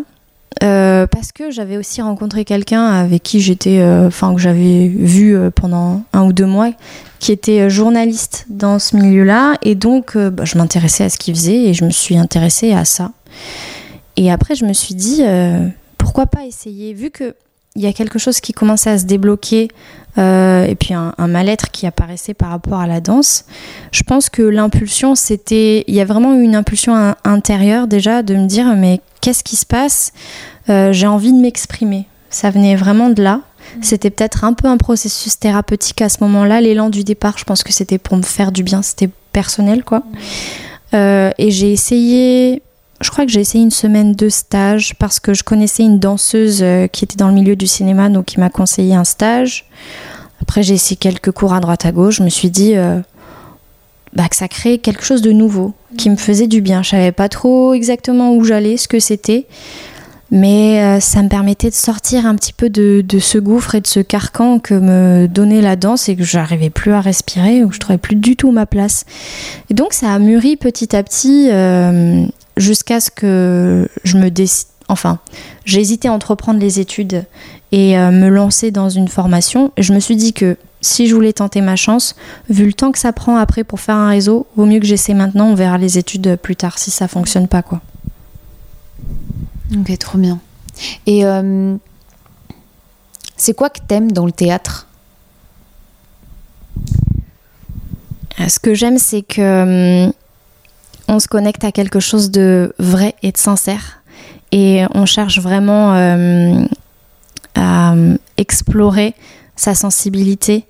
Euh, 0.63 1.07
parce 1.07 1.31
que 1.31 1.51
j'avais 1.51 1.77
aussi 1.77 2.03
rencontré 2.03 2.45
quelqu'un 2.45 2.85
avec 2.85 3.23
qui 3.23 3.41
j'étais, 3.41 3.79
euh, 3.79 4.09
enfin 4.09 4.35
que 4.35 4.41
j'avais 4.41 4.89
vu 4.89 5.37
pendant 5.55 6.03
un 6.13 6.25
ou 6.25 6.33
deux 6.33 6.47
mois, 6.47 6.71
qui 7.19 7.33
était 7.33 7.61
euh, 7.61 7.69
journaliste 7.69 8.47
dans 8.49 8.79
ce 8.79 8.97
milieu-là. 8.97 9.57
Et 9.63 9.75
donc, 9.75 10.17
euh, 10.17 10.31
bah, 10.31 10.45
je 10.45 10.59
m'intéressais 10.59 11.05
à 11.05 11.11
ce 11.11 11.19
qu'il 11.19 11.35
faisait 11.35 11.65
et 11.65 11.75
je 11.75 11.85
me 11.85 11.91
suis 11.91 12.17
intéressée 12.17 12.73
à 12.73 12.85
ça. 12.85 13.13
Et 14.17 14.31
après, 14.31 14.55
je 14.55 14.65
me 14.65 14.73
suis 14.73 14.95
dit, 14.95 15.23
euh, 15.23 15.67
pourquoi 15.97 16.27
pas 16.27 16.45
essayer, 16.45 16.93
vu 16.93 17.11
qu'il 17.11 17.35
y 17.77 17.87
a 17.87 17.93
quelque 17.93 18.19
chose 18.19 18.41
qui 18.41 18.53
commençait 18.53 18.91
à 18.91 18.99
se 18.99 19.05
débloquer 19.05 19.69
et 20.17 20.75
puis 20.81 20.95
un, 20.95 21.15
mal-être 21.29 21.71
qui 21.71 21.87
apparaissait 21.87 22.35
par 22.35 22.49
rapport 22.49 22.81
à 22.81 22.89
la 22.89 23.01
danse. 23.01 23.45
Je 23.93 24.03
pense 24.03 24.29
que 24.29 24.43
l'impulsion, 24.43 25.15
c'était. 25.15 25.85
Il 25.87 25.95
y 25.95 26.01
a 26.01 26.05
vraiment 26.05 26.35
eu 26.35 26.43
une 26.43 26.57
impulsion 26.57 27.15
intérieure 27.23 27.87
déjà 27.87 28.25
de 28.25 28.35
me 28.35 28.49
dire 28.49 28.75
mais 28.75 29.01
qu'est-ce 29.21 29.45
qui 29.45 29.57
se 29.57 29.67
passe 29.67 30.13
J'ai 30.69 31.07
envie 31.07 31.33
de 31.33 31.39
m'exprimer. 31.39 32.07
Ça 32.31 32.51
venait 32.51 32.77
vraiment 32.77 33.11
de 33.11 33.23
là. 33.23 33.41
C'était 33.81 34.11
peut-être 34.11 34.45
un 34.45 34.53
peu 34.55 34.69
un 34.69 34.77
processus 34.77 35.39
thérapeutique 35.39 36.03
à 36.03 36.09
ce 36.09 36.19
moment-là. 36.25 36.61
L'élan 36.61 36.91
du 36.91 37.05
départ, 37.05 37.39
je 37.39 37.45
pense 37.45 37.63
que 37.63 37.73
c'était 37.73 37.99
pour 37.99 38.17
me 38.17 38.23
faire 38.23 38.53
du 38.53 38.63
bien, 38.63 38.83
c'était 38.83 39.11
personnel, 39.33 39.85
quoi. 39.85 40.03
Euh, 40.95 41.31
et 41.39 41.51
j'ai 41.51 41.73
essayé, 41.73 42.63
je 43.01 43.11
crois 43.11 43.25
que 43.27 43.31
j'ai 43.31 43.41
essayé 43.41 43.63
une 43.63 43.71
semaine 43.71 44.15
de 44.15 44.29
stage 44.29 44.95
parce 44.99 45.21
que 45.21 45.35
je 45.35 45.45
connaissais 45.45 45.83
une 45.83 45.99
danseuse 45.99 46.63
euh, 46.63 46.87
qui 46.87 47.05
était 47.05 47.17
dans 47.17 47.29
le 47.29 47.35
milieu 47.35 47.57
du 47.57 47.67
cinéma, 47.67 48.09
donc 48.09 48.27
qui 48.27 48.41
m'a 48.41 48.51
conseillé 48.51 48.95
un 48.95 49.05
stage. 49.05 49.67
Après, 50.41 50.63
j'ai 50.63 50.75
essayé 50.75 50.97
quelques 50.97 51.33
cours 51.33 51.53
à 51.53 51.61
droite 51.61 51.85
à 51.85 51.93
gauche. 51.93 52.17
Je 52.17 52.23
me 52.23 52.31
suis 52.31 52.51
dit 52.51 52.77
euh, 52.77 53.01
bah, 54.15 54.29
que 54.29 54.37
ça 54.37 54.49
créait 54.49 54.79
quelque 54.79 55.05
chose 55.05 55.23
de 55.23 55.33
nouveau, 55.33 55.75
qui 55.97 56.11
me 56.11 56.17
faisait 56.17 56.47
du 56.47 56.61
bien. 56.61 56.83
Je 56.83 56.91
savais 56.91 57.13
pas 57.13 57.29
trop 57.29 57.75
exactement 57.75 58.35
où 58.35 58.45
j'allais, 58.45 58.77
ce 58.77 58.89
que 58.89 59.01
c'était 59.01 59.47
mais 60.31 60.83
euh, 60.83 61.01
ça 61.01 61.23
me 61.23 61.29
permettait 61.29 61.71
de 61.71 61.75
sortir 61.75 62.27
un 62.27 62.35
petit 62.35 62.53
peu 62.53 62.69
de, 62.69 63.03
ce 63.19 63.39
gouffre 63.39 63.75
et 63.75 63.81
de 63.81 63.87
ce 63.87 64.01
carcan 64.01 64.59
que 64.59 64.75
me 64.75 65.27
donnait 65.27 65.63
la 65.63 65.77
danse 65.77 66.09
et 66.09 66.17
que 66.17 66.23
j'arrivais 66.23 66.71
plus 66.71 66.93
à 66.93 67.01
respirer 67.01 67.65
ou 67.65 67.69
que 67.69 67.75
je 67.75 67.81
trouvais 67.81 67.99
plus 67.99 68.17
du 68.17 68.37
tout 68.37 68.51
ma 68.51 68.67
place. 68.67 69.05
Et 69.71 69.75
donc 69.75 69.93
ça 69.93 70.13
a 70.13 70.19
mûri 70.19 70.57
petit 70.57 70.95
à 70.95 71.03
petit 71.03 71.49
euh, 71.51 72.27
jusqu'à 72.57 73.01
ce 73.01 73.11
que 73.11 73.89
je 74.05 74.19
me 74.19 74.31
décide. 74.31 74.69
enfin, 74.89 75.19
j'ai 75.65 75.81
hésité 75.81 76.09
à 76.09 76.13
entreprendre 76.13 76.61
les 76.61 76.79
études 76.79 77.25
et 77.73 77.97
me 77.97 78.29
lancer 78.29 78.71
dans 78.71 78.89
une 78.89 79.09
formation. 79.09 79.73
Je 79.77 79.93
me 79.93 80.01
suis 80.01 80.17
dit 80.17 80.33
que 80.33 80.57
si 80.81 81.09
je 81.09 81.15
voulais 81.15 81.33
tenter 81.33 81.61
ma 81.61 81.77
chance, 81.77 82.15
vu 82.49 82.67
le 82.67 82.73
temps 82.73 82.93
que 82.93 82.99
ça 82.99 83.13
prend 83.13 83.37
après 83.37 83.65
pour 83.65 83.81
faire 83.81 83.97
un 83.97 84.09
réseau, 84.09 84.47
vaut 84.57 84.67
mieux 84.67 84.81
que 84.81 84.87
j'essaie 84.87 85.15
maintenant, 85.15 85.47
on 85.47 85.55
verra 85.55 85.79
les 85.79 85.99
études 85.99 86.37
plus 86.37 86.57
tard 86.57 86.79
si 86.79 86.91
ça 86.91 87.09
fonctionne 87.09 87.49
pas 87.49 87.63
quoi. 87.63 87.81
Ok, 89.77 89.99
trop 89.99 90.19
bien. 90.19 90.39
Et 91.07 91.25
euh, 91.25 91.77
c'est 93.37 93.55
quoi 93.55 93.71
que 93.71 93.81
t'aimes 93.87 94.13
dans 94.13 94.27
le 94.27 94.33
théâtre? 94.33 94.87
Euh, 98.41 98.49
Ce 98.49 98.61
que 98.61 98.75
j'aime, 98.75 98.99
c'est 98.99 99.23
que 99.23 100.07
hum, 100.07 100.13
on 101.09 101.19
se 101.19 101.29
connecte 101.29 101.65
à 101.65 101.73
quelque 101.73 102.01
chose 102.01 102.31
de 102.31 102.75
vrai 102.79 103.15
et 103.23 103.33
de 103.33 103.37
sincère, 103.39 104.03
et 104.53 104.85
on 104.95 105.07
cherche 105.07 105.41
vraiment 105.41 105.91
hum, 105.91 106.69
à 107.55 107.93
hum, 107.93 108.19
explorer 108.37 109.15
sa 109.59 109.75
sensibilité 109.75 110.65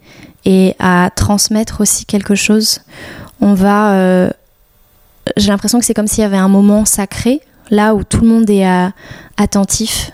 et 0.44 0.74
à 0.78 1.10
transmettre 1.14 1.82
aussi 1.82 2.06
quelque 2.06 2.34
chose. 2.34 2.80
On 3.40 3.54
va. 3.54 3.92
Euh, 3.92 4.30
j'ai 5.36 5.48
l'impression 5.48 5.78
que 5.78 5.84
c'est 5.84 5.94
comme 5.94 6.06
s'il 6.06 6.22
y 6.22 6.26
avait 6.26 6.38
un 6.38 6.48
moment 6.48 6.84
sacré, 6.84 7.40
là 7.70 7.94
où 7.94 8.02
tout 8.02 8.22
le 8.22 8.28
monde 8.28 8.48
est 8.48 8.66
euh, 8.66 8.88
attentif 9.36 10.10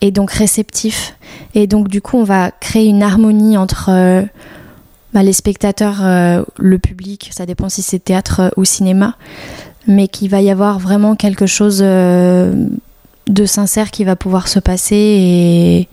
et 0.00 0.10
donc 0.10 0.32
réceptif. 0.32 1.14
Et 1.54 1.66
donc, 1.66 1.88
du 1.88 2.00
coup, 2.00 2.16
on 2.16 2.24
va 2.24 2.50
créer 2.50 2.86
une 2.86 3.02
harmonie 3.02 3.56
entre. 3.56 3.90
Euh, 3.90 4.22
bah, 5.12 5.22
les 5.22 5.32
spectateurs, 5.32 6.02
le 6.58 6.78
public, 6.80 7.30
ça 7.32 7.46
dépend 7.46 7.68
si 7.68 7.82
c'est 7.82 8.00
théâtre 8.00 8.52
ou 8.56 8.64
cinéma, 8.64 9.14
mais 9.86 10.08
qu'il 10.08 10.28
va 10.28 10.40
y 10.40 10.50
avoir 10.50 10.80
vraiment 10.80 11.14
quelque 11.14 11.46
chose 11.46 11.78
de 11.78 13.46
sincère 13.46 13.92
qui 13.92 14.02
va 14.02 14.16
pouvoir 14.16 14.48
se 14.48 14.58
passer 14.58 14.96
et, 14.96 15.88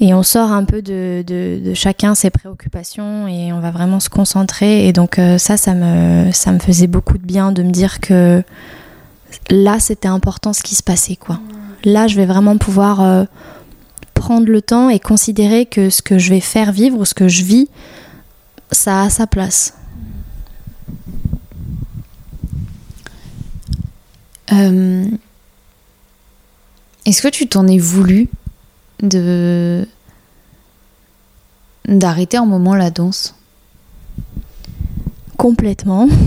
et 0.00 0.14
on 0.14 0.22
sort 0.22 0.52
un 0.52 0.64
peu 0.64 0.80
de, 0.80 1.24
de, 1.26 1.74
chacun 1.74 2.14
ses 2.14 2.30
préoccupations 2.30 3.26
et 3.26 3.52
on 3.52 3.60
va 3.60 3.70
vraiment 3.70 3.98
se 3.98 4.08
concentrer. 4.08 4.86
Et 4.86 4.92
donc 4.92 5.18
euh, 5.18 5.38
ça, 5.38 5.56
ça 5.56 5.74
me, 5.74 6.30
ça 6.32 6.52
me 6.52 6.60
faisait 6.60 6.86
beaucoup 6.86 7.18
de 7.18 7.26
bien 7.26 7.50
de 7.50 7.62
me 7.62 7.70
dire 7.70 8.00
que 8.00 8.42
là, 9.50 9.80
c'était 9.80 10.08
important 10.08 10.52
ce 10.52 10.62
qui 10.62 10.76
se 10.76 10.82
passait. 10.82 11.16
quoi. 11.16 11.40
Là, 11.84 12.06
je 12.06 12.16
vais 12.16 12.26
vraiment 12.26 12.56
pouvoir 12.58 13.00
euh, 13.00 13.24
prendre 14.14 14.48
le 14.48 14.62
temps 14.62 14.88
et 14.88 15.00
considérer 15.00 15.66
que 15.66 15.90
ce 15.90 16.02
que 16.02 16.18
je 16.18 16.30
vais 16.30 16.40
faire 16.40 16.72
vivre, 16.72 17.04
ce 17.04 17.14
que 17.14 17.28
je 17.28 17.42
vis, 17.42 17.68
ça 18.70 19.02
a 19.02 19.10
sa 19.10 19.26
place. 19.26 19.74
Euh, 24.52 25.04
est-ce 27.04 27.22
que 27.22 27.28
tu 27.28 27.46
t'en 27.46 27.66
es 27.66 27.78
voulu 27.78 28.28
d'arrêter 31.86 32.36
un 32.36 32.46
moment 32.46 32.74
la 32.74 32.90
danse 32.90 33.34
Complètement. 35.38 36.08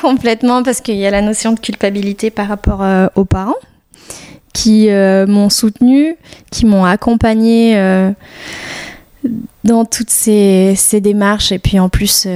Complètement 0.00 0.62
parce 0.62 0.80
qu'il 0.80 0.96
y 0.96 1.06
a 1.06 1.10
la 1.10 1.22
notion 1.22 1.52
de 1.52 1.58
culpabilité 1.58 2.30
par 2.30 2.48
rapport 2.48 2.82
euh, 2.82 3.08
aux 3.16 3.24
parents 3.24 3.56
qui 4.52 4.90
euh, 4.90 5.26
m'ont 5.26 5.50
soutenu, 5.50 6.16
qui 6.50 6.64
m'ont 6.64 6.84
accompagné 6.84 7.76
euh, 7.76 8.10
dans 9.64 9.84
toutes 9.84 10.10
ces, 10.10 10.76
démarches 10.94 11.52
et 11.52 11.58
puis 11.58 11.78
en 11.78 11.88
plus 11.88 12.26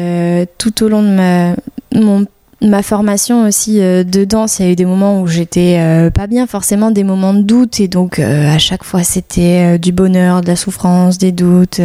tout 0.59 0.82
au 0.82 0.88
long 0.88 1.03
de 1.03 1.55
mon 1.94 2.26
ma 2.62 2.82
formation 2.82 3.46
aussi 3.46 3.80
euh, 3.80 4.04
de 4.04 4.24
danse, 4.24 4.58
il 4.58 4.66
y 4.66 4.68
a 4.68 4.72
eu 4.72 4.76
des 4.76 4.84
moments 4.84 5.20
où 5.20 5.26
j'étais 5.26 5.78
euh, 5.78 6.11
pas 6.11 6.26
bien, 6.26 6.46
forcément 6.46 6.90
des 6.90 7.04
moments 7.04 7.34
de 7.34 7.42
doute, 7.42 7.80
et 7.80 7.88
donc 7.88 8.18
euh, 8.18 8.52
à 8.52 8.58
chaque 8.58 8.84
fois 8.84 9.02
c'était 9.02 9.78
du 9.78 9.92
bonheur, 9.92 10.42
de 10.42 10.48
la 10.48 10.56
souffrance, 10.56 11.18
des 11.18 11.32
doutes. 11.32 11.80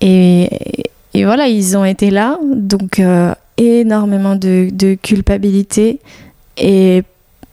Et, 0.00 0.86
et, 1.12 1.24
voilà, 1.24 1.48
ils 1.48 1.76
ont 1.76 1.84
été 1.84 2.10
là, 2.10 2.38
donc 2.42 3.02
énormément 3.58 4.34
de, 4.34 4.70
de, 4.72 4.94
culpabilité 4.94 6.00
et 6.56 7.02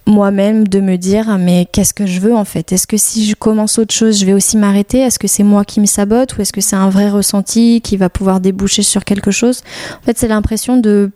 moi-même 0.05 0.65
de 0.65 0.79
me 0.79 0.95
dire 0.95 1.37
mais 1.37 1.67
qu'est-ce 1.69 1.93
que 1.93 2.05
je 2.05 2.21
veux 2.21 2.33
en 2.33 2.45
fait? 2.45 2.71
Est-ce 2.71 2.87
que 2.87 2.95
si 2.95 3.27
je 3.27 3.35
commence 3.35 3.77
autre 3.77 3.93
chose, 3.93 4.17
je 4.17 4.25
vais 4.25 4.31
aussi 4.31 4.55
m'arrêter? 4.55 4.99
Est-ce 4.99 5.19
que 5.19 5.27
c'est 5.27 5.43
moi 5.43 5.65
qui 5.65 5.81
me 5.81 5.85
sabote? 5.85 6.37
Ou 6.37 6.41
est-ce 6.41 6.53
que 6.53 6.61
c'est 6.61 6.77
un 6.77 6.89
vrai 6.89 7.09
ressenti 7.09 7.81
qui 7.81 7.97
va 7.97 8.09
pouvoir 8.09 8.39
déboucher 8.39 8.83
sur 8.83 9.03
quelque 9.03 9.31
chose? 9.31 9.61
En 10.01 10.05
fait, 10.05 10.17
c'est 10.17 10.29
l'impression 10.29 10.77
de 10.77 11.11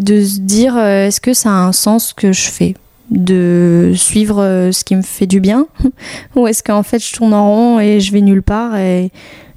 de 0.00 0.24
se 0.24 0.38
dire 0.38 0.76
euh, 0.76 1.06
est-ce 1.06 1.20
que 1.20 1.34
ça 1.34 1.50
a 1.50 1.52
un 1.52 1.72
sens 1.72 2.12
que 2.12 2.32
je 2.32 2.48
fais? 2.48 2.74
De 3.10 3.92
suivre 3.96 4.42
euh, 4.42 4.70
ce 4.70 4.84
qui 4.84 4.94
me 4.94 5.02
fait 5.02 5.26
du 5.26 5.40
bien? 5.40 5.66
Ou 6.36 6.46
est-ce 6.46 6.62
qu'en 6.62 6.82
fait 6.82 6.98
je 6.98 7.12
tourne 7.12 7.34
en 7.34 7.48
rond 7.48 7.80
et 7.80 8.00
je 8.00 8.12
vais 8.12 8.20
nulle 8.20 8.42
part 8.42 8.76
et, 8.76 9.10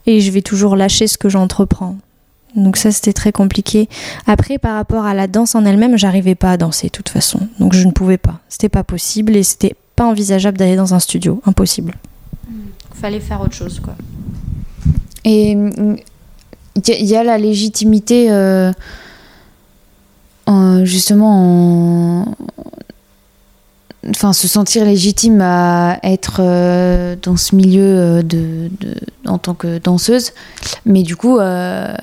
et 0.05 0.21
je 0.21 0.31
vais 0.31 0.41
toujours 0.41 0.75
lâcher 0.75 1.07
ce 1.07 1.17
que 1.17 1.29
j'entreprends? 1.29 1.97
Donc 2.55 2.77
ça 2.77 2.91
c'était 2.91 3.13
très 3.13 3.31
compliqué. 3.31 3.89
Après 4.27 4.57
par 4.57 4.75
rapport 4.75 5.05
à 5.05 5.13
la 5.13 5.27
danse 5.27 5.55
en 5.55 5.65
elle-même 5.65 5.97
j'arrivais 5.97 6.35
pas 6.35 6.51
à 6.51 6.57
danser 6.57 6.87
de 6.87 6.91
toute 6.91 7.09
façon. 7.09 7.47
Donc 7.59 7.73
je 7.73 7.85
ne 7.85 7.91
pouvais 7.91 8.17
pas. 8.17 8.39
C'était 8.49 8.69
pas 8.69 8.83
possible 8.83 9.35
et 9.35 9.43
c'était 9.43 9.75
pas 9.95 10.05
envisageable 10.05 10.57
d'aller 10.57 10.75
dans 10.75 10.93
un 10.93 10.99
studio. 10.99 11.41
Impossible. 11.45 11.95
Il 12.49 12.99
fallait 12.99 13.19
faire 13.19 13.41
autre 13.41 13.53
chose 13.53 13.79
quoi. 13.79 13.95
Et 15.23 15.55
il 16.75 17.05
y, 17.05 17.15
a 17.15 17.23
la 17.23 17.37
légitimité 17.37 18.31
euh, 18.31 18.71
justement 20.83 22.25
enfin 24.09 24.33
se 24.33 24.47
sentir 24.47 24.85
légitime 24.85 25.41
à 25.41 25.99
être 26.03 26.37
euh, 26.39 27.15
dans 27.21 27.37
ce 27.37 27.55
milieu 27.55 27.83
euh, 27.83 28.21
de, 28.23 28.69
en 29.27 29.37
tant 29.37 29.53
que 29.53 29.77
danseuse 29.77 30.31
mais 30.85 31.03
du 31.03 31.15
coup 31.15 31.37
euh, 31.37 31.93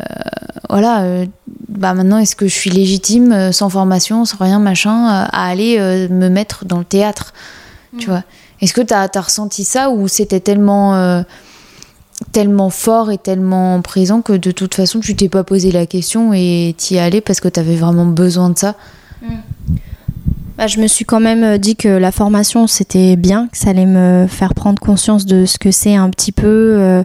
voilà 0.70 1.24
bah 1.68 1.94
maintenant 1.94 2.18
est-ce 2.18 2.36
que 2.36 2.46
je 2.46 2.54
suis 2.54 2.70
légitime 2.70 3.52
sans 3.52 3.68
formation 3.68 4.24
sans 4.24 4.38
rien 4.38 4.58
machin 4.58 5.06
à 5.06 5.46
aller 5.46 5.78
me 6.10 6.28
mettre 6.28 6.64
dans 6.64 6.78
le 6.78 6.84
théâtre 6.84 7.32
tu 7.98 8.06
mm. 8.06 8.10
vois? 8.10 8.22
Est-ce 8.60 8.74
que 8.74 8.80
tu 8.80 8.92
as, 8.92 9.08
as, 9.12 9.20
ressenti 9.20 9.62
ça 9.62 9.90
ou 9.90 10.08
c'était 10.08 10.40
tellement 10.40 11.22
tellement 12.32 12.70
fort 12.70 13.10
et 13.10 13.18
tellement 13.18 13.80
présent 13.80 14.22
que 14.22 14.32
de 14.32 14.50
toute 14.50 14.74
façon 14.74 15.00
tu 15.00 15.14
t'es 15.14 15.28
pas 15.28 15.44
posé 15.44 15.70
la 15.70 15.86
question 15.86 16.32
et 16.34 16.74
t'y 16.76 16.98
allé 16.98 17.20
parce 17.20 17.40
que 17.40 17.48
tu 17.48 17.60
avais 17.60 17.76
vraiment 17.76 18.06
besoin 18.06 18.50
de 18.50 18.58
ça 18.58 18.74
mm. 19.22 19.34
bah, 20.56 20.66
Je 20.66 20.80
me 20.80 20.86
suis 20.86 21.04
quand 21.04 21.20
même 21.20 21.44
euh, 21.44 21.58
dit 21.58 21.76
que 21.76 21.88
la 21.88 22.12
formation 22.12 22.66
c'était 22.66 23.16
bien, 23.16 23.48
que 23.48 23.56
ça 23.56 23.70
allait 23.70 23.86
me 23.86 24.26
faire 24.28 24.54
prendre 24.54 24.80
conscience 24.80 25.26
de 25.26 25.46
ce 25.46 25.58
que 25.58 25.70
c'est 25.70 25.94
un 25.94 26.10
petit 26.10 26.32
peu, 26.32 26.46
euh, 26.78 27.04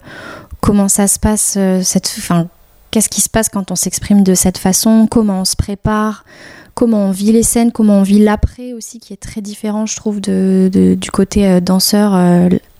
comment 0.62 0.88
ça 0.88 1.08
se 1.08 1.20
passe, 1.20 1.56
euh, 1.58 1.82
cette, 1.84 2.14
enfin, 2.18 2.48
qu'est-ce 2.92 3.10
qui 3.10 3.22
se 3.22 3.30
passe 3.30 3.50
quand 3.50 3.72
on 3.72 3.76
s'exprime 3.76 4.24
de 4.24 4.34
cette 4.34 4.58
façon, 4.58 5.08
comment 5.10 5.42
on 5.42 5.46
se 5.46 5.56
prépare, 5.56 6.26
comment 6.74 7.06
on 7.06 7.12
vit 7.12 7.32
les 7.32 7.44
scènes, 7.44 7.72
comment 7.72 8.00
on 8.00 8.04
vit 8.04 8.20
l'après 8.20 8.74
aussi, 8.74 9.00
qui 9.00 9.14
est 9.14 9.22
très 9.22 9.42
différent, 9.42 9.86
je 9.86 9.96
trouve, 9.96 10.22
de, 10.22 10.96
du 11.00 11.12
côté 11.12 11.62
danseur 11.62 12.14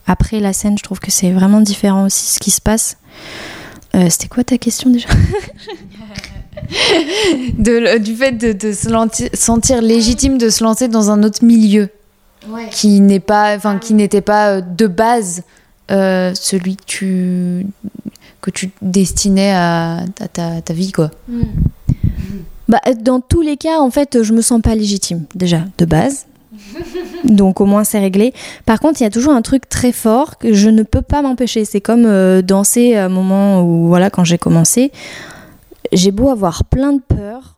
après 0.06 0.40
la 0.40 0.54
scène, 0.54 0.78
je 0.78 0.84
trouve 0.84 1.00
que 1.00 1.12
c'est 1.12 1.32
vraiment 1.32 1.62
différent 1.62 2.06
aussi 2.06 2.34
ce 2.34 2.40
qui 2.40 2.52
se 2.52 2.62
passe. 2.62 2.98
Euh, 3.96 4.08
c'était 4.10 4.28
quoi 4.28 4.44
ta 4.44 4.58
question 4.58 4.90
déjà? 4.90 5.10
De, 7.58 7.98
Du 7.98 8.16
fait 8.16 8.32
de, 8.32 8.72
se 8.72 8.88
sentir 9.34 9.82
légitime 9.82 10.38
de 10.38 10.50
se 10.50 10.64
lancer 10.64 10.88
dans 10.88 11.12
un 11.12 11.24
autre 11.24 11.44
milieu 11.44 11.90
qui 12.72 13.02
n'est 13.02 13.20
pas, 13.20 13.56
enfin 13.56 13.80
qui 13.80 13.94
n'était 13.94 14.22
pas 14.22 14.50
euh, 14.50 14.62
de 14.62 14.88
base 14.88 15.44
euh, 15.92 16.34
celui 16.36 16.78
que 16.78 16.84
tu 16.86 17.68
que 18.42 18.52
tu 18.52 18.72
destinais 18.82 19.52
à, 19.52 20.06
ta, 20.32 20.62
ta, 20.62 20.74
vie 20.74 20.92
quoi. 20.92 21.12
Hmm. 21.28 21.44
Bah, 22.68 22.80
dans 23.00 23.20
tous 23.20 23.42
les 23.42 23.58
cas, 23.58 23.80
en 23.80 23.92
fait, 23.92 24.24
je 24.24 24.34
me 24.34 24.42
sens 24.42 24.62
pas 24.62 24.76
légitime 24.76 25.26
déjà 25.36 25.66
de 25.78 25.86
base. 25.86 26.26
Donc 27.24 27.62
au 27.62 27.66
moins 27.66 27.84
c'est 27.84 28.00
réglé. 28.00 28.34
Par 28.66 28.80
contre, 28.80 29.02
il 29.02 29.04
y 29.04 29.08
a 29.08 29.10
toujours 29.10 29.34
un 29.34 29.42
truc 29.42 29.68
très 29.70 29.92
fort 29.92 30.38
que 30.38 30.54
je 30.54 30.70
ne 30.70 30.84
peux 30.84 31.02
pas 31.02 31.22
m'empêcher. 31.22 31.66
C'est 31.66 31.82
comme 31.82 32.06
euh, 32.06 32.42
danser 32.42 32.96
à 32.96 33.06
un 33.06 33.10
moment 33.10 33.62
où, 33.64 33.88
voilà, 33.88 34.10
quand 34.10 34.24
j'ai 34.24 34.38
commencé, 34.38 34.92
j'ai 35.92 36.12
beau 36.12 36.30
avoir 36.30 36.66
plein 36.66 36.94
de 36.94 37.02
peur, 37.02 37.56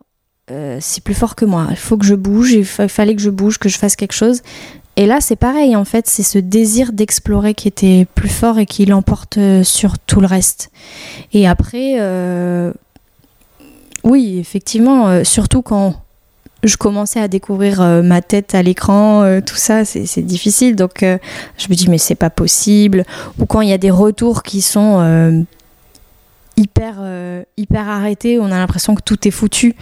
euh, 0.50 0.78
c'est 0.80 1.02
plus 1.02 1.14
fort 1.14 1.34
que 1.34 1.44
moi. 1.44 1.66
Il 1.70 1.76
faut 1.76 1.96
que 1.96 2.06
je 2.06 2.14
bouge, 2.14 2.52
il 2.52 2.64
fallait 2.64 3.14
que 3.14 3.22
je 3.22 3.30
bouge, 3.30 3.58
que 3.58 3.68
je 3.68 3.78
fasse 3.78 3.96
quelque 3.96 4.14
chose. 4.14 4.42
Et 4.98 5.04
là, 5.06 5.20
c'est 5.20 5.36
pareil, 5.36 5.76
en 5.76 5.84
fait, 5.84 6.06
c'est 6.06 6.22
ce 6.22 6.38
désir 6.38 6.92
d'explorer 6.92 7.52
qui 7.52 7.68
était 7.68 8.06
plus 8.14 8.30
fort 8.30 8.58
et 8.58 8.64
qui 8.64 8.86
l'emporte 8.86 9.36
euh, 9.36 9.62
sur 9.62 9.98
tout 9.98 10.20
le 10.20 10.26
reste. 10.26 10.70
Et 11.34 11.46
après, 11.46 12.00
oui, 14.04 14.38
effectivement, 14.38 15.24
surtout 15.24 15.62
quand 15.62 15.96
je 16.66 16.76
commençais 16.76 17.20
à 17.20 17.28
découvrir 17.28 17.80
euh, 17.80 18.02
ma 18.02 18.20
tête 18.22 18.54
à 18.54 18.62
l'écran, 18.62 19.22
euh, 19.22 19.40
tout 19.40 19.56
ça, 19.56 19.84
c'est 19.84 20.22
difficile. 20.22 20.76
Donc 20.76 21.02
euh, 21.02 21.18
je 21.56 21.68
me 21.68 21.74
dis 21.74 21.88
mais 21.88 21.98
c'est 21.98 22.14
pas 22.14 22.30
possible. 22.30 23.04
Ou 23.38 23.46
quand 23.46 23.60
il 23.60 23.68
y 23.68 23.72
a 23.72 23.78
des 23.78 23.90
retours 23.90 24.42
qui 24.42 24.60
sont 24.60 25.44
hyper 26.56 26.96
hyper 27.56 27.88
arrêtés, 27.88 28.38
on 28.40 28.46
a 28.46 28.58
l'impression 28.58 28.94
que 28.94 29.02
tout 29.02 29.26
est 29.26 29.30
foutu. 29.30 29.74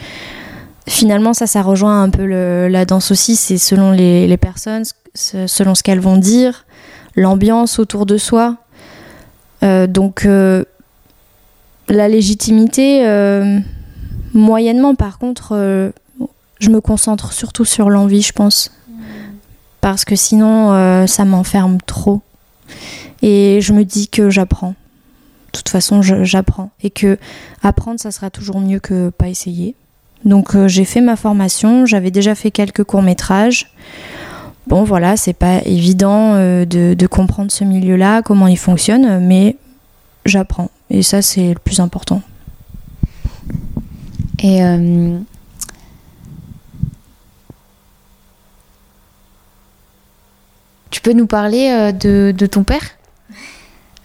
finalement, 0.86 1.32
ça, 1.32 1.46
ça 1.46 1.62
rejoint 1.62 2.02
un 2.02 2.10
peu 2.10 2.26
la 2.26 2.84
danse 2.84 3.10
aussi. 3.10 3.36
C'est 3.36 3.58
selon 3.58 3.92
les, 3.92 4.36
personnes, 4.36 4.84
selon 5.14 5.74
ce 5.74 5.82
qu'elles 5.82 6.00
vont 6.00 6.18
dire, 6.18 6.66
l'ambiance 7.16 7.78
autour 7.78 8.06
de 8.06 8.18
soi. 8.18 8.56
Donc, 9.62 10.26
la 11.88 12.08
légitimité, 12.08 13.04
moyennement, 14.34 14.94
par 14.94 15.18
contre, 15.18 15.92
je 16.58 16.70
me 16.70 16.80
concentre 16.80 17.32
surtout 17.32 17.64
sur 17.64 17.90
l'envie, 17.90 18.22
je 18.22 18.32
pense. 18.32 18.70
Parce 19.80 20.04
que 20.04 20.16
sinon, 20.16 20.72
euh, 20.72 21.06
ça 21.06 21.24
m'enferme 21.24 21.78
trop. 21.84 22.22
Et 23.22 23.60
je 23.60 23.72
me 23.72 23.84
dis 23.84 24.08
que 24.08 24.30
j'apprends. 24.30 24.74
De 25.52 25.58
toute 25.58 25.68
façon, 25.68 26.00
j'apprends. 26.02 26.70
Et 26.82 26.90
que 26.90 27.18
apprendre, 27.62 28.00
ça 28.00 28.10
sera 28.10 28.30
toujours 28.30 28.60
mieux 28.60 28.80
que 28.80 29.10
pas 29.10 29.28
essayer. 29.28 29.74
Donc 30.24 30.54
euh, 30.54 30.68
j'ai 30.68 30.86
fait 30.86 31.02
ma 31.02 31.16
formation, 31.16 31.84
j'avais 31.84 32.10
déjà 32.10 32.34
fait 32.34 32.50
quelques 32.50 32.82
courts-métrages. 32.82 33.70
Bon 34.66 34.84
voilà, 34.84 35.18
c'est 35.18 35.34
pas 35.34 35.60
évident 35.66 36.32
euh, 36.34 36.64
de, 36.64 36.94
de 36.94 37.06
comprendre 37.06 37.52
ce 37.52 37.64
milieu-là, 37.64 38.22
comment 38.22 38.46
il 38.46 38.56
fonctionne, 38.56 39.20
mais 39.20 39.56
j'apprends. 40.24 40.70
Et 40.88 41.02
ça, 41.02 41.20
c'est 41.20 41.50
le 41.50 41.58
plus 41.58 41.80
important. 41.80 42.22
Et 44.42 44.60
tu 50.94 51.00
peux 51.00 51.12
nous 51.12 51.26
parler 51.26 51.70
euh, 51.70 51.90
de, 51.90 52.32
de 52.38 52.46
ton 52.46 52.62
père? 52.62 52.82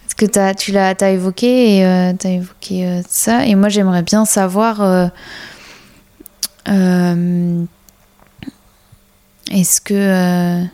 Parce 0.02 0.14
que 0.16 0.26
t'as- 0.26 0.54
tu 0.54 0.72
l'as 0.72 0.92
as 1.00 1.10
évoqué 1.10 1.76
et 1.76 1.86
euh, 1.86 2.12
t'as 2.18 2.30
évoqué 2.30 2.84
euh, 2.84 3.00
ça. 3.08 3.46
Et 3.46 3.54
moi, 3.54 3.68
j'aimerais 3.68 4.02
bien 4.02 4.24
savoir. 4.24 4.80
est-ce 9.52 9.80
que. 9.80 10.64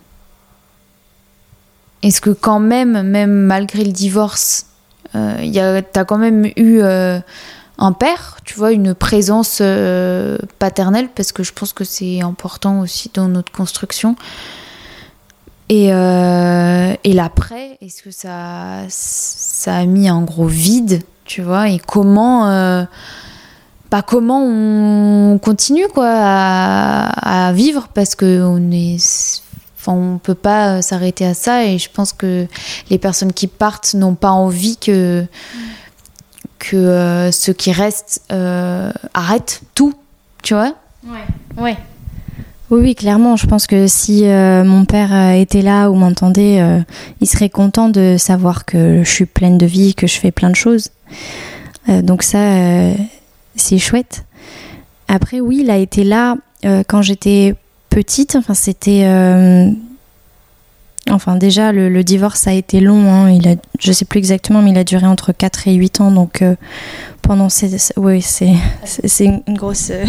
est-ce 2.02 2.20
que 2.22 2.30
quand 2.30 2.60
même, 2.60 3.02
même 3.02 3.32
malgré 3.32 3.84
le 3.84 3.92
divorce, 3.92 4.68
euh, 5.14 5.36
il 5.42 5.50
y 5.54 5.60
a- 5.60 5.82
t'as 5.82 6.06
quand 6.06 6.16
même 6.18 6.46
eu 6.56 6.80
un 6.80 7.92
père, 7.92 8.38
tu 8.46 8.54
vois, 8.54 8.72
une 8.72 8.94
présence 8.94 9.60
paternelle, 10.58 11.10
parce 11.14 11.32
que 11.32 11.42
je 11.42 11.52
pense 11.52 11.74
que 11.74 11.84
c'est 11.84 12.22
important 12.22 12.80
aussi 12.80 13.10
dans 13.12 13.28
notre 13.28 13.52
construction. 13.52 14.16
Et, 15.68 15.92
euh, 15.92 16.94
et 17.02 17.12
l'après, 17.12 17.78
est-ce 17.80 18.02
que 18.02 18.10
ça, 18.10 18.82
ça 18.88 19.76
a 19.76 19.84
mis 19.84 20.08
un 20.08 20.22
gros 20.22 20.46
vide, 20.46 21.02
tu 21.24 21.42
vois, 21.42 21.68
et 21.70 21.80
comment, 21.80 22.48
euh, 22.48 22.84
bah, 23.90 24.02
comment 24.02 24.44
on 24.44 25.38
continue 25.38 25.88
quoi 25.88 26.08
à, 26.08 27.52
vivre? 27.52 27.88
Parce 27.94 28.14
que 28.14 28.42
on 28.42 28.70
est, 28.70 29.42
enfin, 29.78 29.92
on 29.92 30.18
peut 30.18 30.36
pas 30.36 30.82
s'arrêter 30.82 31.26
à 31.26 31.34
ça 31.34 31.64
et 31.64 31.78
je 31.78 31.90
pense 31.90 32.12
que 32.12 32.46
les 32.90 32.98
personnes 32.98 33.32
qui 33.32 33.48
partent 33.48 33.94
n'ont 33.94 34.14
pas 34.14 34.30
envie 34.30 34.76
que 34.76 35.26
que 36.58 36.76
euh, 36.76 37.30
ceux 37.32 37.52
qui 37.52 37.70
restent 37.70 38.22
euh, 38.32 38.90
arrêtent 39.14 39.62
tout, 39.74 39.94
tu 40.42 40.54
vois? 40.54 40.74
Ouais. 41.58 41.76
Oui, 42.70 42.80
oui, 42.80 42.94
clairement. 42.96 43.36
Je 43.36 43.46
pense 43.46 43.66
que 43.66 43.86
si 43.86 44.26
euh, 44.26 44.64
mon 44.64 44.84
père 44.84 45.14
euh, 45.14 45.32
était 45.32 45.62
là 45.62 45.88
ou 45.88 45.94
m'entendait, 45.94 46.60
euh, 46.60 46.80
il 47.20 47.28
serait 47.28 47.48
content 47.48 47.88
de 47.88 48.16
savoir 48.18 48.64
que 48.64 49.02
je 49.04 49.10
suis 49.10 49.26
pleine 49.26 49.56
de 49.56 49.66
vie, 49.66 49.94
que 49.94 50.08
je 50.08 50.18
fais 50.18 50.32
plein 50.32 50.50
de 50.50 50.56
choses. 50.56 50.90
Donc 51.88 52.24
ça, 52.24 52.40
c'est 53.54 53.78
chouette. 53.78 54.24
Après, 55.06 55.38
oui, 55.38 55.58
il 55.60 55.70
a 55.70 55.76
été 55.76 56.02
là 56.02 56.34
quand 56.88 57.00
j'étais 57.00 57.54
petite. 57.90 58.34
Enfin, 58.34 58.54
c'était... 58.54 59.04
Enfin, 61.10 61.36
déjà, 61.36 61.70
le, 61.72 61.88
le 61.88 62.02
divorce 62.02 62.46
a 62.48 62.52
été 62.52 62.80
long. 62.80 63.12
Hein. 63.12 63.30
Il 63.30 63.46
a, 63.48 63.54
je 63.78 63.92
sais 63.92 64.04
plus 64.04 64.18
exactement, 64.18 64.60
mais 64.62 64.70
il 64.72 64.78
a 64.78 64.84
duré 64.84 65.06
entre 65.06 65.32
4 65.32 65.68
et 65.68 65.74
8 65.74 66.00
ans. 66.00 66.10
Donc, 66.10 66.42
euh, 66.42 66.56
pendant 67.22 67.48
ces... 67.48 67.76
Oui, 67.96 68.22
c'est 68.22 68.52
une 69.24 69.42
grosse... 69.56 69.90
euh, 69.90 70.04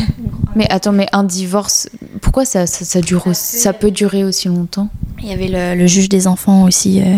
Mais 0.55 0.65
attends, 0.71 0.91
mais 0.93 1.07
un 1.13 1.23
divorce, 1.23 1.87
pourquoi 2.21 2.45
ça, 2.45 2.65
ça, 2.67 2.83
ça 2.83 3.01
dure 3.01 3.27
aussi- 3.27 3.57
ça 3.57 3.73
peut 3.73 3.91
durer 3.91 4.23
aussi 4.23 4.47
longtemps? 4.47 4.89
Il 5.21 5.27
y 5.27 5.31
avait 5.33 5.47
le, 5.47 5.79
le 5.79 5.87
juge 5.87 6.09
des 6.09 6.25
enfants 6.27 6.63
aussi 6.63 7.01
euh, 7.01 7.17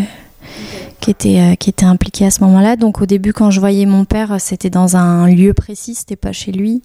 qui, 0.99 1.11
était, 1.11 1.39
euh, 1.39 1.55
qui 1.55 1.69
était 1.69 1.85
impliqué 1.85 2.25
à 2.25 2.31
ce 2.31 2.43
moment-là. 2.43 2.75
Donc 2.75 3.01
au 3.01 3.05
début, 3.05 3.31
quand 3.33 3.49
je 3.51 3.59
voyais 3.61 3.85
mon 3.85 4.03
père, 4.05 4.35
c'était 4.39 4.69
dans 4.69 4.95
un 4.97 5.27
lieu 5.27 5.53
précis, 5.53 5.95
c'était 5.95 6.15
pas 6.17 6.31
chez 6.33 6.51
lui. 6.51 6.81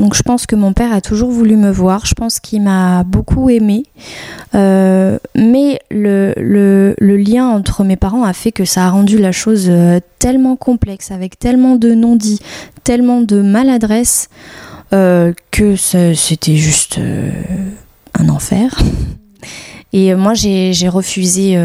Donc 0.00 0.14
je 0.14 0.22
pense 0.22 0.46
que 0.46 0.56
mon 0.56 0.72
père 0.72 0.94
a 0.94 1.02
toujours 1.02 1.30
voulu 1.30 1.56
me 1.56 1.70
voir. 1.70 2.06
Je 2.06 2.14
pense 2.14 2.40
qu'il 2.40 2.62
m'a 2.62 3.04
beaucoup 3.04 3.50
aimé. 3.50 3.84
Euh, 4.54 5.18
mais 5.34 5.78
le, 5.90 6.94
lien 6.98 7.46
entre 7.46 7.84
mes 7.84 7.96
parents 7.96 8.24
a 8.24 8.32
fait 8.32 8.50
que 8.50 8.64
ça 8.64 8.86
a 8.86 8.90
rendu 8.90 9.18
la 9.18 9.30
chose 9.30 9.66
euh, 9.68 10.00
tellement 10.18 10.56
complexe, 10.56 11.10
avec 11.10 11.38
tellement 11.38 11.76
de 11.76 11.92
non-dits, 11.92 12.40
tellement 12.82 13.20
de 13.20 13.42
maladresse, 13.42 14.30
euh, 14.94 15.34
que 15.50 15.76
c'était 15.76 16.56
juste 16.56 16.98
un 18.18 18.28
enfer. 18.30 18.80
Et 19.92 20.14
moi, 20.14 20.32
j'ai 20.32 20.88
refusé. 20.88 21.58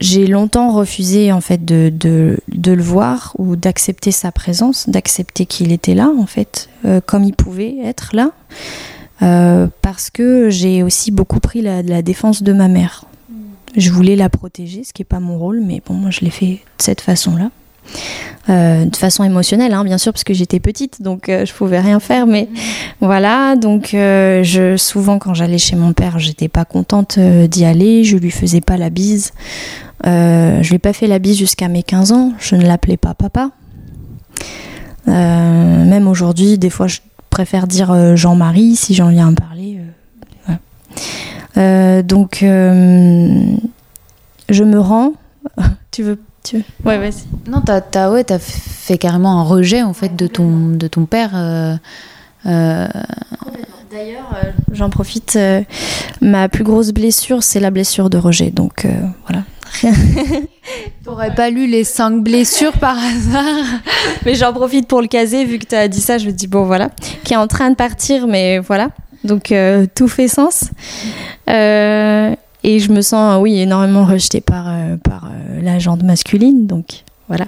J'ai 0.00 0.26
longtemps 0.26 0.72
refusé 0.72 1.30
en 1.30 1.40
fait 1.40 1.64
de, 1.64 1.92
de, 1.94 2.38
de 2.48 2.72
le 2.72 2.82
voir 2.82 3.34
ou 3.38 3.54
d'accepter 3.56 4.10
sa 4.12 4.32
présence, 4.32 4.88
d'accepter 4.88 5.46
qu'il 5.46 5.72
était 5.72 5.94
là 5.94 6.10
en 6.18 6.26
fait, 6.26 6.68
euh, 6.84 7.00
comme 7.04 7.24
il 7.24 7.34
pouvait 7.34 7.76
être 7.84 8.10
là, 8.14 8.30
Euh, 9.22 9.68
parce 9.82 10.08
que 10.08 10.48
j'ai 10.48 10.82
aussi 10.82 11.10
beaucoup 11.10 11.40
pris 11.40 11.60
la, 11.60 11.82
la 11.82 12.00
défense 12.00 12.42
de 12.42 12.54
ma 12.54 12.68
mère. 12.68 13.04
Je 13.76 13.90
voulais 13.92 14.16
la 14.16 14.30
protéger, 14.30 14.82
ce 14.82 14.94
qui 14.94 15.02
n'est 15.02 15.12
pas 15.14 15.20
mon 15.20 15.36
rôle, 15.38 15.60
mais 15.60 15.82
bon, 15.84 15.92
moi 15.92 16.08
je 16.10 16.20
l'ai 16.20 16.30
fait 16.30 16.52
de 16.78 16.82
cette 16.82 17.02
façon-là. 17.02 17.50
Euh, 18.48 18.86
de 18.86 18.96
façon 18.96 19.22
émotionnelle, 19.22 19.74
hein, 19.74 19.84
bien 19.84 19.98
sûr, 19.98 20.12
parce 20.12 20.24
que 20.24 20.34
j'étais 20.34 20.58
petite, 20.60 21.02
donc 21.02 21.28
euh, 21.28 21.44
je 21.44 21.52
pouvais 21.52 21.78
rien 21.78 22.00
faire. 22.00 22.26
Mais 22.26 22.48
voilà, 23.00 23.54
donc 23.54 23.94
euh, 23.94 24.42
je, 24.42 24.76
souvent 24.76 25.18
quand 25.18 25.34
j'allais 25.34 25.58
chez 25.58 25.76
mon 25.76 25.92
père, 25.92 26.18
j'étais 26.18 26.48
pas 26.48 26.64
contente 26.64 27.18
d'y 27.18 27.64
aller, 27.64 28.02
je 28.02 28.16
lui 28.16 28.30
faisais 28.30 28.62
pas 28.62 28.76
la 28.76 28.90
bise. 28.90 29.32
Je 30.04 30.66
lui 30.66 30.76
ai 30.76 30.78
pas 30.78 30.94
fait 30.94 31.06
la 31.06 31.18
bise 31.18 31.38
jusqu'à 31.38 31.68
mes 31.68 31.82
15 31.82 32.12
ans, 32.12 32.32
je 32.38 32.56
ne 32.56 32.62
l'appelais 32.62 32.96
pas 32.96 33.12
papa. 33.14 33.50
Même 35.06 36.08
aujourd'hui, 36.08 36.56
des 36.56 36.70
fois, 36.70 36.86
je 36.86 37.00
préfère 37.28 37.66
dire 37.66 38.16
Jean-Marie 38.16 38.76
si 38.76 38.94
j'en 38.94 39.10
viens 39.10 39.28
à 39.28 39.34
parler. 39.34 39.76
donc, 42.02 42.38
je 42.40 43.58
me 44.64 44.80
rends. 44.80 45.12
tu 45.90 46.02
veux, 46.02 46.18
tu 46.42 46.56
veux 46.58 46.62
Ouais, 46.84 46.98
vas-y. 46.98 47.24
Non, 47.50 47.60
t'as 47.60 47.80
as, 47.94 48.10
ouais, 48.10 48.24
t'as 48.24 48.38
fait 48.38 48.98
carrément 48.98 49.40
un 49.40 49.44
rejet 49.44 49.82
en 49.82 49.92
fait 49.92 50.14
de 50.16 50.26
ton, 50.26 50.68
de 50.70 50.86
ton 50.88 51.04
père. 51.06 51.30
euh, 51.34 51.76
euh, 52.46 52.88
D'ailleurs, 53.90 54.30
euh, 54.44 54.50
j'en 54.72 54.88
profite. 54.88 55.34
euh, 55.36 55.62
ma 56.20 56.48
plus 56.48 56.64
grosse 56.64 56.92
blessure, 56.92 57.42
c'est 57.42 57.60
la 57.60 57.70
blessure 57.70 58.08
de 58.10 58.18
rejet. 58.18 58.50
Donc 58.50 58.84
euh, 58.84 58.90
voilà. 59.26 59.42
T'aurais 61.04 61.34
pas 61.34 61.50
lu 61.50 61.66
les 61.66 61.84
cinq 61.84 62.22
blessures 62.22 62.72
par 62.78 62.96
hasard? 62.98 63.64
Mais 64.24 64.34
j'en 64.34 64.52
profite 64.52 64.86
pour 64.88 65.00
le 65.00 65.08
caser, 65.08 65.44
vu 65.44 65.58
que 65.58 65.66
tu 65.66 65.74
as 65.74 65.88
dit 65.88 66.00
ça, 66.00 66.18
je 66.18 66.26
me 66.26 66.32
dis, 66.32 66.46
bon 66.46 66.64
voilà, 66.64 66.90
qui 67.24 67.34
est 67.34 67.36
en 67.36 67.46
train 67.46 67.70
de 67.70 67.76
partir, 67.76 68.26
mais 68.26 68.58
voilà. 68.58 68.90
Donc 69.24 69.52
euh, 69.52 69.86
tout 69.94 70.08
fait 70.08 70.28
sens. 70.28 70.70
Euh, 71.48 72.34
et 72.62 72.78
je 72.78 72.92
me 72.92 73.00
sens, 73.00 73.40
oui, 73.40 73.58
énormément 73.58 74.04
rejetée 74.04 74.40
par, 74.40 74.68
euh, 74.68 74.96
par 74.96 75.26
euh, 75.26 75.60
la 75.62 75.78
jante 75.78 76.02
masculine, 76.02 76.66
donc 76.66 77.04
voilà. 77.28 77.46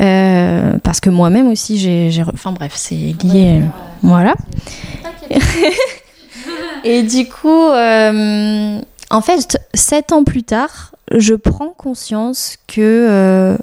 Euh, 0.00 0.78
parce 0.82 1.00
que 1.00 1.10
moi-même 1.10 1.48
aussi, 1.48 1.78
j'ai. 1.78 2.22
Enfin 2.32 2.52
bref, 2.52 2.72
c'est 2.76 3.14
lié. 3.24 3.62
voilà. 4.02 4.34
et 6.84 7.02
du 7.02 7.28
coup, 7.28 7.48
euh, 7.48 8.80
en 9.10 9.20
fait, 9.20 9.58
sept 9.74 10.12
ans 10.12 10.24
plus 10.24 10.44
tard, 10.44 10.94
je 11.12 11.34
prends 11.34 11.70
conscience 11.70 12.56
que 12.66 12.80
euh, 13.10 13.56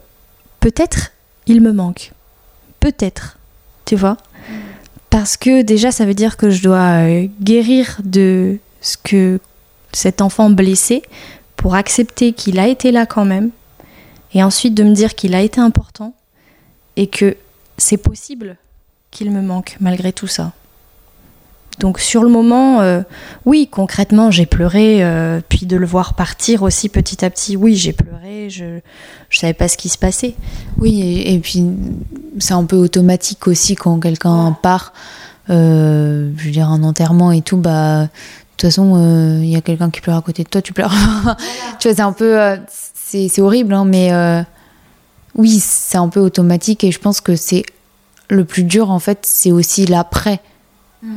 peut-être 0.60 1.12
il 1.48 1.62
me 1.62 1.72
manque. 1.72 2.12
Peut-être, 2.80 3.38
tu 3.86 3.96
vois. 3.96 4.18
Parce 5.10 5.38
que 5.38 5.62
déjà, 5.62 5.92
ça 5.92 6.06
veut 6.06 6.14
dire 6.14 6.36
que 6.36 6.50
je 6.50 6.62
dois 6.62 7.00
guérir 7.42 7.98
de 8.04 8.58
ce 8.82 8.98
que 8.98 9.40
cet 9.96 10.22
enfant 10.22 10.50
blessé 10.50 11.04
pour 11.56 11.76
accepter 11.76 12.34
qu'il 12.34 12.60
a 12.60 12.68
été 12.68 12.92
là 12.92 13.06
quand 13.06 13.26
même. 13.26 13.50
Et 14.34 14.44
ensuite 14.44 14.74
de 14.74 14.84
me 14.84 14.94
dire 14.94 15.16
qu'il 15.16 15.34
a 15.34 15.42
été 15.42 15.62
important 15.62 16.14
et 16.98 17.08
que 17.08 17.38
c'est 17.78 17.98
possible 17.98 18.58
qu'il 19.12 19.32
me 19.32 19.42
manque 19.42 19.78
malgré 19.80 20.12
tout 20.12 20.28
ça. 20.28 20.52
Donc 21.80 22.00
sur 22.00 22.24
le 22.24 22.30
moment, 22.30 22.82
euh, 22.82 23.02
oui, 23.46 23.68
concrètement, 23.70 24.32
j'ai 24.32 24.46
pleuré, 24.46 25.04
euh, 25.04 25.42
puis 25.48 25.66
de 25.66 25.76
le 25.76 25.86
voir 25.86 26.14
partir 26.14 26.64
aussi 26.64 26.88
petit 26.88 27.24
à 27.26 27.30
petit, 27.30 27.58
oui, 27.58 27.76
j'ai 27.76 27.94
pleuré, 27.94 28.50
je 28.50 28.80
je 29.30 29.40
savais 29.40 29.54
pas 29.54 29.68
ce 29.68 29.76
qui 29.76 29.90
se 29.90 29.98
passait. 29.98 30.36
Oui, 30.78 31.24
et, 31.26 31.40
puis 31.40 31.66
c'est 32.40 32.54
un 32.54 32.64
peu 32.64 32.78
automatique 32.78 33.48
aussi 33.48 33.76
quand 33.76 34.00
quelqu'un 34.00 34.56
part, 34.62 34.94
euh, 35.50 36.32
je 36.38 36.46
veux 36.46 36.52
dire 36.52 36.70
un 36.70 36.84
enterrement 36.84 37.32
et 37.32 37.42
tout, 37.42 37.58
bah 37.58 38.08
toute 38.58 38.70
façon 38.70 39.40
il 39.42 39.50
y 39.50 39.56
a 39.56 39.62
quelqu'un 39.62 39.90
qui 39.90 40.02
pleure 40.02 40.18
à 40.18 40.22
côté 40.22 40.44
de 40.44 40.50
toi, 40.50 40.62
tu 40.62 40.74
pleures. 40.74 40.94
tu 41.80 41.88
vois, 41.88 41.96
c'est 41.96 42.02
un 42.02 42.14
peu, 42.14 42.40
euh, 42.40 42.58
c'est 42.70 43.42
horrible, 43.42 43.74
hein, 43.74 43.86
mais 43.86 44.12
euh, 44.12 44.42
oui, 45.36 45.60
c'est 45.60 45.98
un 45.98 46.10
peu 46.10 46.20
automatique 46.20 46.84
et 46.84 46.92
je 46.92 47.00
pense 47.00 47.22
que 47.22 47.36
c'est 47.36 47.64
le 48.30 48.46
plus 48.46 48.64
dur 48.64 48.90
en 48.90 49.00
fait, 49.00 49.20
c'est 49.24 49.52
aussi 49.52 49.86
l'après, 49.86 50.40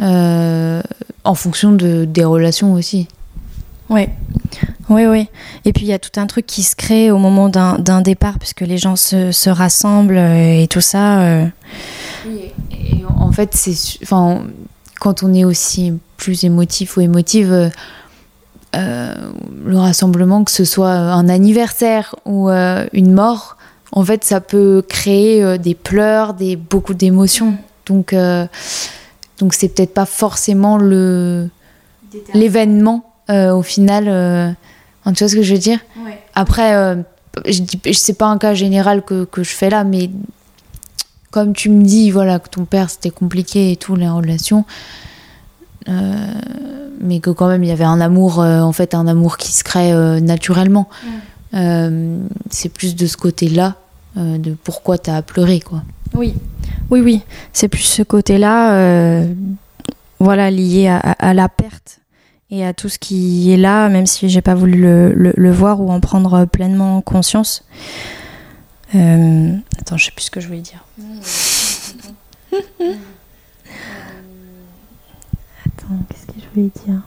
euh, 0.03 0.83
en 1.25 1.35
fonction 1.35 1.73
de 1.73 2.05
des 2.05 2.25
relations 2.25 2.75
aussi. 2.75 3.09
Oui, 3.91 4.07
oui, 4.91 5.07
oui. 5.07 5.29
Et 5.65 5.73
puis 5.73 5.85
il 5.87 5.89
y 5.89 5.95
a 5.95 5.99
tout 5.99 6.21
un 6.21 6.27
truc 6.27 6.45
qui 6.45 6.63
se 6.63 6.77
crée 6.77 7.11
au 7.11 7.19
moment 7.19 7.49
d'un 7.49 8.01
départ, 8.03 8.39
puisque 8.39 8.61
les 8.61 8.77
gens 8.77 8.97
se, 8.97 9.33
se 9.33 9.49
rassemblent 9.49 10.19
euh, 10.19 10.63
et 10.63 10.69
tout 10.69 10.83
ça. 10.83 11.21
euh. 11.21 11.47
Oui, 12.27 12.53
et 12.71 13.03
en 13.17 13.33
fait, 13.33 13.55
c'est, 13.55 13.99
enfin, 14.03 14.43
quand 15.01 15.23
on 15.23 15.33
est 15.33 15.45
aussi 15.45 15.95
plus 16.19 16.45
émotif 16.45 16.99
ou 16.99 17.01
émotive, 17.01 17.53
euh, 17.53 17.71
euh, 18.77 19.15
le 19.65 19.79
rassemblement, 19.79 20.45
que 20.45 20.51
ce 20.51 20.67
soit 20.67 20.91
un 20.91 21.31
anniversaire 21.31 22.15
ou 22.27 22.51
euh, 22.51 22.87
une 22.93 23.13
mort, 23.15 23.57
en 23.93 24.05
fait, 24.05 24.25
ça 24.25 24.43
peut 24.43 24.85
créer 24.87 25.43
euh, 25.43 25.57
des 25.57 25.75
pleurs, 25.75 26.35
des 26.35 26.57
beaucoup 26.57 26.93
d'émotions. 26.93 27.57
Donc, 27.87 28.15
donc 29.39 29.55
c'est 29.55 29.69
peut-être 29.69 29.95
pas 29.95 30.05
forcément 30.05 30.77
le 30.77 31.49
l'événement 32.35 33.15
au 33.31 33.63
final. 33.63 34.05
enfin, 35.01 35.13
tu 35.15 35.25
vois 35.25 35.31
ce 35.31 35.37
que 35.37 35.43
je 35.43 35.55
veux 35.55 35.59
dire? 35.59 35.79
Après, 36.35 36.99
je 37.47 37.63
dis, 37.63 37.81
c'est 37.95 38.19
pas 38.19 38.27
un 38.27 38.37
cas 38.37 38.53
général 38.53 39.03
que, 39.03 39.25
que 39.25 39.43
je 39.43 39.55
fais 39.55 39.71
là, 39.71 39.85
mais 39.85 40.11
comme 41.31 41.55
tu 41.55 41.71
me 41.71 41.83
dis, 41.83 42.11
voilà, 42.11 42.39
que 42.39 42.51
ton 42.51 42.67
père 42.67 42.91
c'était 42.91 43.09
compliqué 43.09 43.73
et 43.73 43.77
tout, 43.77 43.97
les 43.97 44.09
relations, 44.09 44.67
euh, 44.69 45.08
mais 45.87 47.21
que 47.21 47.31
quand 47.31 47.49
même 47.49 47.63
il 47.65 47.69
y 47.69 47.73
avait 47.73 47.85
un 47.85 48.01
amour, 48.01 48.41
euh, 48.41 48.61
en 48.61 48.73
fait, 48.73 48.95
un 48.95 49.07
amour 49.07 49.37
qui 49.37 49.53
se 49.53 49.63
crée 49.65 49.93
euh, 49.93 50.21
naturellement. 50.21 50.89
Euh, 51.55 52.19
c'est 52.51 52.69
plus 52.69 52.95
de 52.97 53.07
ce 53.07 53.17
côté-là, 53.17 53.77
euh, 54.17 54.37
de 54.39 54.53
pourquoi 54.65 54.99
t'as 54.99 55.23
pleuré, 55.23 55.61
quoi. 55.61 55.83
Oui, 56.15 56.35
oui, 56.91 57.01
oui. 57.01 57.23
C'est 57.53 57.69
plus 57.69 57.83
ce 57.83 58.03
côté-là, 58.03 58.73
euh, 58.75 59.27
voilà, 60.21 60.51
lié 60.51 60.89
à, 60.89 60.99
à- 60.99 61.29
à 61.31 61.35
la 61.35 61.49
perte 61.49 62.01
et 62.51 62.65
à 62.67 62.73
tout 62.75 62.89
ce 62.89 62.99
qui 62.99 63.53
est 63.53 63.57
là, 63.57 63.89
même 63.89 64.07
si 64.07 64.29
j'ai 64.29 64.41
pas 64.43 64.55
voulu 64.55 64.79
le, 64.81 65.13
le- 65.15 65.35
le 65.37 65.53
voir 65.53 65.81
ou 65.81 65.91
en 65.91 66.01
prendre 66.01 66.45
pleinement 66.47 67.01
conscience. 67.01 67.65
Euh, 68.95 69.55
attends, 69.81 69.97
je 69.99 70.07
sais 70.07 70.11
plus 70.13 70.25
ce 70.25 70.31
que 70.31 70.41
je 70.41 70.49
voulais 70.49 70.61
dire. 70.61 70.85
Voulais 76.59 76.71
dire 76.87 77.03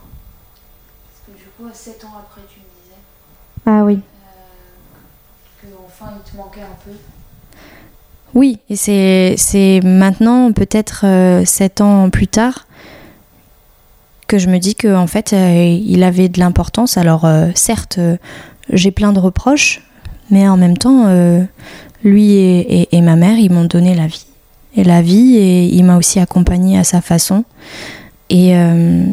Parce 1.04 1.22
que 1.28 1.32
du 1.38 1.46
coup, 1.58 1.70
7 1.74 2.06
ans 2.06 2.14
après, 2.20 2.42
tu 2.48 2.60
me 2.60 2.64
disais 2.64 2.96
Ah 3.66 3.84
oui. 3.84 4.00
que 5.62 5.68
enfin 5.86 6.14
il 6.26 6.32
te 6.32 6.38
manquait 6.38 6.62
un 6.62 6.78
peu. 6.86 6.92
Oui, 8.34 8.60
et 8.70 8.78
c'est 8.78 9.36
c'est 9.38 9.82
maintenant, 9.84 10.54
peut-être 10.54 11.02
euh, 11.06 11.44
sept 11.44 11.82
ans 11.82 12.10
plus 12.10 12.28
tard, 12.30 12.66
que 14.28 14.38
je 14.38 14.48
me 14.48 14.58
dis 14.58 14.74
que 14.76 14.96
en 14.96 15.08
fait, 15.08 15.34
euh, 15.34 15.66
il 15.86 16.02
avait 16.04 16.30
de 16.30 16.40
l'importance. 16.40 16.96
Alors, 16.98 17.26
euh, 17.26 17.50
certes, 17.54 17.98
euh, 17.98 18.16
j'ai 18.72 18.92
plein 18.92 19.12
de 19.12 19.20
reproches, 19.20 19.82
mais 20.30 20.48
en 20.48 20.56
même 20.56 20.78
temps, 20.78 21.08
euh, 21.08 21.44
lui 22.06 22.32
et, 22.36 22.84
et- 22.84 22.96
et 22.96 23.02
ma 23.02 23.18
mère, 23.18 23.38
ils 23.38 23.52
m'ont 23.52 23.66
donné 23.66 23.96
la 23.96 24.08
vie. 24.08 24.26
Et 24.78 24.86
la 24.86 25.02
vie, 25.02 25.36
et 25.36 25.66
il 25.66 25.84
m'a 25.84 25.98
aussi 25.98 26.22
accompagnée 26.22 26.78
à 26.80 26.86
sa 26.86 27.02
façon. 27.02 27.44
Et, 28.30 28.56
euh, 28.56 29.04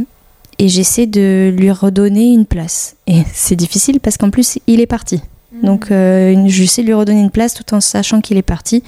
et 0.58 0.68
j'essaie 0.68 1.06
de 1.06 1.54
lui 1.56 1.70
redonner 1.70 2.32
une 2.32 2.46
place. 2.46 2.96
Et 3.06 3.22
c'est 3.32 3.56
difficile 3.56 4.00
parce 4.00 4.16
qu'en 4.16 4.30
plus, 4.30 4.58
il 4.66 4.80
est 4.80 4.86
parti. 4.86 5.20
Donc, 5.62 5.90
euh, 5.90 6.44
j'essaie 6.46 6.82
de 6.82 6.88
lui 6.88 6.94
redonner 6.94 7.20
une 7.20 7.30
place 7.30 7.54
tout 7.54 7.74
en 7.74 7.80
sachant 7.80 8.20
qu'il 8.20 8.36
est 8.36 8.42
parti. 8.42 8.82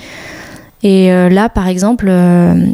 Et 0.83 1.13
euh, 1.13 1.29
là, 1.29 1.49
par 1.49 1.69
exemple, 1.69 2.07
euh, 2.09 2.67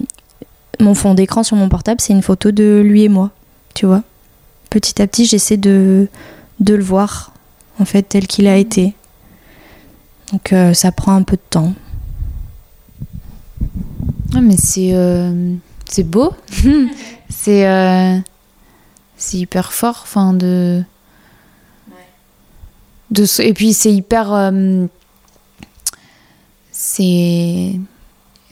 mon 0.80 0.94
fond 0.94 1.14
d'écran 1.14 1.42
sur 1.42 1.56
mon 1.56 1.68
portable, 1.68 2.00
c'est 2.00 2.12
une 2.12 2.22
photo 2.22 2.50
de 2.50 2.82
lui 2.84 3.04
et 3.04 3.08
moi. 3.08 3.30
Tu 3.74 3.86
vois 3.86 4.02
Petit 4.70 5.00
à 5.00 5.06
petit, 5.06 5.26
j'essaie 5.26 5.56
de, 5.56 6.08
de 6.60 6.74
le 6.74 6.82
voir, 6.82 7.32
en 7.78 7.84
fait, 7.84 8.02
tel 8.02 8.26
qu'il 8.26 8.46
a 8.46 8.56
été. 8.56 8.94
Donc, 10.32 10.52
euh, 10.52 10.72
ça 10.72 10.92
prend 10.92 11.14
un 11.14 11.22
peu 11.22 11.36
de 11.36 11.42
temps. 11.50 11.74
Ouais, 14.34 14.40
mais 14.40 14.56
c'est 14.56 16.02
beau. 16.04 16.32
c'est 17.28 18.22
c'est 19.16 19.38
hyper 19.38 19.72
fort. 19.72 20.00
Enfin, 20.02 20.32
de. 20.32 20.82
et 23.38 23.52
puis, 23.54 23.72
c'est 23.72 23.92
hyper. 23.92 24.32
euh, 24.32 24.86
c'est. 26.72 27.72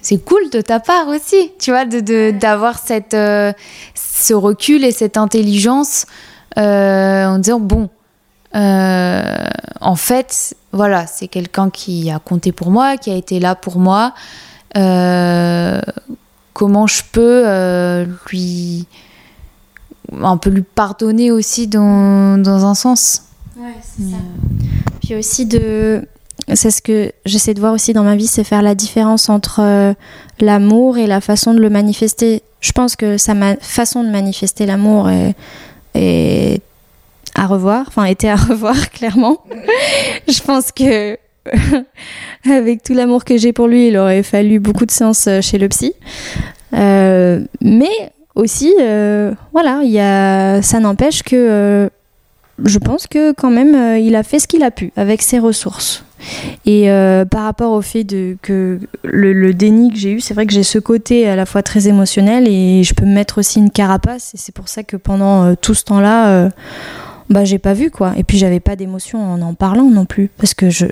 C'est 0.02 0.22
cool 0.22 0.50
de 0.50 0.60
ta 0.60 0.80
part 0.80 1.08
aussi, 1.08 1.52
tu 1.58 1.70
vois, 1.70 1.86
de- 1.86 2.00
de 2.00 2.30
d'avoir 2.38 2.78
cette 2.78 3.14
euh, 3.14 3.54
ce 3.94 4.34
recul 4.34 4.84
et 4.84 4.92
cette 4.92 5.16
intelligence 5.16 6.04
euh, 6.58 7.24
en 7.26 7.38
disant 7.38 7.58
bon, 7.58 7.88
en 8.52 9.96
fait, 9.96 10.54
voilà, 10.72 11.06
c'est 11.06 11.26
quelqu'un 11.28 11.70
qui 11.70 12.10
a 12.10 12.18
compté 12.18 12.52
pour 12.52 12.70
moi, 12.70 12.98
qui 12.98 13.10
a 13.10 13.14
été 13.14 13.40
là 13.40 13.54
pour 13.54 13.78
moi. 13.78 14.12
Comment 16.52 16.86
je 16.86 17.02
peux 17.10 18.04
lui 18.30 18.86
un 20.22 20.36
peu 20.36 20.50
lui 20.50 20.62
pardonner 20.62 21.30
aussi 21.30 21.66
dans, 21.66 22.40
dans 22.42 22.64
un 22.66 22.74
sens. 22.74 23.22
Puis 25.02 25.14
aussi 25.14 25.46
de... 25.46 26.06
C'est 26.52 26.70
ce 26.70 26.82
que 26.82 27.10
j'essaie 27.24 27.54
de 27.54 27.60
voir 27.60 27.72
aussi 27.72 27.94
dans 27.94 28.02
ma 28.04 28.16
vie, 28.16 28.26
c'est 28.26 28.44
faire 28.44 28.60
la 28.60 28.74
différence 28.74 29.30
entre 29.30 29.60
euh, 29.62 29.94
l'amour 30.40 30.98
et 30.98 31.06
la 31.06 31.22
façon 31.22 31.54
de 31.54 31.60
le 31.60 31.70
manifester. 31.70 32.42
Je 32.60 32.72
pense 32.72 32.96
que 32.96 33.16
sa 33.16 33.32
ma- 33.32 33.56
façon 33.56 34.04
de 34.04 34.10
manifester 34.10 34.66
l'amour 34.66 35.08
est, 35.08 35.34
est 35.94 36.60
à 37.34 37.46
revoir, 37.46 37.84
enfin 37.88 38.04
était 38.04 38.28
à 38.28 38.36
revoir 38.50 38.90
clairement. 38.90 39.38
Je 40.28 40.40
pense 40.42 40.70
que 40.70 41.16
avec 42.50 42.82
tout 42.82 42.92
l'amour 42.94 43.24
que 43.24 43.38
j'ai 43.38 43.54
pour 43.54 43.66
lui, 43.68 43.88
il 43.88 43.96
aurait 43.96 44.22
fallu 44.22 44.58
beaucoup 44.60 44.84
de 44.84 44.90
séances 44.90 45.26
euh, 45.28 45.40
chez 45.40 45.56
le 45.56 45.68
psy. 45.68 45.94
Euh, 46.74 47.40
mais 47.62 48.12
aussi, 48.34 48.74
euh, 48.80 49.32
voilà, 49.52 49.80
ça 50.62 50.80
n'empêche 50.80 51.22
que 51.22 51.36
euh, 51.36 51.88
je 52.64 52.78
pense 52.78 53.06
que 53.06 53.32
quand 53.32 53.50
même, 53.50 53.74
euh, 53.74 53.98
il 53.98 54.14
a 54.16 54.22
fait 54.22 54.38
ce 54.38 54.46
qu'il 54.48 54.62
a 54.62 54.70
pu 54.70 54.92
avec 54.96 55.22
ses 55.22 55.38
ressources. 55.38 56.04
Et 56.64 56.88
par 57.30 57.42
rapport 57.42 57.72
au 57.72 57.82
fait 57.82 58.06
que 58.40 58.80
le, 59.02 59.52
déni 59.52 59.90
que 59.90 59.98
j'ai 59.98 60.12
eu, 60.12 60.20
c'est 60.20 60.32
vrai 60.32 60.46
que 60.46 60.54
j'ai 60.54 60.62
ce 60.62 60.78
côté 60.78 61.28
à 61.28 61.36
la 61.36 61.44
fois 61.44 61.62
très 61.62 61.86
émotionnel 61.86 62.48
et 62.48 62.82
je 62.82 62.94
peux 62.94 63.04
me 63.04 63.12
mettre 63.12 63.36
aussi 63.36 63.58
une 63.58 63.70
carapace. 63.70 64.32
Et 64.32 64.38
c'est 64.38 64.54
pour 64.54 64.68
ça 64.68 64.84
que 64.84 64.96
pendant 64.96 65.54
tout 65.54 65.74
ce 65.74 65.84
temps-là, 65.84 66.28
euh, 66.28 66.50
bah, 67.28 67.44
j'ai 67.44 67.58
pas 67.58 67.74
vu 67.74 67.90
quoi. 67.90 68.14
Et 68.16 68.24
puis 68.24 68.38
j'avais 68.38 68.60
pas 68.60 68.74
d'émotion 68.74 69.22
en 69.22 69.42
en 69.42 69.52
parlant 69.52 69.90
non 69.90 70.06
plus 70.06 70.30
parce 70.38 70.54
que 70.54 70.70
je, 70.70 70.86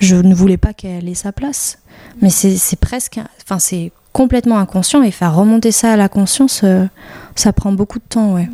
je 0.00 0.16
ne 0.16 0.34
voulais 0.34 0.56
pas 0.56 0.72
qu'elle 0.72 1.08
ait 1.08 1.14
sa 1.14 1.30
place. 1.30 1.78
Mais 2.20 2.30
c'est 2.30 2.80
presque, 2.80 3.20
enfin 3.44 3.60
c'est 3.60 3.92
complètement 4.16 4.58
inconscient 4.58 5.02
et 5.02 5.10
faire 5.10 5.34
remonter 5.34 5.72
ça 5.72 5.92
à 5.92 5.96
la 5.96 6.08
conscience, 6.08 6.62
euh, 6.64 6.86
ça 7.34 7.52
prend 7.52 7.72
beaucoup 7.72 7.98
de 7.98 8.04
temps, 8.08 8.32
ouais. 8.34 8.48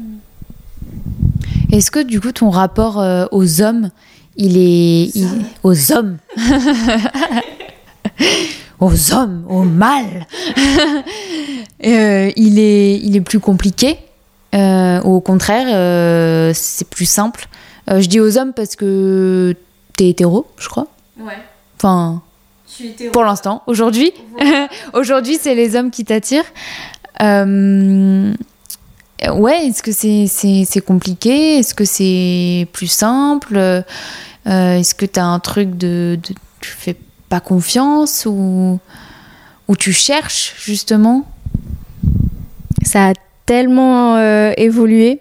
Est-ce 1.70 1.90
que 1.92 2.00
du 2.02 2.20
coup 2.20 2.32
ton 2.32 2.50
rapport 2.50 3.00
euh, 3.00 3.26
aux 3.30 3.62
hommes, 3.62 3.90
il 4.36 4.56
est 4.56 5.10
il- 5.14 5.44
aux 5.62 5.92
hommes, 5.92 6.16
aux 8.80 9.12
hommes, 9.12 9.44
au 9.48 9.62
mal, 9.62 10.26
euh, 11.86 12.30
il 12.36 12.58
est 12.58 12.98
il 12.98 13.16
est 13.16 13.20
plus 13.20 13.40
compliqué 13.40 13.96
euh, 14.54 15.00
ou 15.04 15.14
au 15.14 15.20
contraire 15.20 15.66
euh, 15.70 16.52
c'est 16.54 16.88
plus 16.88 17.06
simple. 17.06 17.46
Euh, 17.90 18.00
je 18.00 18.08
dis 18.08 18.20
aux 18.20 18.38
hommes 18.38 18.52
parce 18.52 18.76
que 18.76 19.54
t'es 19.96 20.08
hétéro, 20.08 20.46
je 20.58 20.68
crois. 20.68 20.86
Ouais. 21.20 21.38
Enfin, 21.76 22.22
pour 23.12 23.24
l'instant, 23.24 23.62
aujourd'hui. 23.66 24.12
aujourd'hui, 24.94 25.38
c'est 25.40 25.54
les 25.54 25.76
hommes 25.76 25.90
qui 25.90 26.04
t'attirent. 26.04 26.44
Euh, 27.22 28.32
ouais, 29.34 29.66
est-ce 29.66 29.82
que 29.82 29.92
c'est 29.92 30.26
c'est- 30.28 30.64
c'est 30.68 30.80
compliqué? 30.80 31.58
Est-ce 31.58 31.74
que 31.74 31.84
c'est 31.84 32.66
plus 32.72 32.86
simple? 32.90 33.56
Euh, 33.56 33.82
Est-ce 34.46 34.94
que 34.94 35.06
tu 35.06 35.20
as 35.20 35.24
un 35.26 35.38
truc 35.38 35.76
de, 35.76 36.18
de- 36.22 36.34
Tu 36.60 36.70
fais 36.70 36.96
pas 37.28 37.40
confiance 37.40 38.26
ou, 38.26 38.78
ou 39.68 39.76
tu 39.76 39.92
cherches, 39.92 40.54
justement? 40.58 41.24
Ça 42.84 43.10
a 43.10 43.12
tellement 43.46 44.16
euh, 44.16 44.52
évolué. 44.56 45.20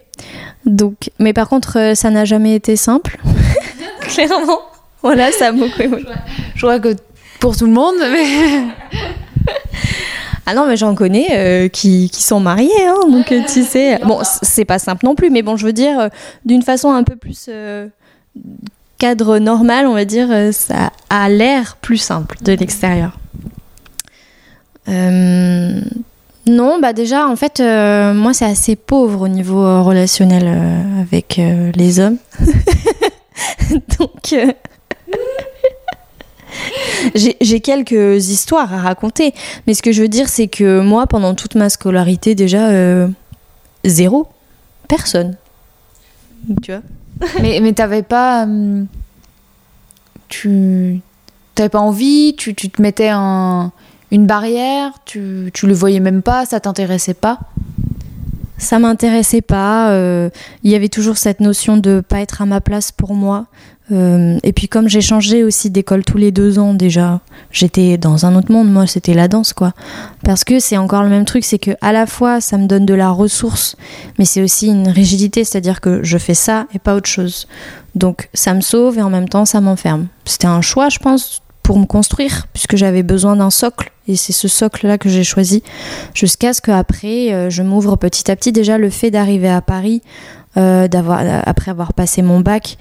Donc, 0.66 1.10
mais 1.18 1.32
par 1.32 1.48
contre, 1.48 1.78
euh, 1.78 1.94
ça 1.94 2.10
n'a 2.10 2.24
jamais 2.24 2.54
été 2.54 2.76
simple. 2.76 3.18
Clairement. 4.00 4.60
Voilà, 5.02 5.32
ça 5.32 5.48
a 5.48 5.52
beaucoup 5.52 5.80
évolué. 5.80 6.06
Je 6.54 6.60
crois 6.60 6.78
que 6.78 6.94
pour 7.42 7.56
tout 7.56 7.66
le 7.66 7.72
monde, 7.72 7.96
mais. 8.00 9.04
Ah 10.44 10.54
non, 10.54 10.66
mais 10.66 10.76
j'en 10.76 10.96
connais 10.96 11.28
euh, 11.30 11.68
qui, 11.68 12.10
qui 12.10 12.20
sont 12.20 12.40
mariés, 12.40 12.84
hein, 12.84 13.08
donc 13.08 13.30
euh, 13.30 13.42
tu 13.46 13.62
sais. 13.62 14.00
Bon, 14.04 14.18
c'est 14.24 14.64
pas 14.64 14.80
simple 14.80 15.06
non 15.06 15.14
plus, 15.14 15.30
mais 15.30 15.42
bon, 15.42 15.56
je 15.56 15.64
veux 15.64 15.72
dire, 15.72 16.00
euh, 16.00 16.08
d'une 16.44 16.62
façon 16.62 16.90
un 16.90 17.04
peu 17.04 17.14
plus 17.14 17.48
cadre 18.98 19.38
normal, 19.38 19.86
on 19.86 19.94
va 19.94 20.04
dire, 20.04 20.52
ça 20.52 20.90
a 21.10 21.28
l'air 21.28 21.76
plus 21.80 21.98
simple 21.98 22.38
de 22.42 22.54
l'extérieur. 22.54 23.16
Non, 24.88 26.80
bah 26.80 26.92
déjà, 26.92 27.28
en 27.28 27.36
fait, 27.36 27.60
moi, 27.60 28.34
c'est 28.34 28.46
assez 28.46 28.74
pauvre 28.74 29.20
au 29.20 29.28
niveau 29.28 29.84
relationnel 29.84 30.48
avec 31.00 31.40
les 31.76 32.00
hommes. 32.00 32.18
donc. 34.00 34.34
Euh, 37.04 37.32
J'ai 37.40 37.60
quelques 37.60 38.28
histoires 38.28 38.72
à 38.72 38.78
raconter, 38.78 39.34
mais 39.66 39.74
ce 39.74 39.82
que 39.82 39.92
je 39.92 40.02
veux 40.02 40.08
dire, 40.08 40.28
c'est 40.28 40.48
que 40.48 40.80
moi, 40.80 41.06
pendant 41.06 41.34
toute 41.34 41.54
ma 41.54 41.68
scolarité, 41.70 42.34
déjà, 42.34 42.68
euh, 42.70 43.08
zéro. 43.84 44.28
Personne. 44.88 45.36
Tu 46.62 46.72
vois 46.72 46.82
mais 47.40 47.60
mais 47.62 47.72
t'avais 47.72 48.02
pas. 48.02 48.42
hum, 48.44 48.86
tu. 50.28 51.00
T'avais 51.54 51.68
pas 51.68 51.80
envie, 51.80 52.34
tu, 52.36 52.54
tu 52.54 52.70
te 52.70 52.80
mettais 52.80 53.10
un, 53.12 53.72
une 54.10 54.26
barrière, 54.26 54.92
tu, 55.04 55.50
tu 55.52 55.66
le 55.66 55.74
voyais 55.74 56.00
même 56.00 56.22
pas, 56.22 56.46
ça 56.46 56.60
t'intéressait 56.60 57.12
pas? 57.14 57.38
Ça 58.56 58.78
m'intéressait 58.78 59.42
pas. 59.42 59.90
euh, 59.90 60.30
Il 60.62 60.70
y 60.70 60.74
avait 60.74 60.88
toujours 60.88 61.18
cette 61.18 61.40
notion 61.40 61.76
de 61.76 62.00
pas 62.00 62.20
être 62.20 62.40
à 62.40 62.46
ma 62.46 62.60
place 62.62 62.90
pour 62.90 63.14
moi. 63.14 63.46
Euh, 63.90 64.38
et 64.42 64.52
puis 64.52 64.68
comme 64.68 64.88
j'ai 64.88 65.00
changé 65.00 65.42
aussi 65.42 65.68
d'école 65.68 66.04
tous 66.04 66.16
les 66.16 66.30
deux 66.30 66.58
ans 66.58 66.72
déjà, 66.72 67.20
j'étais 67.50 67.98
dans 67.98 68.26
un 68.26 68.36
autre 68.36 68.52
monde. 68.52 68.70
Moi, 68.70 68.86
c'était 68.86 69.14
la 69.14 69.28
danse, 69.28 69.52
quoi. 69.52 69.72
Parce 70.24 70.44
que 70.44 70.60
c'est 70.60 70.76
encore 70.76 71.02
le 71.02 71.08
même 71.08 71.24
truc, 71.24 71.44
c'est 71.44 71.58
que 71.58 71.72
à 71.80 71.92
la 71.92 72.06
fois 72.06 72.40
ça 72.40 72.58
me 72.58 72.66
donne 72.66 72.86
de 72.86 72.94
la 72.94 73.10
ressource, 73.10 73.76
mais 74.18 74.24
c'est 74.24 74.42
aussi 74.42 74.68
une 74.68 74.88
rigidité, 74.88 75.44
c'est-à-dire 75.44 75.80
que 75.80 76.02
je 76.02 76.18
fais 76.18 76.34
ça 76.34 76.66
et 76.74 76.78
pas 76.78 76.94
autre 76.94 77.08
chose. 77.08 77.48
Donc 77.94 78.28
ça 78.34 78.54
me 78.54 78.60
sauve 78.60 78.98
et 78.98 79.02
en 79.02 79.10
même 79.10 79.28
temps 79.28 79.44
ça 79.44 79.60
m'enferme. 79.60 80.06
C'était 80.24 80.46
un 80.46 80.62
choix, 80.62 80.88
je 80.88 80.98
pense, 80.98 81.42
pour 81.62 81.78
me 81.78 81.86
construire, 81.86 82.46
puisque 82.52 82.76
j'avais 82.76 83.02
besoin 83.02 83.36
d'un 83.36 83.50
socle. 83.50 83.92
Et 84.08 84.16
c'est 84.16 84.32
ce 84.32 84.48
socle-là 84.48 84.98
que 84.98 85.08
j'ai 85.08 85.24
choisi, 85.24 85.62
jusqu'à 86.12 86.52
ce 86.52 86.60
qu'après, 86.60 87.32
euh, 87.32 87.50
je 87.50 87.62
m'ouvre 87.62 87.96
petit 87.96 88.30
à 88.30 88.36
petit. 88.36 88.50
Déjà, 88.50 88.78
le 88.78 88.90
fait 88.90 89.10
d'arriver 89.10 89.48
à 89.48 89.60
Paris, 89.60 90.02
euh, 90.56 90.88
d'avoir, 90.88 91.22
après 91.46 91.70
avoir 91.70 91.92
passé 91.92 92.20
mon 92.20 92.40
bac, 92.40 92.78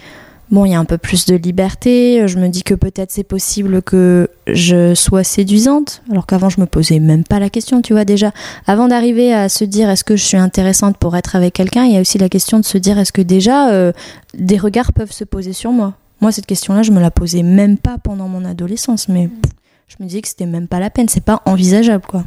bon, 0.52 0.66
il 0.66 0.72
y 0.72 0.76
a 0.76 0.80
un 0.80 0.86
peu 0.86 0.98
plus 0.98 1.26
de 1.26 1.36
liberté. 1.36 2.28
Je 2.28 2.38
me 2.38 2.50
dis 2.50 2.64
que 2.64 2.76
peut-être 2.76 3.12
c'est 3.12 3.24
possible 3.24 3.82
que 3.82 4.30
je 4.48 4.94
sois 4.94 5.24
séduisante, 5.24 6.04
alors 6.12 6.28
qu'avant, 6.28 6.50
je 6.50 6.60
me 6.60 6.66
posais 6.66 7.00
même 7.00 7.24
pas 7.24 7.40
la 7.40 7.50
question, 7.50 7.82
tu 7.82 7.94
vois, 7.94 8.06
déjà. 8.06 8.32
Avant 8.68 8.88
d'arriver 8.88 9.34
à 9.34 9.50
se 9.50 9.64
dire 9.64 9.90
est-ce 9.90 10.04
que 10.04 10.16
je 10.16 10.24
suis 10.24 10.38
intéressante 10.38 10.98
pour 10.98 11.16
être 11.16 11.36
avec 11.36 11.54
quelqu'un, 11.54 11.86
il 11.86 11.94
y 11.94 11.98
a 11.98 12.02
aussi 12.02 12.18
la 12.18 12.30
question 12.30 12.60
de 12.60 12.66
se 12.66 12.78
dire 12.78 13.00
est-ce 13.00 13.14
que 13.14 13.22
déjà, 13.22 13.72
euh, 13.72 13.92
des 14.38 14.58
regards 14.58 14.94
peuvent 14.94 15.12
se 15.12 15.24
poser 15.24 15.54
sur 15.54 15.72
moi? 15.72 15.94
Moi, 16.20 16.32
cette 16.32 16.46
question-là, 16.46 16.84
je 16.84 16.92
me 16.92 17.00
la 17.00 17.10
posais 17.10 17.42
même 17.42 17.78
pas 17.78 17.98
pendant 17.98 18.28
mon 18.28 18.46
adolescence, 18.46 19.08
mais 19.08 19.28
pff, 19.28 19.52
je 19.88 19.96
me 20.00 20.08
disais 20.08 20.22
que 20.22 20.28
c'était 20.28 20.46
même 20.46 20.68
pas 20.68 20.80
la 20.80 20.90
peine, 20.90 21.10
c'est 21.10 21.24
pas 21.24 21.42
envisageable, 21.46 22.04
quoi. 22.08 22.24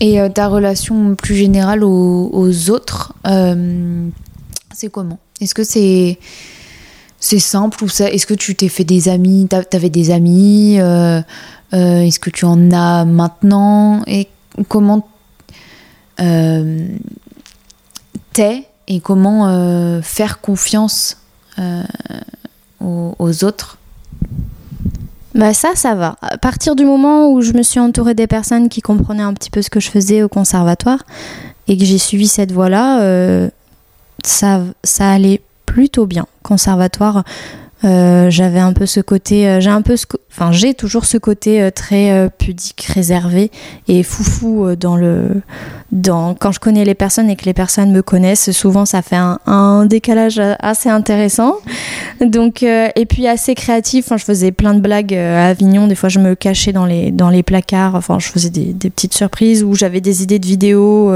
Et 0.00 0.20
euh, 0.20 0.28
ta 0.28 0.48
relation 0.48 1.14
plus 1.14 1.36
générale 1.36 1.84
aux, 1.84 2.30
aux 2.32 2.70
autres, 2.70 3.14
euh, 3.26 4.08
c'est 4.74 4.90
comment? 4.90 5.18
Est-ce 5.42 5.54
que 5.54 5.64
c'est 5.64 6.18
c'est 7.20 7.38
simple 7.38 7.84
ou 7.84 7.88
ça? 7.88 8.10
Est-ce 8.10 8.26
que 8.26 8.34
tu 8.34 8.54
t'es 8.54 8.68
fait 8.68 8.84
des 8.84 9.08
amis? 9.08 9.46
T'a- 9.48 9.64
T'avais 9.64 9.90
des 9.90 10.10
amis 10.10 10.80
euh, 10.80 11.20
euh, 11.74 12.00
Est-ce 12.02 12.18
que 12.20 12.30
tu 12.30 12.44
en 12.44 12.70
as 12.72 13.04
maintenant? 13.04 14.02
Et 14.06 14.28
comment 14.68 15.06
euh, 16.20 16.86
t'es 18.32 18.64
et 18.88 19.00
comment 19.00 20.00
faire 20.02 20.40
confiance 20.40 21.16
aux, 22.80 23.44
autres? 23.44 23.78
Bah 25.34 25.54
ça, 25.54 25.70
ça 25.76 25.94
va. 25.94 26.16
À 26.20 26.36
partir 26.36 26.76
du 26.76 26.84
moment 26.84 27.30
où 27.32 27.40
je 27.40 27.52
me 27.52 27.62
suis 27.62 27.80
entourée 27.80 28.14
des 28.14 28.26
personnes 28.26 28.68
qui 28.68 28.80
comprenaient 28.82 29.22
un 29.22 29.32
petit 29.34 29.48
peu 29.50 29.62
ce 29.62 29.70
que 29.70 29.80
je 29.80 29.88
faisais 29.90 30.22
au 30.22 30.28
conservatoire 30.28 30.98
et 31.68 31.78
que 31.78 31.84
j'ai 31.84 31.96
suivi 31.98 32.26
cette 32.28 32.52
voie-là, 32.52 33.00
ça, 34.26 34.62
ça 34.84 35.10
allait 35.10 35.42
plutôt 35.66 36.06
bien. 36.06 36.26
Conservatoire, 36.42 37.24
euh, 37.84 38.30
j'avais 38.30 38.60
un 38.60 38.72
peu 38.72 38.86
ce 38.86 39.00
côté, 39.00 39.48
euh, 39.48 39.60
j'ai 39.60 39.70
un 39.70 39.82
peu, 39.82 39.96
ce 39.96 40.06
enfin 40.30 40.52
j'ai 40.52 40.74
toujours 40.74 41.04
ce 41.04 41.18
côté 41.18 41.60
euh, 41.60 41.70
très 41.70 42.30
pudique, 42.38 42.86
réservé 42.94 43.50
et 43.88 44.02
foufou 44.02 44.76
dans 44.76 44.96
le, 44.96 45.42
dans 45.90 46.34
quand 46.34 46.52
je 46.52 46.60
connais 46.60 46.84
les 46.84 46.94
personnes 46.94 47.28
et 47.28 47.36
que 47.36 47.44
les 47.44 47.54
personnes 47.54 47.92
me 47.92 48.02
connaissent, 48.02 48.50
souvent 48.52 48.84
ça 48.84 49.02
fait 49.02 49.16
un, 49.16 49.86
décalage 49.86 50.40
assez 50.60 50.88
intéressant. 50.88 51.56
Donc 52.20 52.62
et 52.62 53.06
puis 53.08 53.26
assez 53.26 53.54
créatif. 53.54 54.06
Enfin, 54.06 54.16
je 54.16 54.24
faisais 54.24 54.52
plein 54.52 54.74
de 54.74 54.80
blagues 54.80 55.14
à 55.14 55.46
Avignon. 55.46 55.86
Des 55.86 55.94
fois, 55.94 56.08
je 56.08 56.18
me 56.18 56.34
cachais 56.34 56.72
dans 56.72 56.86
les 56.86 57.10
dans 57.10 57.30
les 57.30 57.42
placards. 57.42 57.94
Enfin, 57.94 58.18
je 58.18 58.28
faisais 58.28 58.50
des, 58.50 58.90
petites 58.90 59.14
surprises 59.14 59.64
où 59.64 59.74
j'avais 59.74 60.00
des 60.00 60.22
idées 60.22 60.38
de 60.38 60.46
vidéos. 60.46 61.12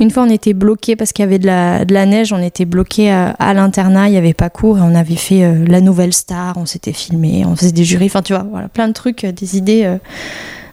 Une 0.00 0.10
fois, 0.10 0.24
on 0.24 0.30
était 0.30 0.54
bloqué 0.54 0.96
parce 0.96 1.12
qu'il 1.12 1.24
y 1.24 1.28
avait 1.28 1.38
de 1.38 1.46
la 1.46 1.84
de 1.84 1.94
la 1.94 2.06
neige. 2.06 2.32
On 2.32 2.42
était 2.42 2.66
bloqué 2.66 3.10
à, 3.10 3.30
à 3.30 3.54
l'internat. 3.54 4.08
Il 4.08 4.14
y 4.14 4.18
avait 4.18 4.34
pas 4.34 4.50
cours 4.50 4.78
et 4.78 4.82
on 4.82 4.94
avait 4.94 5.16
fait 5.16 5.44
euh, 5.44 5.64
la 5.78 5.84
nouvelle 5.84 6.12
star. 6.12 6.56
On 6.56 6.66
s'était 6.66 6.92
filmé. 6.92 7.44
On 7.46 7.56
faisait 7.56 7.72
des 7.72 7.84
jurys. 7.84 8.06
Enfin, 8.06 8.22
tu 8.22 8.32
vois, 8.32 8.44
voilà, 8.50 8.68
plein 8.68 8.88
de 8.88 8.92
trucs, 8.92 9.24
euh, 9.24 9.32
des 9.32 9.56
idées. 9.56 9.84
euh, 9.84 9.98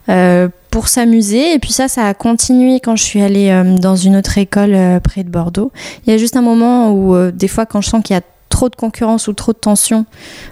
euh, 0.07 0.49
pour 0.69 0.87
s'amuser 0.87 1.53
et 1.53 1.57
puis 1.57 1.71
ça 1.71 1.87
ça 1.87 2.05
a 2.05 2.13
continué 2.13 2.79
quand 2.79 2.95
je 2.95 3.01
suis 3.01 3.21
allée 3.21 3.63
dans 3.81 3.95
une 3.95 4.17
autre 4.17 4.37
école 4.37 4.77
près 5.03 5.23
de 5.23 5.29
Bordeaux 5.29 5.71
il 6.05 6.11
y 6.11 6.13
a 6.13 6.17
juste 6.19 6.35
un 6.35 6.43
moment 6.43 6.91
où 6.91 7.31
des 7.31 7.47
fois 7.47 7.65
quand 7.65 7.81
je 7.81 7.89
sens 7.89 8.03
qu'il 8.03 8.13
y 8.13 8.19
a 8.19 8.21
trop 8.55 8.69
de 8.69 8.75
concurrence 8.75 9.27
ou 9.27 9.33
trop 9.33 9.51
de 9.51 9.57
tension 9.57 10.05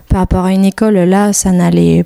par 0.10 0.20
rapport 0.20 0.44
à 0.44 0.52
une 0.52 0.66
école, 0.66 0.96
là, 0.96 1.32
ça 1.32 1.52
n'allait 1.52 2.06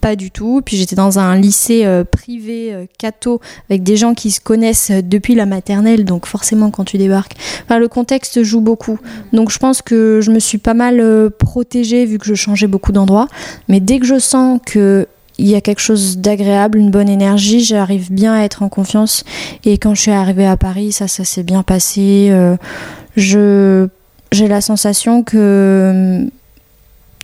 pas 0.00 0.16
du 0.16 0.30
tout. 0.30 0.62
Puis 0.64 0.76
j'étais 0.76 0.96
dans 0.96 1.18
un 1.18 1.36
lycée 1.36 1.84
euh, 1.84 2.04
privé 2.04 2.72
euh, 2.72 2.86
catho 2.98 3.40
avec 3.68 3.82
des 3.82 3.96
gens 3.96 4.14
qui 4.14 4.30
se 4.30 4.40
connaissent 4.40 4.90
euh, 4.90 5.02
depuis 5.02 5.34
la 5.34 5.46
maternelle, 5.46 6.04
donc 6.04 6.26
forcément 6.26 6.70
quand 6.70 6.84
tu 6.84 6.98
débarques, 6.98 7.34
enfin, 7.64 7.78
le 7.78 7.88
contexte 7.88 8.42
joue 8.42 8.60
beaucoup. 8.60 8.98
Donc 9.32 9.50
je 9.50 9.58
pense 9.58 9.82
que 9.82 10.20
je 10.22 10.30
me 10.30 10.38
suis 10.38 10.58
pas 10.58 10.74
mal 10.74 11.30
protégée 11.38 12.06
vu 12.06 12.18
que 12.18 12.26
je 12.26 12.34
changeais 12.34 12.66
beaucoup 12.66 12.92
d'endroits. 12.92 13.28
Mais 13.68 13.80
dès 13.80 13.98
que 13.98 14.06
je 14.06 14.18
sens 14.18 14.60
que 14.64 15.06
il 15.38 15.48
y 15.48 15.54
a 15.54 15.60
quelque 15.60 15.80
chose 15.80 16.16
d'agréable, 16.16 16.78
une 16.78 16.90
bonne 16.90 17.10
énergie, 17.10 17.62
j'arrive 17.62 18.10
bien 18.10 18.32
à 18.32 18.44
être 18.44 18.62
en 18.62 18.70
confiance. 18.70 19.22
Et 19.64 19.76
quand 19.76 19.94
je 19.94 20.00
suis 20.00 20.10
arrivée 20.10 20.46
à 20.46 20.56
Paris, 20.56 20.92
ça, 20.92 21.08
ça 21.08 21.24
s'est 21.24 21.42
bien 21.42 21.62
passé. 21.62 22.32
J'ai 23.16 24.48
la 24.48 24.60
sensation 24.60 25.22
que 25.22 26.20
hum, 26.22 26.30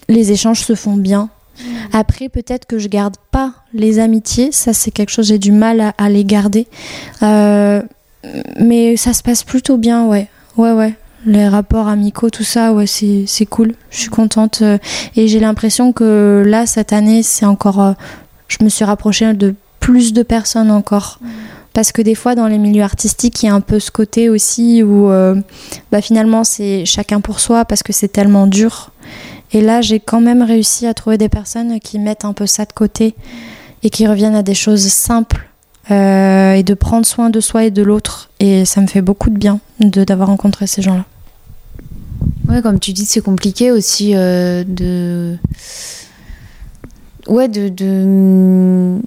les 0.09 0.33
échanges 0.33 0.61
se 0.61 0.75
font 0.75 0.97
bien. 0.97 1.31
Après, 1.93 2.29
peut-être 2.29 2.67
que 2.67 2.79
je 2.79 2.89
garde 2.89 3.17
pas 3.31 3.53
les 3.75 3.99
amitiés, 3.99 4.51
ça 4.53 4.73
c'est 4.73 4.91
quelque 4.91 5.11
chose, 5.11 5.27
j'ai 5.27 5.39
du 5.39 5.53
mal 5.53 5.81
à, 5.81 5.95
à 5.99 6.09
les 6.09 6.25
garder. 6.25 6.67
Euh, 7.23 7.83
mais 8.59 8.97
ça 8.97 9.13
se 9.13 9.23
passe 9.23 9.43
plutôt 9.45 9.77
bien, 9.77 10.07
ouais. 10.07 10.29
Ouais, 10.57 10.73
ouais. 10.73 10.95
Les 11.25 11.47
rapports 11.47 11.87
amicaux, 11.89 12.31
tout 12.31 12.43
ça, 12.45 12.73
ouais, 12.73 12.87
c'est 12.87 13.25
c'est 13.27 13.47
cool. 13.47 13.75
Je 13.91 13.99
suis 13.99 14.09
contente. 14.11 14.61
euh, 14.63 14.79
et 15.15 15.29
j'ai 15.29 15.39
l'impression 15.41 15.93
que 15.93 16.43
là, 16.45 16.67
cette 16.67 16.93
année, 16.93 17.23
c'est 17.23 17.47
encore. 17.47 17.81
euh, 17.81 17.93
je 18.49 18.59
me 18.65 18.69
suis 18.69 18.85
rapprochée 18.85 19.33
de 19.35 19.55
plus 19.81 20.13
de 20.13 20.23
personnes 20.23 20.71
encore. 20.71 21.21
Parce 21.75 21.91
que 21.91 22.03
des 22.03 22.15
fois, 22.15 22.35
dans 22.35 22.49
les 22.49 22.59
milieux 22.59 22.83
artistiques, 22.83 23.43
il 23.43 23.47
y 23.47 23.49
a 23.49 23.55
un 23.55 23.61
peu 23.63 23.81
ce 23.81 23.91
côté 23.91 24.29
aussi 24.29 24.83
où 24.83 25.11
euh, 25.11 25.37
bah, 25.91 26.03
finalement, 26.03 26.45
c'est 26.45 26.85
chacun 26.85 27.21
pour 27.21 27.41
soi 27.41 27.65
parce 27.65 27.83
que 27.83 27.93
c'est 27.93 28.09
tellement 28.09 28.47
dur. 28.47 28.91
Et 29.53 29.61
là, 29.61 29.81
j'ai 29.83 30.01
quand 30.01 30.21
même 30.21 30.43
réussi 30.43 30.87
à 30.87 30.95
trouver 30.95 31.19
des 31.19 31.29
personnes 31.29 31.79
qui 31.81 31.99
mettent 31.99 32.25
un 32.25 32.33
peu 32.33 32.47
ça 32.47 32.65
de 32.65 32.73
côté 32.73 33.15
et 33.83 33.91
qui 33.91 34.07
reviennent 34.07 34.35
à 34.35 34.43
des 34.43 34.55
choses 34.55 34.87
simples 34.89 35.49
euh, 35.91 36.55
et 36.55 36.63
de 36.63 36.75
prendre 36.75 37.05
soin 37.05 37.29
de 37.31 37.41
soi 37.41 37.65
et 37.65 37.71
de 37.71 37.83
l'autre. 37.83 38.31
Et 38.41 38.65
ça 38.65 38.81
me 38.81 38.87
fait 38.87 39.03
beaucoup 39.03 39.29
de 39.31 39.37
bien 39.37 39.61
de 39.81 40.05
d'avoir 40.05 40.29
rencontré 40.29 40.67
ces 40.67 40.81
gens-là. 40.83 41.05
Ouais, 42.49 42.63
comme 42.63 42.79
tu 42.81 42.93
dis, 42.93 43.05
c'est 43.05 43.21
compliqué 43.21 43.71
aussi 43.71 44.15
euh, 44.15 44.65
de. 44.67 45.37
Ouais, 47.27 47.49
de. 47.49 47.69
de... 47.69 49.01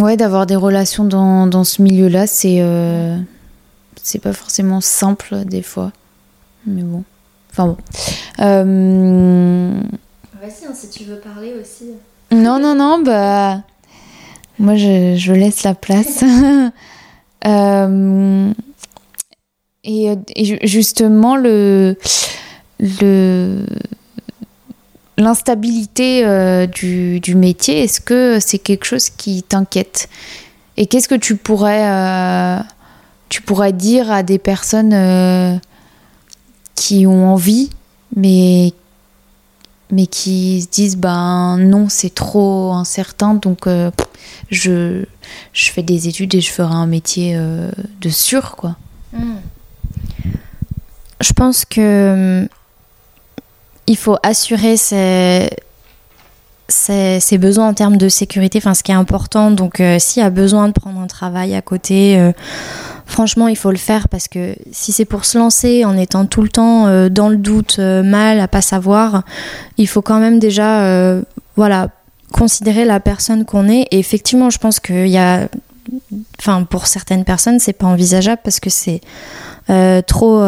Ouais, 0.00 0.16
d'avoir 0.16 0.46
des 0.46 0.56
relations 0.56 1.04
dans, 1.04 1.46
dans 1.46 1.64
ce 1.64 1.82
milieu-là, 1.82 2.26
c'est. 2.26 2.58
euh, 2.60 3.16
C'est 4.02 4.18
pas 4.18 4.32
forcément 4.32 4.80
simple 4.80 5.44
des 5.44 5.62
fois. 5.62 5.92
Mais 6.66 6.82
bon. 6.82 7.04
Enfin 7.52 7.66
bon. 7.66 7.76
Euh, 8.40 9.80
Vas-y, 10.40 10.74
si 10.74 10.88
tu 10.88 11.04
veux 11.04 11.18
parler 11.18 11.52
aussi. 11.60 11.90
Non, 12.32 12.58
non, 12.58 12.74
non, 12.74 12.98
bah. 13.02 13.62
Moi, 14.58 14.76
je, 14.76 15.32
laisse 15.32 15.62
la 15.62 15.74
place. 15.74 16.24
Euh, 17.44 18.52
et, 19.82 20.14
justement, 20.62 21.34
le, 21.34 21.96
le, 22.78 23.66
l'instabilité 25.18 26.24
euh, 26.24 26.68
du, 26.68 27.18
du, 27.18 27.34
métier, 27.34 27.82
est-ce 27.82 28.00
que 28.00 28.38
c'est 28.38 28.60
quelque 28.60 28.84
chose 28.84 29.10
qui 29.10 29.42
t'inquiète? 29.42 30.08
Et 30.76 30.86
qu'est-ce 30.86 31.08
que 31.08 31.16
tu 31.16 31.34
pourrais, 31.34 31.84
euh, 31.84 32.60
tu 33.28 33.42
pourrais 33.42 33.72
dire 33.72 34.12
à 34.12 34.22
des 34.22 34.38
personnes 34.38 35.60
qui 36.82 37.06
ont 37.06 37.32
envie, 37.32 37.70
mais 38.16 38.72
mais 39.92 40.06
qui 40.06 40.62
se 40.62 40.68
disent 40.68 40.96
ben 40.96 41.58
non 41.58 41.88
c'est 41.88 42.14
trop 42.14 42.72
incertain 42.72 43.34
donc 43.34 43.66
euh, 43.66 43.90
je, 44.50 45.04
je 45.52 45.70
fais 45.70 45.82
des 45.82 46.08
études 46.08 46.34
et 46.34 46.40
je 46.40 46.50
ferai 46.50 46.74
un 46.74 46.86
métier 46.86 47.36
euh, 47.36 47.70
de 48.00 48.08
sûr 48.08 48.56
quoi. 48.56 48.74
Hmm. 49.12 49.36
Je 51.20 51.32
pense 51.34 51.64
que 51.64 52.48
il 53.86 53.96
faut 53.96 54.16
assurer 54.24 54.76
ses, 54.76 55.50
ses, 56.68 57.38
besoins 57.38 57.68
en 57.68 57.74
termes 57.74 57.96
de 57.96 58.08
sécurité, 58.08 58.58
enfin 58.58 58.74
ce 58.74 58.82
qui 58.82 58.90
est 58.90 58.96
important. 58.96 59.52
Donc 59.52 59.78
euh, 59.78 60.00
s'il 60.00 60.20
y 60.20 60.26
a 60.26 60.30
besoin 60.30 60.66
de 60.66 60.72
prendre 60.72 60.98
un 60.98 61.06
travail 61.06 61.54
à 61.54 61.62
côté 61.62 62.32
franchement, 63.06 63.48
il 63.48 63.56
faut 63.56 63.70
le 63.70 63.76
faire 63.76 64.08
parce 64.08 64.28
que 64.28 64.54
si 64.70 64.92
c'est 64.92 65.04
pour 65.04 65.24
se 65.24 65.38
lancer 65.38 65.84
en 65.84 65.96
étant 65.96 66.26
tout 66.26 66.42
le 66.42 66.48
temps 66.48 66.86
euh, 66.86 67.08
dans 67.08 67.28
le 67.28 67.36
doute, 67.36 67.76
euh, 67.78 68.02
mal, 68.02 68.40
à 68.40 68.48
pas 68.48 68.62
savoir, 68.62 69.22
il 69.78 69.88
faut 69.88 70.02
quand 70.02 70.18
même 70.18 70.38
déjà, 70.38 70.82
euh, 70.82 71.22
voilà, 71.56 71.88
considérer 72.32 72.84
la 72.84 73.00
personne 73.00 73.44
qu'on 73.44 73.68
est. 73.68 73.86
Et 73.90 73.98
effectivement, 73.98 74.50
je 74.50 74.58
pense 74.58 74.80
qu'il 74.80 75.08
y 75.08 75.18
a, 75.18 75.48
enfin, 76.38 76.64
pour 76.64 76.86
certaines 76.86 77.24
personnes, 77.24 77.58
c'est 77.58 77.72
pas 77.72 77.86
envisageable 77.86 78.40
parce 78.42 78.60
que 78.60 78.70
c'est 78.70 79.00
trop 80.06 80.42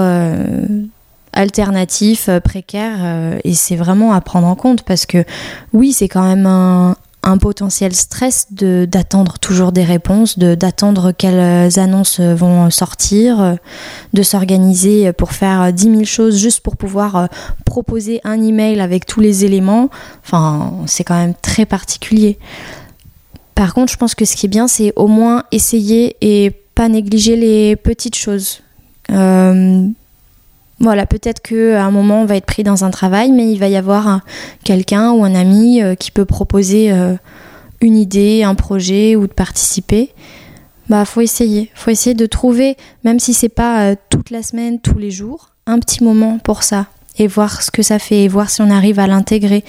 alternatif, 1.33 2.29
précaire, 2.43 3.39
et 3.45 3.55
c'est 3.55 3.77
vraiment 3.77 4.13
à 4.13 4.21
prendre 4.21 4.47
en 4.47 4.55
compte 4.55 4.83
parce 4.83 5.05
que 5.05 5.25
oui, 5.73 5.93
c'est 5.93 6.09
quand 6.09 6.23
même 6.23 6.47
un, 6.47 6.97
un 7.25 7.39
potentiel 7.39 7.95
stress 7.95 8.47
de 8.51 8.87
d'attendre 8.91 9.39
toujours 9.39 9.73
des 9.73 9.85
réponses, 9.85 10.39
de 10.39 10.55
d'attendre 10.55 11.13
quelles 11.13 11.79
annonces 11.79 12.21
vont 12.21 12.71
sortir, 12.71 13.57
de 14.13 14.23
s'organiser 14.23 15.13
pour 15.13 15.33
faire 15.33 15.73
10 15.73 15.83
000 15.83 16.05
choses 16.05 16.39
juste 16.39 16.61
pour 16.61 16.77
pouvoir 16.77 17.17
euh, 17.17 17.27
proposer 17.65 18.21
un 18.25 18.41
email 18.43 18.81
avec 18.81 19.07
tous 19.07 19.21
les 19.21 19.45
éléments. 19.45 19.91
Enfin, 20.25 20.73
c'est 20.87 21.05
quand 21.05 21.17
même 21.17 21.35
très 21.41 21.67
particulier. 21.67 22.39
Par 23.55 23.75
contre, 23.75 23.93
je 23.93 23.97
pense 23.97 24.15
que 24.15 24.25
ce 24.25 24.37
qui 24.37 24.47
est 24.47 24.49
bien, 24.49 24.69
c'est 24.69 24.93
au 24.97 25.07
moins 25.07 25.45
essayer 25.53 26.17
et 26.21 26.51
pas 26.75 26.89
négliger 26.89 27.37
les 27.37 27.77
petites 27.77 28.17
choses. 28.17 28.63
Euh, 29.11 29.87
voilà, 30.81 31.07
peut-être 31.07 31.41
qu'à 31.41 31.85
un 31.85 31.91
moment, 31.91 32.23
on 32.23 32.25
va 32.25 32.37
être 32.37 32.47
pris 32.47 32.65
dans 32.65 32.85
un 32.85 32.91
travail, 32.91 33.31
mais 33.31 33.51
il 33.51 33.59
va 33.59 33.69
y 33.69 33.77
avoir 33.77 34.21
quelqu'un 34.65 35.13
ou 35.13 35.25
un 35.25 35.35
ami 35.35 35.83
euh, 35.83 35.95
qui 35.95 36.11
peut 36.11 36.25
proposer 36.25 36.91
euh, 36.93 37.15
une 37.81 37.97
idée, 37.97 38.43
un 38.43 38.55
projet 38.55 39.15
ou 39.15 39.27
de 39.27 39.33
participer. 39.33 40.11
Bah, 40.89 41.05
faut 41.05 41.21
essayer. 41.21 41.71
Faut 41.75 41.91
essayer 41.91 42.15
de 42.15 42.27
trouver, 42.27 42.77
même 43.05 43.21
si 43.21 43.35
c'est 43.35 43.49
pas 43.49 43.85
euh, 43.85 43.95
toute 44.11 44.31
la 44.31 44.43
semaine, 44.43 44.81
tous 44.81 44.99
les 44.99 45.11
jours, 45.11 45.51
un 45.67 45.79
petit 45.79 46.03
moment 46.03 46.39
pour 46.39 46.63
ça 46.65 46.87
et 47.19 47.29
voir 47.29 47.63
ce 47.63 47.71
que 47.71 47.83
ça 47.83 48.01
fait 48.01 48.25
et 48.25 48.29
voir 48.29 48.51
si 48.51 48.61
on 48.61 48.71
arrive 48.71 48.99
à 48.99 49.07
l'intégrer 49.07 49.65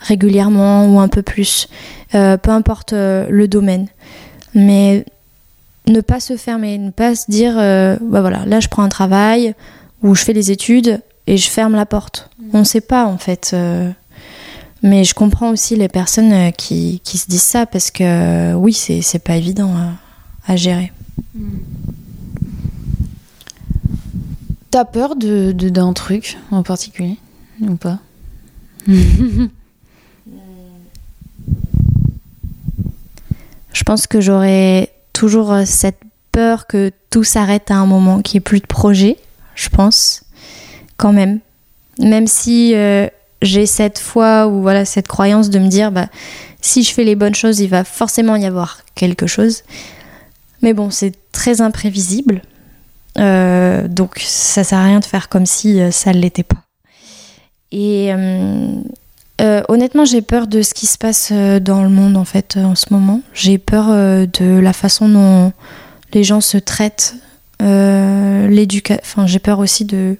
régulièrement 0.00 0.86
ou 0.86 0.98
un 0.98 1.08
peu 1.08 1.22
plus. 1.22 1.68
peu 2.10 2.50
importe 2.50 2.92
le 2.92 3.46
domaine. 3.46 3.86
Mais 4.54 5.04
ne 5.86 6.00
pas 6.00 6.18
se 6.18 6.36
fermer, 6.36 6.76
ne 6.78 6.90
pas 6.90 7.14
se 7.14 7.30
dire, 7.30 7.54
bah 7.54 8.20
voilà, 8.20 8.44
là 8.46 8.58
je 8.58 8.68
prends 8.68 8.82
un 8.82 8.88
travail, 8.88 9.54
où 10.02 10.14
je 10.14 10.24
fais 10.24 10.32
les 10.32 10.50
études 10.50 11.00
et 11.26 11.36
je 11.36 11.48
ferme 11.48 11.74
la 11.74 11.86
porte. 11.86 12.30
Mm. 12.38 12.50
On 12.54 12.58
ne 12.60 12.64
sait 12.64 12.80
pas 12.80 13.06
en 13.06 13.18
fait. 13.18 13.50
Euh, 13.52 13.90
mais 14.82 15.04
je 15.04 15.14
comprends 15.14 15.50
aussi 15.50 15.76
les 15.76 15.88
personnes 15.88 16.32
euh, 16.32 16.50
qui, 16.50 17.00
qui, 17.04 17.18
se 17.18 17.26
disent 17.28 17.42
ça 17.42 17.66
parce 17.66 17.90
que 17.90 18.04
euh, 18.04 18.54
oui, 18.54 18.72
c'est 18.72 19.18
pas 19.18 19.36
évident 19.36 19.74
à, 20.46 20.56
gérer. 20.56 20.92
Mm. 21.34 21.58
T'as 24.70 24.84
peur 24.84 25.16
de 25.16 25.52
d'un 25.52 25.92
truc 25.94 26.36
en 26.50 26.62
particulier 26.62 27.16
ou 27.60 27.76
pas? 27.76 27.98
Je 33.72 33.84
pense 33.84 34.06
que 34.06 34.20
j'aurais 34.20 34.92
toujours 35.12 35.54
cette 35.64 36.00
peur 36.32 36.66
que 36.66 36.90
tout 37.10 37.24
s'arrête 37.24 37.70
à 37.70 37.76
un 37.76 37.86
moment, 37.86 38.20
qu'il 38.20 38.36
n'y 38.36 38.38
ait 38.38 38.40
plus 38.40 38.60
de 38.60 38.66
projet 38.66 39.16
je 39.58 39.68
pense, 39.68 40.22
quand 40.96 41.12
même. 41.12 41.40
Même 41.98 42.28
si 42.28 42.74
euh, 42.74 43.08
j'ai 43.42 43.66
cette 43.66 43.98
foi 43.98 44.46
ou 44.46 44.62
voilà 44.62 44.84
cette 44.84 45.08
croyance 45.08 45.50
de 45.50 45.58
me 45.58 45.68
dire, 45.68 45.90
bah, 45.90 46.06
si 46.62 46.84
je 46.84 46.94
fais 46.94 47.04
les 47.04 47.16
bonnes 47.16 47.34
choses, 47.34 47.58
il 47.58 47.68
va 47.68 47.82
forcément 47.82 48.36
y 48.36 48.46
avoir 48.46 48.78
quelque 48.94 49.26
chose. 49.26 49.64
Mais 50.62 50.74
bon, 50.74 50.90
c'est 50.90 51.12
très 51.32 51.60
imprévisible. 51.60 52.42
Euh, 53.18 53.88
donc 53.88 54.20
ça 54.20 54.62
sert 54.62 54.78
à 54.78 54.84
rien 54.84 55.00
de 55.00 55.04
faire 55.04 55.28
comme 55.28 55.46
si 55.46 55.80
euh, 55.80 55.90
ça 55.90 56.12
ne 56.12 56.18
l'était 56.20 56.44
pas. 56.44 56.62
Et 57.72 58.12
honnêtement, 59.68 60.04
j'ai 60.04 60.22
peur 60.22 60.46
de 60.46 60.62
ce 60.62 60.72
qui 60.72 60.86
se 60.86 60.96
passe 60.96 61.32
dans 61.32 61.82
le 61.82 61.90
monde 61.90 62.16
en 62.16 62.24
fait 62.24 62.56
en 62.56 62.74
ce 62.74 62.86
moment. 62.90 63.20
J'ai 63.34 63.58
peur 63.58 63.88
de 63.88 64.58
la 64.58 64.72
façon 64.72 65.08
dont 65.08 65.52
les 66.14 66.24
gens 66.24 66.40
se 66.40 66.56
traitent 66.56 67.14
l'éducation. 67.60 69.02
Enfin, 69.02 69.26
j'ai 69.26 69.38
peur 69.38 69.58
aussi 69.58 69.84
de 69.84 70.16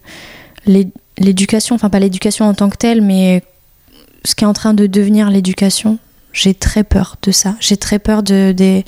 l'éducation, 1.16 1.74
enfin 1.74 1.91
pas 1.91 1.99
l'éducation 1.99 2.47
en 2.47 2.55
tant 2.55 2.68
que 2.68 2.76
telle, 2.76 3.03
mais 3.03 3.43
ce 4.24 4.34
qui 4.34 4.45
est 4.45 4.47
en 4.47 4.53
train 4.53 4.74
de 4.74 4.86
devenir 4.86 5.30
l'éducation. 5.30 5.99
J'ai 6.32 6.55
très 6.55 6.84
peur 6.84 7.16
de 7.22 7.32
ça. 7.32 7.57
J'ai 7.59 7.76
très 7.76 7.99
peur 7.99 8.22
de, 8.22 8.53
des, 8.53 8.84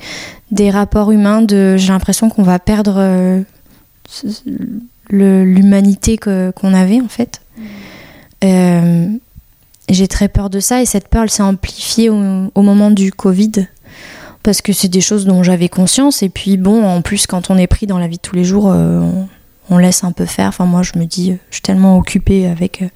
des 0.51 0.69
rapports 0.69 1.11
humains. 1.11 1.41
De, 1.41 1.75
j'ai 1.77 1.89
l'impression 1.89 2.29
qu'on 2.29 2.43
va 2.43 2.59
perdre 2.59 2.95
euh, 2.97 3.41
l'humanité 5.09 6.17
qu'on 6.17 6.73
avait 6.73 7.01
en 7.01 7.07
fait. 7.07 7.41
Mm. 7.57 7.63
Euh, 8.43 9.07
j'ai 9.89 10.07
très 10.07 10.29
peur 10.29 10.49
de 10.49 10.59
ça 10.59 10.81
et 10.81 10.85
cette 10.85 11.07
peur 11.07 11.23
elle 11.23 11.29
s'est 11.29 11.43
amplifiée 11.43 12.09
au, 12.09 12.61
moment 12.61 12.91
du 12.91 13.11
Covid 13.11 13.51
parce 14.43 14.61
que 14.61 14.73
c'est 14.73 14.87
des 14.87 15.01
choses 15.01 15.25
dont 15.25 15.43
j'avais 15.43 15.69
conscience. 15.69 16.23
Et 16.23 16.29
puis 16.29 16.57
bon, 16.57 16.83
en 16.83 17.01
plus, 17.01 17.27
quand 17.27 17.49
on 17.49 17.57
est 17.57 17.67
pris 17.67 17.87
dans 17.87 17.99
la 17.99 18.07
vie 18.07 18.17
de 18.17 18.21
tous 18.21 18.35
les 18.35 18.43
jours, 18.43 18.71
euh, 18.71 19.01
on, 19.69 19.77
laisse 19.77 20.03
un 20.03 20.11
peu 20.11 20.25
faire. 20.25 20.49
Enfin, 20.49 20.65
moi, 20.65 20.81
je 20.83 20.97
me 20.97 21.05
dis, 21.05 21.37
je 21.49 21.55
suis 21.55 21.61
tellement 21.61 21.97
occupée 21.97 22.47
avec 22.47 22.81
euh, 22.81 22.87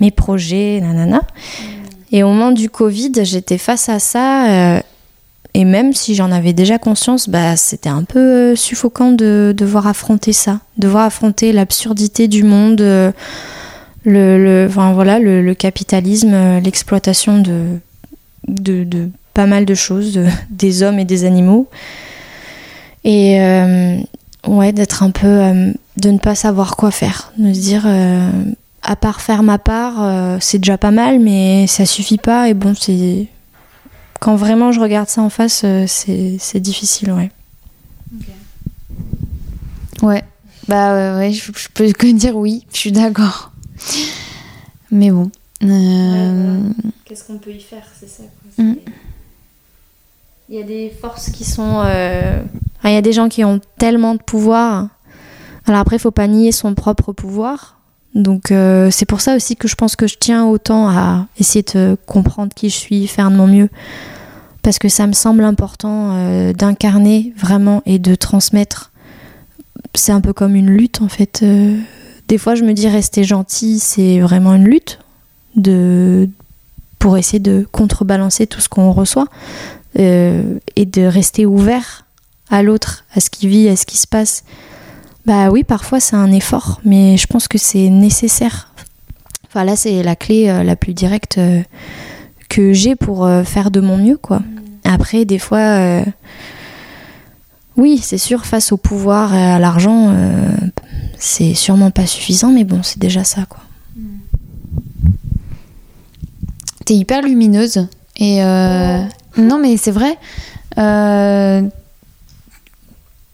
mes 0.00 0.10
projets, 0.10 0.80
nanana. 0.80 1.18
Mm. 1.18 1.64
Et 2.10 2.22
au 2.22 2.28
moment 2.28 2.52
du 2.52 2.70
Covid, 2.70 3.12
j'étais 3.22 3.58
face 3.58 3.88
à 3.88 3.98
ça. 3.98 4.48
Euh, 4.48 4.80
et 5.54 5.64
même 5.64 5.94
si 5.94 6.14
j'en 6.14 6.30
avais 6.30 6.52
déjà 6.52 6.78
conscience, 6.78 7.28
bah, 7.28 7.56
c'était 7.56 7.88
un 7.88 8.04
peu 8.04 8.54
suffocant 8.54 9.12
de 9.12 9.54
devoir 9.56 9.86
affronter 9.86 10.32
ça, 10.32 10.60
devoir 10.76 11.04
affronter 11.04 11.52
l'absurdité 11.52 12.28
du 12.28 12.44
monde, 12.44 12.80
le, 12.80 13.12
le, 14.04 14.66
enfin, 14.68 14.92
voilà, 14.92 15.18
le, 15.18 15.54
capitalisme, 15.54 16.60
l'exploitation 16.62 17.40
de, 17.40 17.78
de, 18.46 18.84
de 18.84 19.08
pas 19.38 19.46
mal 19.46 19.64
de 19.64 19.74
choses, 19.76 20.18
des 20.50 20.82
hommes 20.82 20.98
et 20.98 21.04
des 21.04 21.24
animaux. 21.24 21.68
Et 23.04 23.40
euh, 23.40 23.96
ouais, 24.48 24.72
d'être 24.72 25.04
un 25.04 25.12
peu. 25.12 25.28
Euh, 25.28 25.72
de 25.96 26.10
ne 26.10 26.18
pas 26.18 26.34
savoir 26.34 26.74
quoi 26.76 26.90
faire. 26.90 27.32
De 27.38 27.52
se 27.52 27.60
dire, 27.60 27.84
euh, 27.86 28.30
à 28.82 28.96
part 28.96 29.20
faire 29.20 29.44
ma 29.44 29.58
part, 29.58 30.40
c'est 30.40 30.58
déjà 30.58 30.76
pas 30.76 30.90
mal, 30.90 31.20
mais 31.20 31.68
ça 31.68 31.86
suffit 31.86 32.18
pas. 32.18 32.48
Et 32.48 32.54
bon, 32.54 32.74
c'est. 32.74 33.28
Quand 34.18 34.34
vraiment 34.34 34.72
je 34.72 34.80
regarde 34.80 35.08
ça 35.08 35.22
en 35.22 35.30
face, 35.30 35.64
c'est 35.86 36.60
difficile, 36.60 37.12
ouais. 37.12 37.30
Ouais. 40.02 40.24
Bah 40.66 41.16
ouais, 41.16 41.32
je, 41.32 41.52
peux 41.74 41.92
que 41.92 42.06
dire 42.08 42.36
oui, 42.36 42.64
je 42.72 42.78
suis 42.78 42.92
d'accord. 42.92 43.52
Mais 44.90 45.10
bon. 45.12 45.30
Qu'est-ce 45.60 47.24
qu'on 47.24 47.38
peut 47.38 47.52
y 47.52 47.60
faire, 47.60 47.84
c'est 47.98 48.08
ça. 48.08 48.24
Quoi. 48.56 48.64
Il 50.50 50.56
y 50.56 50.60
a 50.62 50.64
des 50.64 50.88
forces 50.88 51.28
qui 51.28 51.44
sont. 51.44 51.82
Euh, 51.84 52.40
il 52.84 52.92
y 52.92 52.96
a 52.96 53.02
des 53.02 53.12
gens 53.12 53.28
qui 53.28 53.44
ont 53.44 53.60
tellement 53.76 54.14
de 54.14 54.22
pouvoir. 54.22 54.88
Alors 55.66 55.80
après, 55.80 55.96
il 55.96 55.98
faut 55.98 56.10
pas 56.10 56.26
nier 56.26 56.52
son 56.52 56.74
propre 56.74 57.12
pouvoir. 57.12 57.78
Donc 58.14 58.50
euh, 58.50 58.90
c'est 58.90 59.04
pour 59.04 59.20
ça 59.20 59.36
aussi 59.36 59.56
que 59.56 59.68
je 59.68 59.74
pense 59.74 59.94
que 59.94 60.06
je 60.06 60.16
tiens 60.18 60.46
autant 60.46 60.88
à 60.88 61.26
essayer 61.38 61.62
de 61.74 61.98
comprendre 62.06 62.54
qui 62.54 62.70
je 62.70 62.76
suis, 62.76 63.06
faire 63.06 63.30
de 63.30 63.36
mon 63.36 63.46
mieux. 63.46 63.68
Parce 64.62 64.78
que 64.78 64.88
ça 64.88 65.06
me 65.06 65.12
semble 65.12 65.44
important 65.44 66.12
euh, 66.14 66.54
d'incarner 66.54 67.34
vraiment 67.36 67.82
et 67.84 67.98
de 67.98 68.14
transmettre. 68.14 68.90
C'est 69.94 70.12
un 70.12 70.22
peu 70.22 70.32
comme 70.32 70.56
une 70.56 70.70
lutte 70.70 71.02
en 71.02 71.08
fait. 71.08 71.44
des 72.28 72.38
fois, 72.38 72.54
je 72.54 72.64
me 72.64 72.72
dis 72.72 72.88
rester 72.88 73.22
gentil, 73.22 73.80
c'est 73.80 74.20
vraiment 74.20 74.54
une 74.54 74.64
lutte 74.64 74.98
de 75.56 76.30
pour 76.98 77.16
essayer 77.16 77.38
de 77.38 77.66
contrebalancer 77.70 78.46
tout 78.46 78.60
ce 78.60 78.68
qu'on 78.68 78.92
reçoit. 78.92 79.26
Euh, 79.98 80.58
et 80.76 80.86
de 80.86 81.02
rester 81.02 81.46
ouvert 81.46 82.06
à 82.50 82.62
l'autre, 82.62 83.04
à 83.14 83.20
ce 83.20 83.30
qui 83.30 83.48
vit, 83.48 83.68
à 83.68 83.76
ce 83.76 83.86
qui 83.86 83.98
se 83.98 84.06
passe. 84.06 84.44
Bah 85.26 85.50
oui, 85.50 85.64
parfois 85.64 86.00
c'est 86.00 86.16
un 86.16 86.32
effort, 86.32 86.80
mais 86.84 87.16
je 87.16 87.26
pense 87.26 87.48
que 87.48 87.58
c'est 87.58 87.90
nécessaire. 87.90 88.72
Enfin 89.46 89.64
là, 89.64 89.76
c'est 89.76 90.02
la 90.02 90.16
clé 90.16 90.48
euh, 90.48 90.62
la 90.62 90.76
plus 90.76 90.94
directe 90.94 91.38
euh, 91.38 91.62
que 92.48 92.72
j'ai 92.72 92.96
pour 92.96 93.26
euh, 93.26 93.44
faire 93.44 93.70
de 93.70 93.80
mon 93.80 93.96
mieux, 93.96 94.16
quoi. 94.16 94.42
Après, 94.84 95.24
des 95.26 95.38
fois, 95.38 96.02
oui, 97.76 97.98
c'est 98.02 98.16
sûr, 98.16 98.46
face 98.46 98.72
au 98.72 98.78
pouvoir 98.78 99.34
et 99.34 99.42
à 99.42 99.58
l'argent, 99.58 100.16
c'est 101.18 101.52
sûrement 101.52 101.90
pas 101.90 102.06
suffisant, 102.06 102.50
mais 102.52 102.64
bon, 102.64 102.82
c'est 102.82 102.98
déjà 102.98 103.22
ça, 103.22 103.44
quoi. 103.46 103.60
T'es 106.86 106.94
hyper 106.94 107.20
lumineuse. 107.20 107.86
Et 108.16 108.42
euh, 108.42 109.04
non, 109.38 109.58
mais 109.58 109.76
c'est 109.76 109.90
vrai. 109.90 110.18
Euh, 110.78 111.62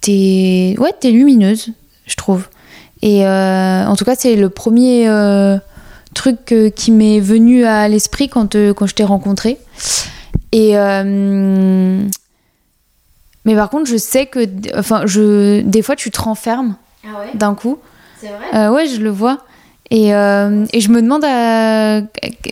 t'es 0.01 0.77
ouais, 0.79 0.93
t'es 0.99 1.11
lumineuse, 1.11 1.71
je 2.07 2.17
trouve. 2.17 2.49
Et 3.03 3.27
euh, 3.27 3.87
en 3.87 3.97
tout 3.97 4.05
cas, 4.05 4.15
c'est 4.17 4.37
le 4.37 4.49
premier 4.49 5.09
euh, 5.09 5.59
truc 6.15 6.55
qui 6.75 6.91
m'est 6.91 7.21
venu 7.21 7.65
à 7.65 7.89
l'esprit 7.89 8.29
quand, 8.29 8.55
euh, 8.55 8.73
quand 8.73 8.87
je 8.87 8.95
t'ai 8.95 9.05
rencontré. 9.05 9.59
Et 10.53 10.75
mais 13.47 13.55
par 13.55 13.69
contre, 13.69 13.91
je 13.91 13.97
sais 13.99 14.25
que, 14.27 14.47
enfin, 14.79 15.03
je 15.05 15.61
des 15.61 15.83
fois, 15.83 15.97
tu 15.97 16.11
te 16.11 16.19
renfermes 16.21 16.77
Ah 17.05 17.19
ouais, 17.21 17.31
d'un 17.35 17.55
coup. 17.55 17.79
c'est 18.21 18.29
vrai? 18.29 18.69
Ouais, 18.69 18.87
je 18.87 19.01
le 19.01 19.11
vois. 19.11 19.41
Et, 19.91 20.15
euh, 20.15 20.65
et 20.73 20.81
je 20.81 20.89
me 20.91 21.03
demande 21.03 21.25
euh, 21.25 22.01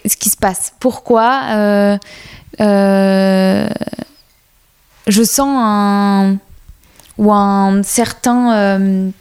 ce 0.07 0.17
qui 0.17 0.29
se 0.29 0.37
passe. 0.37 0.75
Pourquoi 0.81 1.99
euh, 2.61 3.69
je 5.07 5.23
sens 5.23 5.57
un 5.59 6.37
ou 7.19 7.33
un 7.33 7.83
certain 7.83 9.13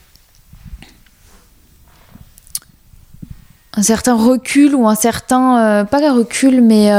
un 3.74 3.84
certain 3.84 4.16
recul 4.16 4.76
ou 4.76 4.88
un 4.88 4.96
certain 4.96 5.86
pas 5.90 6.06
un 6.06 6.14
recul 6.14 6.62
mais 6.62 6.92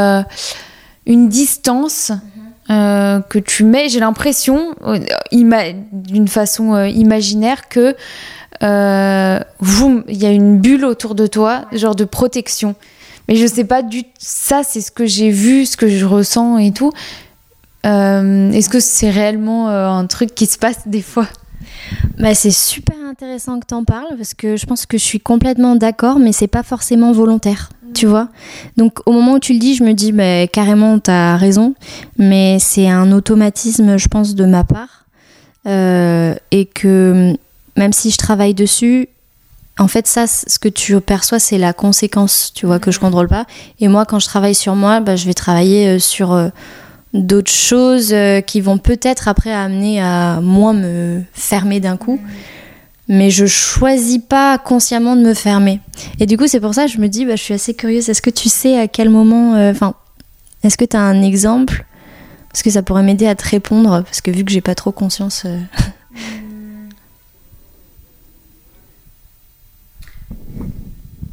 une 1.07 1.29
distance 1.29 2.13
euh, 2.71 3.21
que 3.21 3.39
tu 3.39 3.65
mets. 3.65 3.89
J'ai 3.89 4.01
l'impression, 4.01 4.75
d'une 5.33 6.29
façon 6.29 6.85
imaginaire, 6.85 7.69
que 7.69 7.97
euh, 8.63 9.41
il 10.09 10.17
y 10.17 10.27
a 10.27 10.31
une 10.31 10.59
bulle 10.59 10.85
autour 10.85 11.15
de 11.15 11.27
toi, 11.27 11.67
genre 11.73 11.95
de 11.95 12.05
protection. 12.05 12.75
Mais 13.29 13.37
je 13.37 13.47
sais 13.47 13.65
pas 13.65 13.83
du 13.83 14.03
ça, 14.19 14.63
c'est 14.65 14.81
ce 14.81 14.91
que 14.91 15.07
j'ai 15.07 15.31
vu, 15.31 15.65
ce 15.67 15.77
que 15.77 15.89
je 15.89 16.05
ressens 16.05 16.59
et 16.59 16.73
tout. 16.73 16.93
Euh, 17.87 18.51
Est-ce 18.53 18.69
que 18.69 18.81
c'est 18.81 19.11
réellement 19.11 19.69
euh, 19.69 19.89
un 19.89 20.07
truc 20.07 20.35
qui 20.35 20.47
se 20.47 20.59
passe 20.59 20.87
des 20.87 21.03
fois? 21.03 21.27
Bah, 22.19 22.35
c'est 22.35 22.51
super 22.51 22.97
intéressant 23.09 23.61
que 23.61 23.67
t'en 23.67 23.85
parles 23.85 24.17
parce 24.17 24.35
que 24.35 24.57
je 24.57 24.67
pense 24.67 24.87
que 24.87 24.99
je 24.99 25.05
suis 25.05 25.21
complètement 25.21 25.77
d'accord, 25.77 26.19
mais 26.19 26.33
c'est 26.33 26.47
pas 26.49 26.63
forcément 26.63 27.13
volontaire, 27.13 27.71
tu 27.95 28.07
vois? 28.07 28.29
Donc 28.77 28.99
au 29.07 29.13
moment 29.13 29.35
où 29.35 29.39
tu 29.39 29.53
le 29.53 29.59
dis, 29.59 29.75
je 29.75 29.85
me 29.85 29.93
dis 29.93 30.13
bah, 30.13 30.47
carrément 30.47 30.99
t'as 30.99 31.37
raison, 31.37 31.75
mais 32.19 32.59
c'est 32.59 32.89
un 32.89 33.13
automatisme, 33.13 33.97
je 33.97 34.09
pense, 34.09 34.35
de 34.35 34.45
ma 34.45 34.65
part, 34.65 35.07
Euh, 35.65 36.35
et 36.51 36.67
que 36.67 37.37
même 37.77 37.93
si 37.93 38.11
je 38.11 38.17
travaille 38.19 38.55
dessus. 38.55 39.09
En 39.79 39.89
fait, 39.89 40.07
ça, 40.07 40.27
ce 40.27 40.59
que 40.59 40.69
tu 40.69 41.01
perçois, 41.01 41.39
c'est 41.39 41.57
la 41.59 41.73
conséquence, 41.73 42.53
tu 42.55 42.67
vois, 42.67 42.79
que 42.79 42.91
je 42.91 43.01
contrôle 43.01 43.29
pas. 43.29 43.47
Et 43.81 43.89
moi, 43.89 44.05
quand 44.05 44.19
je 44.19 44.27
travaille 44.27 44.55
sur 44.55 44.75
moi, 44.77 45.01
bah, 45.01 45.17
je 45.17 45.25
vais 45.27 45.35
travailler 45.35 45.89
euh, 45.89 45.99
sur 45.99 46.33
euh, 46.33 46.49
d'autres 47.15 47.51
choses 47.51 48.13
euh, 48.13 48.41
qui 48.43 48.61
vont 48.61 48.77
peut-être 48.79 49.29
après 49.29 49.53
amener 49.53 50.01
à 50.03 50.41
moins 50.43 50.75
me 50.75 51.23
fermer 51.33 51.81
d'un 51.81 51.97
coup. 51.97 52.21
Mais 53.09 53.31
je 53.31 53.47
choisis 53.47 54.19
pas 54.27 54.59
consciemment 54.59 55.17
de 55.17 55.23
me 55.23 55.35
fermer. 55.35 55.81
Et 56.21 56.27
du 56.27 56.37
coup, 56.37 56.47
c'est 56.47 56.61
pour 56.61 56.75
ça 56.75 56.85
que 56.85 56.91
je 56.93 56.99
me 56.99 57.09
dis, 57.09 57.25
bah, 57.25 57.37
je 57.37 57.43
suis 57.43 57.55
assez 57.55 57.75
curieuse. 57.75 58.09
Est-ce 58.11 58.23
que 58.23 58.31
tu 58.31 58.49
sais 58.51 58.79
à 58.79 58.89
quel 58.89 59.09
moment. 59.09 59.55
euh, 59.55 59.71
Enfin, 59.73 59.95
est-ce 60.63 60.77
que 60.77 60.85
tu 60.85 60.97
as 60.97 61.01
un 61.01 61.23
exemple? 61.23 61.87
Parce 62.53 62.63
que 62.63 62.71
ça 62.71 62.83
pourrait 62.83 63.03
m'aider 63.03 63.27
à 63.27 63.35
te 63.35 63.49
répondre. 63.49 64.03
Parce 64.03 64.21
que 64.21 64.31
vu 64.31 64.45
que 64.45 64.53
j'ai 64.53 64.61
pas 64.61 64.75
trop 64.75 64.93
conscience. 64.93 65.45
euh, 65.47 65.59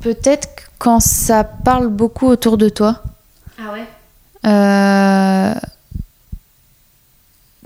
Peut-être 0.02 0.48
quand 0.78 1.00
ça 1.00 1.44
parle 1.44 1.88
beaucoup 1.88 2.28
autour 2.28 2.58
de 2.58 2.70
toi. 2.70 3.02
Ah 3.60 3.74
ouais? 3.74 3.86
Euh, 4.46 5.54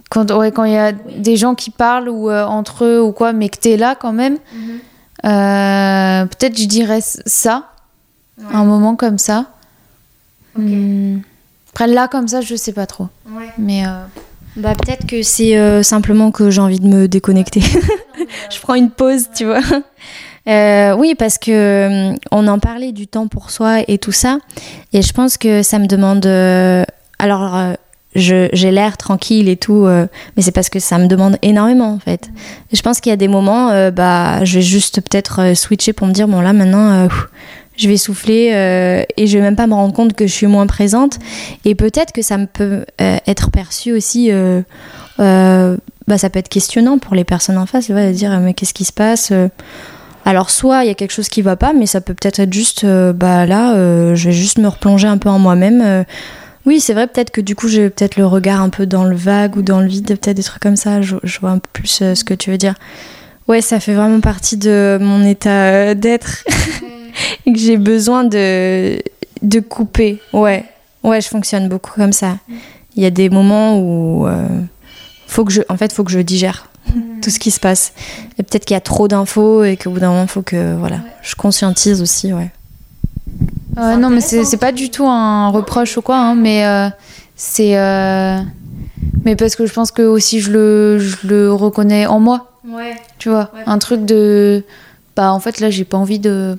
quand 0.10 0.32
ouais, 0.32 0.52
quand 0.52 0.64
il 0.64 0.74
y 0.74 0.78
a 0.78 0.92
des 0.92 1.38
gens 1.38 1.56
qui 1.56 1.70
parlent 1.70 2.10
ou 2.10 2.30
euh, 2.30 2.46
entre 2.46 2.86
eux 2.86 3.02
ou 3.02 3.12
quoi, 3.12 3.34
mais 3.34 3.50
que 3.50 3.58
t'es 3.58 3.78
là 3.78 3.96
quand 3.96 4.14
même, 4.14 4.38
euh, 5.26 6.26
peut-être 6.26 6.58
je 6.58 6.66
dirais 6.66 7.02
ça, 7.02 7.70
un 8.52 8.64
moment 8.64 8.96
comme 8.96 9.18
ça. 9.18 9.46
Hmm. 10.56 11.20
Après 11.74 11.88
là 11.88 12.08
comme 12.08 12.28
ça, 12.28 12.42
je 12.42 12.56
sais 12.56 12.74
pas 12.74 12.86
trop. 12.86 13.08
Mais 13.58 13.86
euh, 13.88 14.04
Bah, 14.56 14.74
peut-être 14.76 15.08
que 15.08 15.24
c'est 15.24 15.58
euh, 15.58 15.82
simplement 15.82 16.32
que 16.32 16.52
j'ai 16.52 16.62
envie 16.62 16.80
de 16.80 16.88
me 16.88 17.08
déconnecter. 17.08 17.62
je 18.52 18.60
prends 18.62 18.76
une 18.76 18.92
pause, 18.92 19.30
tu 19.36 19.46
vois. 19.46 19.62
Euh, 20.48 20.94
oui, 20.96 21.16
parce 21.16 21.38
que 21.38 22.10
hum, 22.12 22.18
on 22.32 22.48
en 22.48 22.60
parlait 22.60 22.92
du 22.92 23.08
temps 23.08 23.28
pour 23.28 23.50
soi 23.50 23.82
et 23.88 23.98
tout 23.98 24.12
ça, 24.12 24.40
et 24.92 25.02
je 25.02 25.14
pense 25.14 25.38
que 25.38 25.64
ça 25.64 25.80
me 25.80 25.88
demande. 25.88 26.26
euh, 26.26 26.84
alors, 27.20 27.56
euh, 27.56 27.74
j'ai 28.16 28.72
l'air 28.72 28.98
tranquille 28.98 29.48
et 29.50 29.56
tout, 29.56 29.86
euh, 29.86 30.06
mais 30.36 30.44
c'est 30.44 30.52
parce 30.52 30.70
que 30.70 30.80
ça 30.80 30.98
me 30.98 31.08
demande 31.08 31.38
énormément 31.42 31.94
en 31.94 32.00
fait. 32.00 32.30
Je 32.72 32.82
pense 32.82 33.00
qu'il 33.00 33.10
y 33.10 33.14
a 33.14 33.18
des 33.18 33.28
moments, 33.30 33.70
euh, 33.70 33.90
bah, 33.92 34.44
je 34.44 34.56
vais 34.56 34.62
juste 34.62 35.02
peut-être 35.02 35.40
euh, 35.42 35.56
switcher 35.56 35.94
pour 35.94 36.08
me 36.08 36.12
dire 36.14 36.28
bon 36.28 36.42
là 36.42 36.54
maintenant, 36.54 36.92
euh, 37.06 37.08
je 37.78 37.88
vais 37.88 37.98
souffler 37.98 38.52
euh, 38.54 39.04
et 39.18 39.26
je 39.26 39.38
vais 39.38 39.44
même 39.44 39.56
pas 39.56 39.66
me 39.68 39.74
rendre 39.74 39.94
compte 39.94 40.14
que 40.14 40.28
je 40.28 40.34
suis 40.34 40.48
moins 40.48 40.68
présente. 40.68 41.18
Et 41.66 41.74
peut-être 41.74 42.12
que 42.12 42.22
ça 42.22 42.38
peut 42.52 42.86
euh, 43.02 43.18
être 43.26 43.50
perçu 43.50 43.94
aussi. 43.94 44.32
euh, 44.32 44.62
euh, 45.20 45.78
bah, 46.08 46.18
ça 46.18 46.30
peut 46.30 46.40
être 46.40 46.50
questionnant 46.50 46.98
pour 47.00 47.16
les 47.16 47.24
personnes 47.24 47.58
en 47.58 47.66
face, 47.66 47.90
de 47.90 48.12
dire 48.12 48.38
mais 48.42 48.54
qu'est-ce 48.54 48.74
qui 48.74 48.86
se 48.86 48.94
passe 48.94 49.32
euh 49.32 49.48
Alors 50.26 50.50
soit 50.50 50.84
il 50.84 50.88
y 50.88 50.92
a 50.92 50.94
quelque 50.94 51.12
chose 51.12 51.28
qui 51.30 51.42
va 51.42 51.56
pas, 51.56 51.74
mais 51.74 51.86
ça 51.86 52.02
peut 52.02 52.14
peut-être 52.14 52.40
être 52.40 52.54
juste 52.54 52.84
euh, 52.86 53.12
bah 53.14 53.46
là, 53.46 53.76
euh, 53.76 54.16
je 54.16 54.30
vais 54.30 54.36
juste 54.36 54.58
me 54.58 54.68
replonger 54.68 55.08
un 55.08 55.18
peu 55.18 55.30
en 55.30 55.40
moi-même. 55.40 55.82
euh. 55.82 56.04
oui, 56.66 56.80
c'est 56.80 56.94
vrai, 56.94 57.08
peut-être 57.08 57.32
que 57.32 57.42
du 57.42 57.56
coup 57.56 57.68
j'ai 57.68 57.90
peut-être 57.90 58.16
le 58.16 58.26
regard 58.26 58.62
un 58.62 58.70
peu 58.70 58.86
dans 58.86 59.04
le 59.04 59.16
vague 59.16 59.58
ou 59.58 59.62
dans 59.62 59.82
le 59.82 59.88
vide, 59.88 60.08
peut-être 60.08 60.38
des 60.38 60.44
trucs 60.44 60.62
comme 60.64 60.78
ça. 60.78 61.02
Je, 61.02 61.18
je 61.24 61.40
vois 61.40 61.52
un 61.52 61.60
peu 61.60 61.70
plus 61.74 61.90
ce 62.14 62.24
que 62.24 62.34
tu 62.34 62.52
veux 62.52 62.58
dire. 62.58 62.76
Ouais, 63.50 63.60
ça 63.62 63.82
fait 63.82 63.94
vraiment 63.94 64.22
partie 64.22 64.56
de 64.56 64.98
mon 65.02 65.26
état 65.26 65.94
d'être 65.96 66.46
et 67.46 67.52
que 67.52 67.60
j'ai 67.60 67.78
besoin 67.78 68.24
de 68.24 68.98
de 69.42 69.60
couper. 69.60 70.20
Ouais, 70.32 70.64
ouais, 71.04 71.20
je 71.20 71.28
fonctionne 71.28 71.68
beaucoup 71.68 71.92
comme 71.96 72.14
ça. 72.14 72.38
Il 72.96 73.04
y 73.04 73.06
a 73.06 73.10
des 73.10 73.30
moments 73.30 73.78
où 73.80 74.26
faut 75.28 75.44
que 75.44 75.52
je, 75.52 75.62
en 75.68 75.76
fait, 75.76 75.92
faut 75.92 76.04
que 76.06 76.12
je 76.12 76.20
digère 76.20 76.68
tout 77.22 77.30
ce 77.30 77.40
qui 77.40 77.52
se 77.52 77.60
passe. 77.60 77.94
Et 78.38 78.44
peut-être 78.44 78.66
qu'il 78.66 78.74
y 78.76 78.78
a 78.78 78.82
trop 78.82 79.08
d'infos 79.08 79.64
et 79.64 79.78
qu'au 79.78 79.92
bout 79.92 80.00
d'un 80.00 80.10
moment, 80.10 80.28
faut 80.28 80.42
que 80.42 80.76
voilà, 80.76 81.00
je 81.22 81.36
conscientise 81.36 82.02
aussi, 82.02 82.34
ouais. 82.34 82.52
euh, 83.78 83.96
non, 83.98 84.10
mais 84.10 84.22
c'est 84.22 84.44
c'est 84.46 84.58
pas 84.58 84.72
du 84.72 84.90
tout 84.90 85.08
un 85.08 85.50
reproche 85.50 85.98
ou 85.98 86.02
quoi, 86.02 86.18
hein, 86.18 86.36
mais 86.36 86.66
euh, 86.66 86.90
c'est 87.36 87.78
euh, 87.78 88.38
mais 89.26 89.36
parce 89.36 89.56
que 89.56 89.66
je 89.66 89.74
pense 89.74 89.92
que 89.92 90.02
aussi 90.04 90.40
je 90.40 90.52
le 90.52 91.00
je 91.00 91.28
le 91.28 91.52
reconnais 91.54 92.06
en 92.06 92.20
moi. 92.20 92.50
Ouais. 92.68 92.96
tu 93.20 93.30
vois 93.30 93.52
Ouais. 93.54 93.64
un 93.66 93.78
truc 93.78 94.06
de 94.06 94.64
bah 95.18 95.34
en 95.34 95.40
fait 95.42 95.60
là 95.60 95.70
j'ai 95.70 95.84
pas 95.84 95.98
envie 95.98 96.20
de 96.20 96.58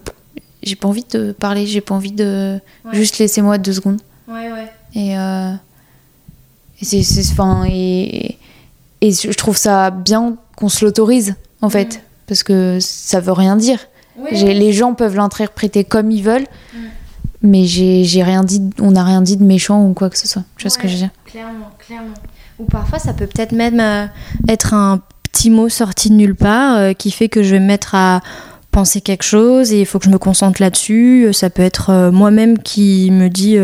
j'ai 0.62 0.76
pas 0.76 0.86
envie 0.86 1.04
de 1.10 1.32
parler 1.32 1.66
j'ai 1.66 1.80
pas 1.80 1.94
envie 1.94 2.12
de 2.12 2.58
Ouais. 2.84 2.90
juste 2.92 3.18
laissez-moi 3.18 3.56
deux 3.56 3.72
secondes 3.72 4.00
Ouais, 4.28 4.52
ouais. 4.52 4.70
et 4.94 5.16
euh, 5.18 5.52
et 6.80 6.84
c'est 6.84 7.02
c'est- 7.02 7.30
enfin 7.32 7.64
et 7.66 8.36
et 9.04 9.12
je 9.12 9.36
trouve 9.36 9.56
ça 9.56 9.90
bien 9.90 10.36
qu'on 10.56 10.68
se 10.68 10.84
l'autorise 10.84 11.34
en 11.60 11.70
fait 11.70 12.02
parce 12.26 12.42
que 12.42 12.78
ça 12.80 13.20
veut 13.20 13.32
rien 13.32 13.56
dire 13.56 13.78
les 14.30 14.72
gens 14.72 14.94
peuvent 14.94 15.16
l'interpréter 15.16 15.84
comme 15.84 16.10
ils 16.10 16.22
veulent 16.22 16.46
Mm. 17.44 17.48
mais 17.50 17.64
j'ai 17.66 18.22
rien 18.22 18.42
dit 18.42 18.62
on 18.80 18.92
n'a 18.92 19.04
rien 19.04 19.22
dit 19.22 19.36
de 19.36 19.44
méchant 19.44 19.84
ou 19.86 19.92
quoi 19.92 20.10
que 20.10 20.18
ce 20.18 20.26
soit 20.26 20.44
tu 20.56 20.62
vois 20.64 20.70
ce 20.70 20.78
que 20.78 20.88
je 20.88 20.94
veux 20.94 20.98
dire? 20.98 21.10
Clairement, 21.26 21.70
clairement. 21.78 22.14
Ou 22.58 22.64
parfois, 22.64 22.98
ça 22.98 23.12
peut 23.12 23.26
peut-être 23.26 23.52
même 23.52 23.80
euh, 23.80 24.06
être 24.48 24.74
un 24.74 25.00
petit 25.24 25.50
mot 25.50 25.68
sorti 25.68 26.10
de 26.10 26.14
nulle 26.14 26.36
part 26.36 26.76
euh, 26.76 26.92
qui 26.92 27.10
fait 27.10 27.28
que 27.28 27.42
je 27.42 27.50
vais 27.50 27.60
me 27.60 27.66
mettre 27.66 27.94
à 27.96 28.20
penser 28.70 29.00
quelque 29.00 29.24
chose 29.24 29.72
et 29.72 29.80
il 29.80 29.86
faut 29.86 29.98
que 29.98 30.04
je 30.04 30.10
me 30.10 30.18
concentre 30.18 30.62
là-dessus. 30.62 31.26
Euh, 31.26 31.32
Ça 31.32 31.50
peut 31.50 31.62
être 31.62 31.90
euh, 31.90 32.12
moi-même 32.12 32.58
qui 32.58 33.10
me 33.10 33.28
dit 33.28 33.58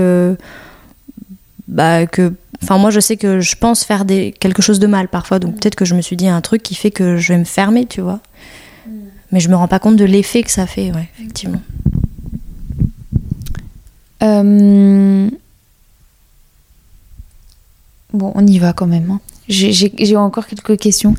bah, 1.68 2.06
que. 2.06 2.32
Enfin, 2.62 2.76
moi, 2.78 2.90
je 2.90 3.00
sais 3.00 3.16
que 3.16 3.40
je 3.40 3.56
pense 3.56 3.84
faire 3.84 4.04
des, 4.04 4.32
quelque 4.32 4.60
chose 4.62 4.78
de 4.80 4.86
mal 4.86 5.08
parfois, 5.08 5.38
donc 5.38 5.54
peut-être 5.58 5.74
que 5.76 5.84
je 5.84 5.94
me 5.94 6.02
suis 6.02 6.16
dit 6.16 6.28
un 6.28 6.40
truc 6.40 6.62
qui 6.62 6.74
fait 6.74 6.90
que 6.90 7.16
je 7.16 7.32
vais 7.32 7.38
me 7.38 7.44
fermer, 7.44 7.86
tu 7.86 8.00
vois. 8.00 8.20
Mais 9.32 9.40
je 9.40 9.48
me 9.48 9.54
rends 9.56 9.68
pas 9.68 9.78
compte 9.78 9.96
de 9.96 10.04
l'effet 10.04 10.42
que 10.42 10.50
ça 10.50 10.66
fait, 10.66 10.92
ouais, 10.92 11.08
effectivement. 11.18 11.62
Euh, 14.22 15.28
Bon, 18.12 18.32
on 18.34 18.44
y 18.46 18.58
va 18.58 18.72
quand 18.72 18.86
même. 18.88 19.08
hein. 19.10 19.20
J'ai- 19.48 20.16
encore 20.16 20.46
quelques 20.46 20.76
questions. 20.78 21.14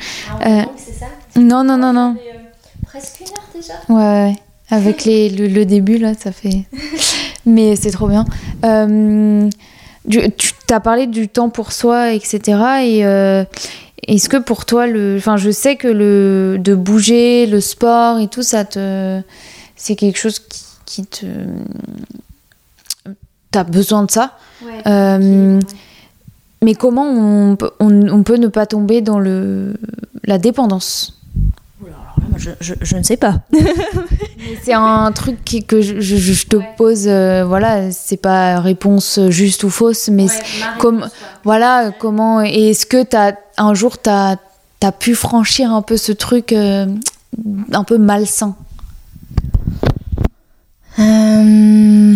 Euh, 0.45 0.63
c'est 0.75 0.91
ça? 0.93 1.05
Non, 1.39 1.63
non, 1.63 1.77
non, 1.77 1.93
non. 1.93 2.17
Presque 2.85 3.21
une 3.21 3.27
heure 3.27 3.47
déjà? 3.55 3.73
Ouais, 3.89 4.29
ouais. 4.31 4.35
Avec 4.69 5.05
les, 5.05 5.29
le, 5.29 5.47
le 5.47 5.65
début, 5.65 5.97
là, 5.97 6.13
ça 6.13 6.31
fait. 6.33 6.65
Mais 7.45 7.75
c'est 7.77 7.91
trop 7.91 8.07
bien. 8.09 8.25
Euh, 8.65 9.49
du- 10.05 10.31
tu 10.37 10.51
t'as 10.67 10.79
parlé 10.79 11.07
du 11.07 11.27
temps 11.29 11.49
pour 11.49 11.71
soi, 11.71 12.13
etc. 12.13 12.39
Et 12.83 13.05
euh, 13.05 13.43
est-ce 14.07 14.29
que 14.29 14.37
pour 14.37 14.65
toi, 14.65 14.87
le, 14.87 15.15
enfin, 15.17 15.37
je 15.37 15.51
sais 15.51 15.75
que 15.75 15.87
le 15.87 16.57
de 16.59 16.73
bouger, 16.75 17.45
le 17.45 17.59
sport 17.61 18.19
et 18.19 18.27
tout, 18.27 18.41
ça 18.43 18.65
te, 18.65 19.21
c'est 19.75 19.95
quelque 19.95 20.17
chose 20.17 20.39
qui, 20.39 20.63
qui 20.85 21.05
te, 21.05 21.25
t'as 23.51 23.63
besoin 23.63 24.03
de 24.03 24.11
ça. 24.11 24.37
Euh, 24.87 25.59
mais 26.63 26.75
comment 26.75 27.05
on, 27.07 27.55
peut- 27.55 27.71
on, 27.79 28.09
on 28.09 28.23
peut 28.23 28.37
ne 28.37 28.47
pas 28.47 28.65
tomber 28.65 29.01
dans 29.01 29.19
le 29.19 29.73
la 30.25 30.37
dépendance? 30.37 31.20
Je, 32.37 32.51
je, 32.59 32.73
je 32.81 32.97
ne 32.97 33.03
sais 33.03 33.17
pas. 33.17 33.41
C'est 34.63 34.73
un 34.73 35.11
truc 35.11 35.43
qui- 35.43 35.63
que 35.63 35.81
je, 35.81 35.99
je- 36.01 36.15
je 36.17 36.45
te 36.47 36.57
pose, 36.77 37.07
euh, 37.07 37.43
voilà, 37.45 37.91
c'est 37.91 38.17
pas 38.17 38.59
réponse 38.59 39.19
juste 39.29 39.63
ou 39.63 39.69
fausse, 39.69 40.09
mais 40.09 40.27
comme, 40.79 41.07
voilà, 41.43 41.91
comment, 41.97 42.41
et 42.41 42.69
est-ce 42.71 42.85
que 42.85 43.03
t'as, 43.03 43.33
un 43.57 43.73
jour 43.73 43.97
t'as 43.99 44.35
as 44.83 44.91
pu 44.91 45.13
franchir 45.15 45.71
un 45.71 45.81
peu 45.83 45.95
ce 45.97 46.11
truc 46.11 46.53
euh, 46.53 46.87
un 47.71 47.83
peu 47.83 47.97
malsain? 47.97 48.55
Euh, 50.99 52.15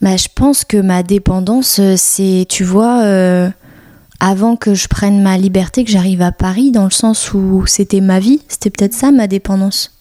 Bah, 0.00 0.16
je 0.16 0.28
pense 0.32 0.64
que 0.64 0.76
ma 0.76 1.02
dépendance, 1.02 1.80
euh, 1.80 1.94
c'est, 1.96 2.46
tu 2.48 2.62
vois, 2.62 3.02
euh, 3.02 3.50
avant 4.20 4.56
que 4.56 4.74
je 4.74 4.88
prenne 4.88 5.22
ma 5.22 5.38
liberté, 5.38 5.84
que 5.84 5.90
j'arrive 5.90 6.22
à 6.22 6.32
Paris, 6.32 6.70
dans 6.72 6.84
le 6.84 6.90
sens 6.90 7.32
où 7.32 7.64
c'était 7.66 8.00
ma 8.00 8.18
vie, 8.18 8.40
c'était 8.48 8.70
peut-être 8.70 8.94
ça 8.94 9.10
ma 9.12 9.26
dépendance. 9.28 9.94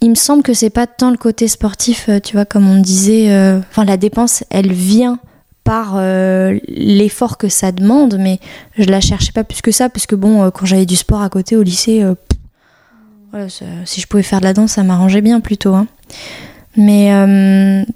Il 0.00 0.10
me 0.10 0.14
semble 0.14 0.42
que 0.42 0.54
c'est 0.54 0.70
pas 0.70 0.86
tant 0.86 1.10
le 1.10 1.16
côté 1.16 1.48
sportif, 1.48 2.06
euh, 2.08 2.20
tu 2.20 2.34
vois, 2.34 2.44
comme 2.44 2.68
on 2.68 2.80
disait. 2.80 3.30
euh, 3.30 3.58
Enfin, 3.70 3.84
la 3.84 3.96
dépense, 3.96 4.44
elle 4.50 4.72
vient 4.72 5.18
par 5.64 5.94
euh, 5.96 6.58
l'effort 6.68 7.38
que 7.38 7.48
ça 7.48 7.72
demande, 7.72 8.16
mais 8.18 8.38
je 8.78 8.84
la 8.84 9.00
cherchais 9.00 9.32
pas 9.32 9.44
plus 9.44 9.62
que 9.62 9.70
ça, 9.72 9.88
parce 9.88 10.06
que 10.06 10.14
bon, 10.14 10.50
quand 10.50 10.66
j'avais 10.66 10.84
du 10.86 10.96
sport 10.96 11.22
à 11.22 11.30
côté 11.30 11.56
au 11.56 11.62
lycée, 11.62 12.04
si 13.86 14.00
je 14.00 14.06
pouvais 14.06 14.22
faire 14.22 14.40
de 14.40 14.44
la 14.44 14.52
danse, 14.52 14.72
ça 14.72 14.82
m'arrangeait 14.82 15.22
bien 15.22 15.40
plutôt. 15.40 15.74
hein. 15.74 15.86
Mais 16.76 17.08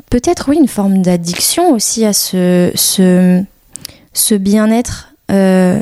peut-être, 0.08 0.48
oui, 0.48 0.56
une 0.58 0.68
forme 0.68 1.02
d'addiction 1.02 1.72
aussi 1.72 2.06
à 2.06 2.14
ce, 2.14 2.72
ce 4.18 4.34
bien-être 4.34 5.14
euh, 5.30 5.80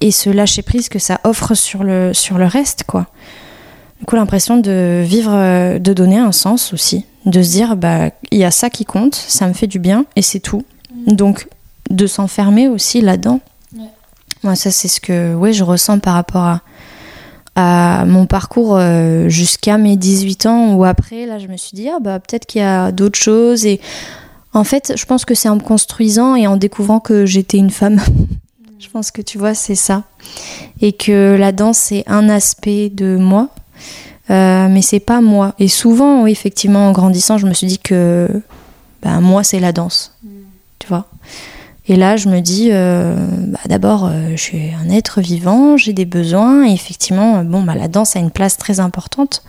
et 0.00 0.10
ce 0.10 0.30
lâcher-prise 0.30 0.88
que 0.88 0.98
ça 0.98 1.20
offre 1.24 1.54
sur 1.54 1.84
le, 1.84 2.12
sur 2.12 2.38
le 2.38 2.46
reste, 2.46 2.84
quoi. 2.84 3.06
Du 4.00 4.06
coup, 4.06 4.16
l'impression 4.16 4.56
de 4.56 5.02
vivre, 5.04 5.32
euh, 5.32 5.78
de 5.78 5.92
donner 5.92 6.18
un 6.18 6.32
sens 6.32 6.72
aussi, 6.72 7.06
de 7.24 7.40
se 7.40 7.50
dire, 7.50 7.76
bah, 7.76 8.10
il 8.32 8.38
y 8.38 8.44
a 8.44 8.50
ça 8.50 8.68
qui 8.68 8.84
compte, 8.84 9.14
ça 9.14 9.46
me 9.46 9.52
fait 9.52 9.68
du 9.68 9.78
bien 9.78 10.06
et 10.16 10.22
c'est 10.22 10.40
tout. 10.40 10.64
Donc, 11.06 11.48
de 11.90 12.06
s'enfermer 12.06 12.68
aussi 12.68 13.00
là-dedans. 13.00 13.40
Moi, 14.42 14.56
ça, 14.56 14.72
c'est 14.72 14.88
ce 14.88 15.00
que 15.00 15.34
ouais, 15.34 15.52
je 15.52 15.62
ressens 15.62 16.00
par 16.00 16.14
rapport 16.14 16.42
à, 16.42 16.62
à 17.54 18.04
mon 18.06 18.26
parcours 18.26 18.76
euh, 18.76 19.28
jusqu'à 19.28 19.78
mes 19.78 19.96
18 19.96 20.46
ans 20.46 20.74
ou 20.74 20.84
après. 20.84 21.26
Là, 21.26 21.38
je 21.38 21.46
me 21.46 21.56
suis 21.56 21.76
dit, 21.76 21.88
ah, 21.88 21.98
bah, 22.00 22.18
peut-être 22.18 22.46
qu'il 22.46 22.60
y 22.60 22.64
a 22.64 22.90
d'autres 22.90 23.18
choses. 23.18 23.66
Et 23.66 23.80
en 24.54 24.64
fait, 24.64 24.92
je 24.96 25.04
pense 25.06 25.24
que 25.24 25.34
c'est 25.34 25.48
en 25.48 25.56
me 25.56 25.60
construisant 25.60 26.34
et 26.34 26.46
en 26.46 26.56
découvrant 26.56 27.00
que 27.00 27.24
j'étais 27.26 27.58
une 27.58 27.70
femme. 27.70 28.00
je 28.78 28.88
pense 28.88 29.10
que 29.10 29.22
tu 29.22 29.38
vois, 29.38 29.54
c'est 29.54 29.74
ça. 29.74 30.04
Et 30.80 30.92
que 30.92 31.36
la 31.38 31.52
danse, 31.52 31.78
c'est 31.78 32.04
un 32.06 32.28
aspect 32.28 32.88
de 32.90 33.16
moi. 33.16 33.48
Euh, 34.30 34.68
mais 34.68 34.82
c'est 34.82 35.00
pas 35.00 35.20
moi. 35.20 35.54
Et 35.58 35.68
souvent, 35.68 36.22
oui, 36.22 36.30
effectivement, 36.30 36.88
en 36.88 36.92
grandissant, 36.92 37.38
je 37.38 37.46
me 37.46 37.54
suis 37.54 37.66
dit 37.66 37.78
que 37.78 38.28
bah, 39.02 39.20
moi, 39.20 39.42
c'est 39.42 39.60
la 39.60 39.72
danse. 39.72 40.16
Tu 40.78 40.88
vois 40.88 41.06
Et 41.86 41.96
là, 41.96 42.16
je 42.16 42.28
me 42.28 42.40
dis, 42.40 42.68
euh, 42.72 43.14
bah, 43.48 43.60
d'abord, 43.66 44.06
euh, 44.06 44.30
je 44.32 44.40
suis 44.40 44.70
un 44.72 44.90
être 44.90 45.20
vivant, 45.20 45.76
j'ai 45.76 45.92
des 45.92 46.04
besoins. 46.04 46.66
Et 46.66 46.72
effectivement, 46.72 47.38
euh, 47.38 47.42
bon, 47.42 47.62
bah, 47.62 47.74
la 47.74 47.88
danse 47.88 48.16
a 48.16 48.20
une 48.20 48.30
place 48.30 48.56
très 48.56 48.80
importante. 48.80 49.42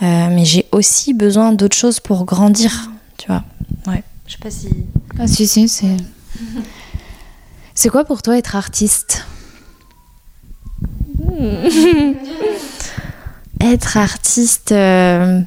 Mais 0.00 0.44
j'ai 0.44 0.66
aussi 0.72 1.14
besoin 1.14 1.52
d'autres 1.52 1.76
choses 1.76 2.00
pour 2.00 2.24
grandir. 2.24 2.90
Tu 3.22 3.28
vois 3.28 3.44
Ouais. 3.86 4.02
Je 4.26 4.32
sais 4.32 4.38
pas 4.38 4.50
si. 4.50 4.68
Ah 5.16 5.28
si 5.28 5.46
si, 5.46 5.68
c'est. 5.68 5.96
C'est 7.74 7.88
quoi 7.88 8.04
pour 8.04 8.20
toi 8.20 8.36
être 8.36 8.56
artiste 8.56 9.24
Être 13.60 13.96
artiste. 13.96 14.72
euh, 14.72 15.40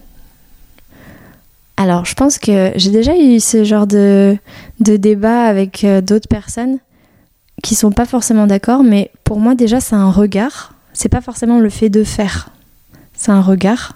Alors, 1.76 2.06
je 2.06 2.14
pense 2.16 2.40
que 2.40 2.72
j'ai 2.78 2.92
déjà 2.92 3.18
eu 3.18 3.42
ce 3.42 3.66
genre 3.66 3.88
de, 3.88 4.38
de 4.80 4.96
débat 4.96 5.44
avec 5.44 5.84
euh, 5.84 6.00
d'autres 6.00 6.30
personnes 6.30 6.80
qui 7.62 7.76
sont 7.76 7.92
pas 7.92 8.06
forcément 8.06 8.48
d'accord, 8.48 8.84
mais 8.84 9.12
pour 9.26 9.40
moi, 9.42 9.54
déjà, 9.54 9.82
c'est 9.82 9.96
un 9.96 10.12
regard. 10.12 10.74
C'est 10.94 11.10
pas 11.10 11.22
forcément 11.22 11.60
le 11.60 11.70
fait 11.70 11.90
de 11.90 12.06
faire. 12.06 12.52
C'est 13.14 13.32
un 13.34 13.42
regard. 13.42 13.96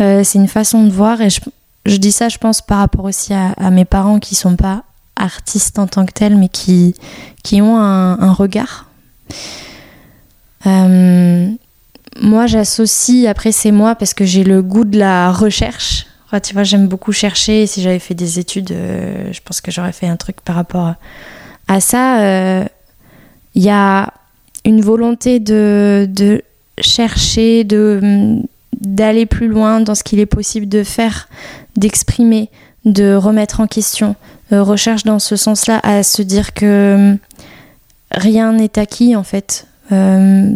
Euh, 0.00 0.22
c'est 0.24 0.38
une 0.38 0.48
façon 0.48 0.84
de 0.84 0.90
voir, 0.90 1.22
et 1.22 1.30
je, 1.30 1.40
je 1.84 1.96
dis 1.96 2.12
ça, 2.12 2.28
je 2.28 2.38
pense, 2.38 2.62
par 2.62 2.78
rapport 2.78 3.04
aussi 3.04 3.32
à, 3.34 3.70
mes 3.70 3.84
parents 3.84 4.20
qui 4.20 4.34
sont 4.34 4.56
pas 4.56 4.84
artistes 5.16 5.78
en 5.78 5.86
tant 5.86 6.06
que 6.06 6.12
tels, 6.12 6.36
mais 6.36 6.48
qui, 6.48 6.94
qui 7.42 7.60
ont 7.60 7.78
un, 7.78 8.32
regard. 8.32 8.88
Euh, 10.66 11.50
moi, 12.20 12.46
j'associe, 12.46 13.26
après, 13.26 13.52
c'est 13.52 13.72
moi 13.72 13.94
parce 13.94 14.14
que 14.14 14.24
j'ai 14.24 14.44
le 14.44 14.62
goût 14.62 14.84
de 14.84 14.98
la 14.98 15.32
recherche. 15.32 16.06
Tu 16.42 16.54
vois, 16.54 16.62
j'aime 16.62 16.88
beaucoup 16.88 17.12
chercher. 17.12 17.66
Si 17.66 17.82
j'avais 17.82 17.98
fait 17.98 18.14
des 18.14 18.38
études, 18.38 18.70
euh, 18.72 19.30
je 19.32 19.40
pense 19.44 19.60
que 19.60 19.70
j'aurais 19.70 19.92
fait 19.92 20.06
un 20.06 20.16
truc 20.16 20.40
par 20.40 20.56
rapport 20.56 20.94
à, 21.68 21.80
ça. 21.80 22.20
Euh, 22.22 22.64
Il 23.54 23.62
y 23.62 23.70
a 23.70 24.12
une 24.64 24.80
volonté 24.80 25.40
de, 25.40 26.08
de 26.08 26.42
chercher, 26.78 27.64
de 27.64 28.40
d'aller 28.82 29.26
plus 29.26 29.48
loin 29.48 29.80
dans 29.80 29.94
ce 29.94 30.02
qu'il 30.02 30.18
est 30.18 30.26
possible 30.26 30.68
de 30.68 30.82
faire, 30.82 31.28
d'exprimer, 31.76 32.50
de 32.84 33.14
remettre 33.14 33.60
en 33.60 33.66
question. 33.66 34.16
Euh, 34.52 34.62
recherche 34.62 35.04
dans 35.04 35.18
ce 35.18 35.36
sens-là 35.36 35.80
à 35.82 36.02
se 36.02 36.20
dire 36.20 36.52
que 36.52 37.16
rien 38.10 38.52
n'est 38.52 38.78
acquis 38.78 39.16
en 39.16 39.22
fait. 39.22 39.66
Euh, 39.92 40.52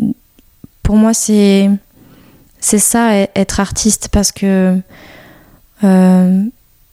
pour 0.83 0.97
moi, 0.97 1.15
c'est 1.15 1.71
ça 2.61 3.23
e- 3.23 3.29
être 3.35 3.61
artiste 3.61 4.09
parce 4.13 4.33
que 4.33 4.77
euh, 5.85 6.43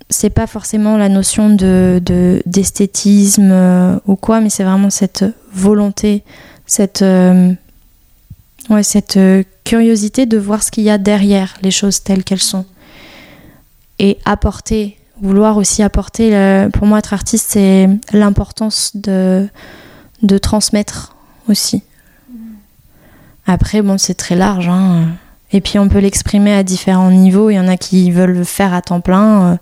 c'est 0.09 0.29
pas 0.29 0.47
forcément 0.47 0.97
la 0.97 1.09
notion 1.09 1.49
de 1.49 1.99
de- 2.05 2.41
d'esthétisme 2.45 3.49
euh, 3.51 3.95
ou 4.05 4.15
quoi, 4.15 4.39
mais 4.39 4.49
c'est 4.49 4.63
vraiment 4.63 4.89
cette 4.89 5.25
volonté, 5.51 6.23
cette 6.67 7.01
ouais, 8.69 8.83
cette 8.83 9.17
euh, 9.17 9.43
curiosité 9.63 10.25
de 10.25 10.37
voir 10.37 10.63
ce 10.63 10.71
qu'il 10.71 10.83
y 10.83 10.89
a 10.89 10.97
derrière 10.97 11.55
les 11.61 11.71
choses 11.71 12.03
telles 12.03 12.23
qu'elles 12.23 12.39
sont 12.41 12.65
et 13.99 14.17
apporter, 14.25 14.97
vouloir 15.21 15.57
aussi 15.57 15.83
apporter. 15.83 16.29
le- 16.31 16.69
pour 16.69 16.87
moi, 16.87 16.99
être 16.99 17.13
artiste, 17.13 17.47
c'est 17.49 17.87
l'importance 18.11 18.91
de 18.95 19.47
de 20.21 20.37
transmettre 20.37 21.15
aussi. 21.49 21.83
Après, 23.45 23.81
bon, 23.81 23.97
c'est 23.97 24.13
très 24.13 24.35
large. 24.35 24.69
hein. 24.69 25.07
Et 25.51 25.59
puis, 25.61 25.77
on 25.77 25.89
peut 25.89 25.99
l'exprimer 25.99 26.53
à 26.53 26.63
différents 26.63 27.11
niveaux. 27.11 27.49
Il 27.49 27.55
y 27.55 27.59
en 27.59 27.67
a 27.67 27.75
qui 27.77 28.09
veulent 28.09 28.31
le 28.33 28.43
faire 28.45 28.73
à 28.73 28.81
temps 28.81 29.01
plein, 29.01 29.43
euh, 29.53 29.57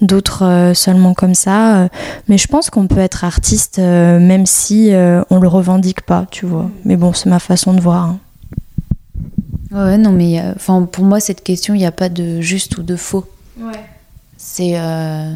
d'autres 0.00 0.44
euh, 0.46 0.74
seulement 0.74 1.12
comme 1.14 1.34
ça. 1.34 1.76
euh. 1.82 1.88
Mais 2.28 2.38
je 2.38 2.48
pense 2.48 2.70
qu'on 2.70 2.86
peut 2.86 2.98
être 3.00 3.22
artiste 3.24 3.78
euh, 3.78 4.18
même 4.18 4.46
si 4.46 4.92
euh, 4.94 5.22
on 5.30 5.38
le 5.40 5.46
revendique 5.48 6.00
pas, 6.02 6.24
tu 6.30 6.46
vois. 6.46 6.70
Mais 6.86 6.96
bon, 6.96 7.12
c'est 7.12 7.28
ma 7.28 7.38
façon 7.38 7.74
de 7.74 7.80
voir. 7.80 8.04
hein. 8.04 8.18
Ouais, 9.70 9.98
non, 9.98 10.12
mais 10.12 10.40
enfin, 10.54 10.82
pour 10.82 11.04
moi, 11.04 11.20
cette 11.20 11.42
question, 11.42 11.74
il 11.74 11.78
n'y 11.78 11.86
a 11.86 11.92
pas 11.92 12.08
de 12.08 12.40
juste 12.40 12.78
ou 12.78 12.82
de 12.82 12.96
faux. 12.96 13.26
C'est 14.36 14.72
euh, 14.76 15.34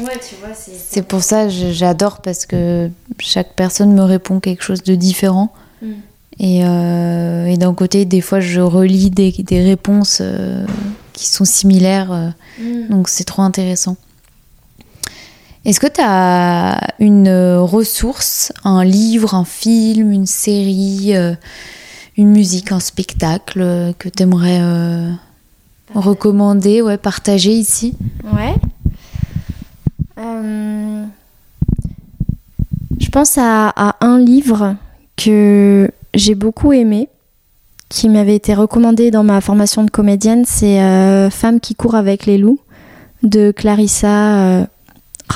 Ouais, 0.00 0.18
tu 0.28 0.34
vois, 0.36 0.54
c'est. 0.54 0.72
c'est 0.74 1.02
pour 1.02 1.22
ça 1.22 1.44
que 1.44 1.50
j'adore 1.50 2.20
parce 2.20 2.46
que 2.46 2.90
chaque 3.18 3.54
personne 3.54 3.92
me 3.92 4.02
répond 4.02 4.40
quelque 4.40 4.62
chose 4.62 4.82
de 4.82 4.94
différent. 4.94 5.52
Mm. 5.82 5.86
Et, 6.38 6.64
euh, 6.64 7.46
et 7.46 7.56
d'un 7.56 7.74
côté, 7.74 8.04
des 8.06 8.20
fois, 8.20 8.40
je 8.40 8.60
relis 8.60 9.10
des, 9.10 9.30
des 9.30 9.62
réponses 9.62 10.18
euh, 10.20 10.64
qui 11.12 11.28
sont 11.28 11.44
similaires. 11.44 12.12
euh, 12.12 12.30
donc, 12.88 13.08
c'est 13.08 13.24
trop 13.24 13.42
intéressant. 13.42 13.96
Est-ce 15.66 15.80
que 15.80 15.86
tu 15.86 16.00
as 16.02 16.80
une 16.98 17.28
ressource, 17.58 18.52
un 18.64 18.82
livre, 18.82 19.34
un 19.34 19.44
film, 19.44 20.10
une 20.10 20.26
série, 20.26 21.12
une 22.20 22.32
musique, 22.32 22.70
un 22.70 22.80
spectacle 22.80 23.60
euh, 23.60 23.92
que 23.98 24.08
tu 24.08 24.22
aimerais 24.22 24.60
recommander, 25.94 26.82
ouais, 26.82 26.98
partager 26.98 27.52
ici? 27.52 27.96
Ouais. 28.24 28.54
Euh, 30.18 31.04
je 32.98 33.08
pense 33.08 33.38
à, 33.38 33.96
un 34.00 34.18
livre 34.18 34.76
que 35.16 35.90
j'ai 36.14 36.34
beaucoup 36.34 36.72
aimé, 36.72 37.08
qui 37.88 38.08
m'avait 38.08 38.36
été 38.36 38.54
recommandé 38.54 39.10
dans 39.10 39.24
ma 39.24 39.40
formation 39.40 39.82
de 39.82 39.90
comédienne. 39.90 40.44
C'est 40.46 40.80
euh, 40.80 41.30
Femme 41.30 41.58
qui 41.58 41.74
court 41.74 41.94
avec 41.94 42.26
les 42.26 42.38
loups 42.38 42.60
de 43.22 43.50
Clarissa. 43.50 44.66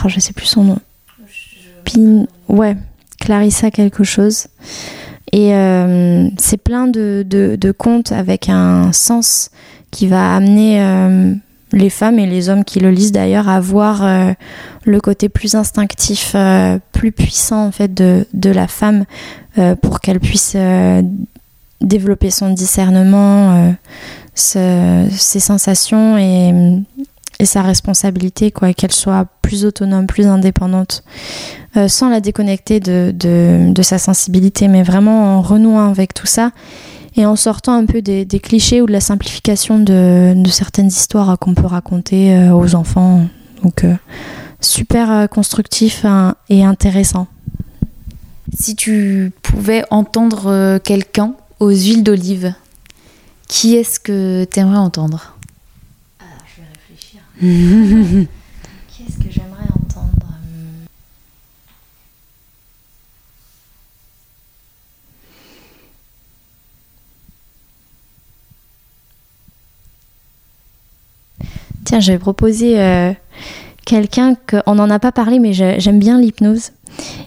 Oh, 0.04 0.08
je 0.08 0.20
sais 0.20 0.32
plus 0.32 0.46
son 0.46 0.64
nom. 0.64 0.78
Pin... 1.84 2.26
Ouais, 2.48 2.76
Clarissa 3.20 3.70
quelque 3.70 4.04
chose. 4.04 4.46
Et 5.32 5.52
c'est 6.38 6.58
plein 6.58 6.86
de, 6.86 7.24
de, 7.26 7.72
contes 7.72 8.12
avec 8.12 8.48
un 8.48 8.92
sens 8.92 9.50
qui 9.90 10.06
va 10.06 10.36
amener 10.36 10.78
les 11.74 11.90
femmes 11.90 12.18
et 12.18 12.26
les 12.26 12.48
hommes 12.48 12.64
qui 12.64 12.80
le 12.80 12.90
lisent 12.90 13.12
d'ailleurs 13.12 13.48
à 13.48 13.60
voir 13.60 14.04
euh, 14.04 14.32
le 14.84 15.00
côté 15.00 15.28
plus 15.28 15.54
instinctif, 15.54 16.32
euh, 16.34 16.78
plus 16.92 17.12
puissant 17.12 17.66
en 17.66 17.72
fait 17.72 17.92
de, 17.92 18.26
de 18.32 18.50
la 18.50 18.68
femme 18.68 19.04
euh, 19.58 19.74
pour 19.74 20.00
qu'elle 20.00 20.20
puisse 20.20 20.56
développer 21.80 22.30
son 22.30 22.50
discernement, 22.50 23.74
ses 24.34 25.40
sensations 25.40 26.16
et, 26.16 26.52
sa 27.44 27.62
responsabilité, 27.62 28.50
quoi, 28.50 28.72
qu'elle 28.72 28.92
soit 28.92 29.26
plus 29.42 29.64
autonome, 29.64 30.06
plus 30.06 30.26
indépendante, 30.26 31.02
sans 31.88 32.08
la 32.08 32.20
déconnecter 32.20 32.80
de, 32.80 33.12
de, 33.12 33.82
sa 33.82 33.98
sensibilité, 33.98 34.68
mais 34.68 34.82
vraiment 34.82 35.36
en 35.36 35.42
renouant 35.42 35.90
avec 35.90 36.14
tout 36.14 36.26
ça 36.26 36.50
et 37.16 37.26
en 37.26 37.36
sortant 37.36 37.74
un 37.74 37.86
peu 37.86 38.02
des, 38.02 38.26
clichés 38.40 38.80
ou 38.80 38.86
de 38.86 38.92
la 38.92 39.00
simplification 39.00 39.78
de, 39.78 40.34
certaines 40.48 40.88
histoires 40.88 41.38
qu'on 41.38 41.54
peut 41.54 41.66
raconter 41.66 42.34
euh, 42.34 42.52
aux 42.52 42.74
enfants. 42.74 43.26
Donc 43.62 43.84
euh, 43.84 43.94
super 44.60 45.10
euh, 45.10 45.26
constructif 45.26 46.04
hein, 46.04 46.34
et 46.48 46.64
intéressant. 46.64 47.28
Si 48.58 48.76
tu 48.76 49.32
pouvais 49.42 49.84
entendre 49.90 50.78
quelqu'un 50.78 51.34
aux 51.58 51.70
huiles 51.70 52.04
d'olive, 52.04 52.54
qui 53.48 53.74
est-ce 53.74 53.98
que 53.98 54.44
tu 54.44 54.60
aimerais 54.60 54.78
entendre? 54.78 55.33
Vais 57.40 57.48
réfléchir. 57.48 58.28
qui 58.88 59.02
est-ce 59.04 59.18
que 59.18 59.30
j'aimerais 59.30 59.68
entendre 59.74 60.24
Tiens, 71.84 72.00
je 72.00 72.12
vais 72.12 72.18
proposer 72.18 72.80
euh, 72.80 73.12
quelqu'un 73.84 74.34
qu'on 74.34 74.74
n'en 74.74 74.88
a 74.88 74.98
pas 74.98 75.12
parlé, 75.12 75.38
mais 75.38 75.52
j'aime 75.52 75.98
bien 75.98 76.18
l'hypnose. 76.18 76.72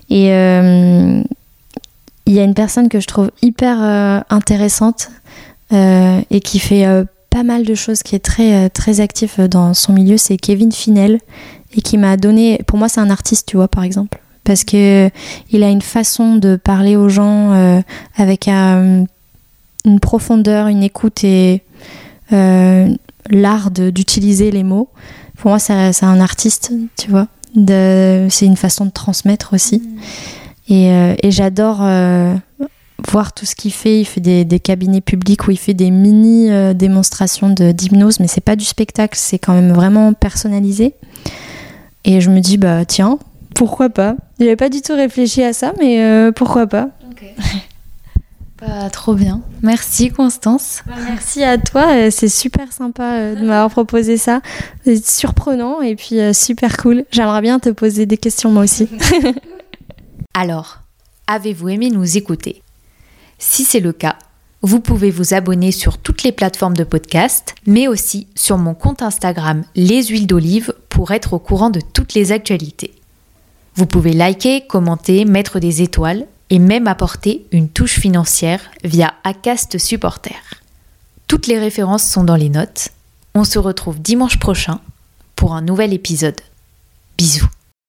Et 0.09 0.33
euh, 0.33 1.21
il 2.25 2.33
y 2.33 2.39
a 2.39 2.43
une 2.43 2.55
personne 2.55 2.89
que 2.89 2.99
je 2.99 3.07
trouve 3.07 3.31
hyper 3.41 3.77
euh, 3.81 4.19
intéressante 4.29 5.09
et 5.71 6.39
qui 6.39 6.59
fait 6.59 6.85
pas 7.37 7.43
mal 7.43 7.65
de 7.65 7.75
choses, 7.75 8.01
qui 8.01 8.15
est 8.15 8.25
très, 8.25 8.67
très 8.71 8.99
actif 8.99 9.39
dans 9.39 9.75
son 9.75 9.93
milieu, 9.93 10.17
c'est 10.17 10.37
Kevin 10.37 10.71
Finel. 10.71 11.19
Et 11.75 11.81
qui 11.81 11.99
m'a 11.99 12.17
donné. 12.17 12.59
Pour 12.65 12.79
moi, 12.79 12.89
c'est 12.89 13.01
un 13.01 13.11
artiste, 13.11 13.47
tu 13.47 13.57
vois, 13.57 13.67
par 13.67 13.83
exemple. 13.83 14.19
Parce 14.43 14.63
que 14.63 15.11
il 15.51 15.61
a 15.61 15.69
une 15.69 15.83
façon 15.83 16.37
de 16.37 16.55
parler 16.55 16.95
aux 16.95 17.09
gens 17.09 17.51
avec 18.15 18.47
une 18.47 19.05
profondeur, 20.01 20.67
une 20.67 20.81
écoute 20.81 21.23
et 21.23 21.61
l'art 22.31 23.69
d'utiliser 23.69 24.49
les 24.49 24.63
mots. 24.63 24.89
Pour 25.37 25.51
moi, 25.51 25.59
c'est 25.59 26.03
un 26.03 26.19
artiste, 26.19 26.71
tu 26.97 27.11
vois. 27.11 27.27
C'est 27.53 28.45
une 28.45 28.57
façon 28.57 28.85
de 28.85 28.91
transmettre 28.91 29.53
aussi. 29.53 29.77
Mm. 29.77 29.99
Euh, 30.69 31.15
et, 31.21 31.31
j'adore 31.31 31.79
euh, 31.81 32.35
voir 33.07 33.33
tout 33.33 33.45
ce 33.45 33.55
qu'il 33.55 33.73
fait. 33.73 34.01
Il 34.01 34.05
fait 34.05 34.21
des, 34.21 34.59
cabinets 34.59 35.01
publics 35.01 35.47
où 35.47 35.51
il 35.51 35.57
fait 35.57 35.73
des 35.73 35.91
mini 35.91 36.51
euh, 36.51 36.73
démonstrations 36.73 37.49
d'hypnose, 37.49 38.19
mais 38.19 38.27
c'est 38.27 38.41
pas 38.41 38.55
du 38.55 38.65
spectacle, 38.65 39.17
c'est 39.19 39.39
quand 39.39 39.53
même 39.53 39.71
vraiment 39.71 40.13
personnalisé. 40.13 40.93
Et 42.05 42.21
je 42.21 42.29
me 42.29 42.39
dis, 42.39 42.57
bah 42.57 42.85
tiens, 42.85 43.19
pourquoi 43.55 43.89
pas? 43.89 44.15
J'avais 44.39 44.55
pas 44.55 44.69
du 44.69 44.81
tout 44.81 44.93
réfléchi 44.93 45.43
à 45.43 45.53
ça, 45.53 45.73
mais 45.79 46.31
pourquoi 46.33 46.67
pas? 46.67 46.89
Pas 48.57 48.89
trop 48.89 49.13
bien. 49.13 49.41
Merci 49.61 50.09
Constance. 50.09 50.81
Bah, 50.87 50.95
merci 51.07 51.43
à 51.43 51.59
toi, 51.59 51.95
euh, 51.95 52.09
c'est 52.09 52.27
super 52.27 52.73
sympa 52.73 53.13
euh, 53.13 53.35
de 53.35 53.41
m'avoir 53.45 53.69
proposé 53.69 54.17
ça. 54.17 54.41
C'est 54.83 55.05
surprenant 55.05 55.81
et 55.81 55.95
puis 55.95 56.19
euh, 56.19 56.33
super 56.33 56.77
cool. 56.77 57.05
J'aimerais 57.11 57.41
bien 57.41 57.59
te 57.59 57.69
poser 57.69 58.07
des 58.07 58.17
questions 58.17 58.49
moi 58.49 58.63
aussi. 58.63 58.89
Alors, 60.33 60.79
avez-vous 61.27 61.69
aimé 61.69 61.91
nous 61.91 62.17
écouter? 62.17 62.63
Si 63.39 63.63
c'est 63.63 63.79
le 63.79 63.93
cas, 63.93 64.17
vous 64.63 64.79
pouvez 64.79 65.11
vous 65.11 65.33
abonner 65.33 65.71
sur 65.71 65.97
toutes 65.97 66.23
les 66.23 66.31
plateformes 66.31 66.75
de 66.75 66.83
podcast, 66.83 67.53
mais 67.67 67.87
aussi 67.87 68.27
sur 68.35 68.57
mon 68.57 68.73
compte 68.73 69.01
Instagram 69.03 69.63
Les 69.75 70.03
Huiles 70.05 70.27
d'Olive 70.27 70.73
pour 70.89 71.11
être 71.11 71.33
au 71.33 71.39
courant 71.39 71.69
de 71.69 71.79
toutes 71.79 72.15
les 72.15 72.31
actualités. 72.31 72.93
Vous 73.75 73.85
pouvez 73.85 74.13
liker, 74.13 74.65
commenter, 74.65 75.25
mettre 75.25 75.59
des 75.59 75.83
étoiles 75.83 76.25
et 76.49 76.57
même 76.57 76.87
apporter 76.87 77.45
une 77.51 77.69
touche 77.69 77.99
financière 77.99 78.61
via 78.83 79.13
Acast 79.23 79.77
Supporter. 79.77 80.35
Toutes 81.27 81.47
les 81.47 81.59
références 81.59 82.03
sont 82.03 82.23
dans 82.23 82.35
les 82.35 82.49
notes. 82.49 82.89
On 83.35 83.43
se 83.43 83.59
retrouve 83.59 84.01
dimanche 84.01 84.39
prochain 84.39 84.79
pour 85.35 85.53
un 85.53 85.61
nouvel 85.61 85.93
épisode. 85.93 86.41
Bisous. 87.17 87.49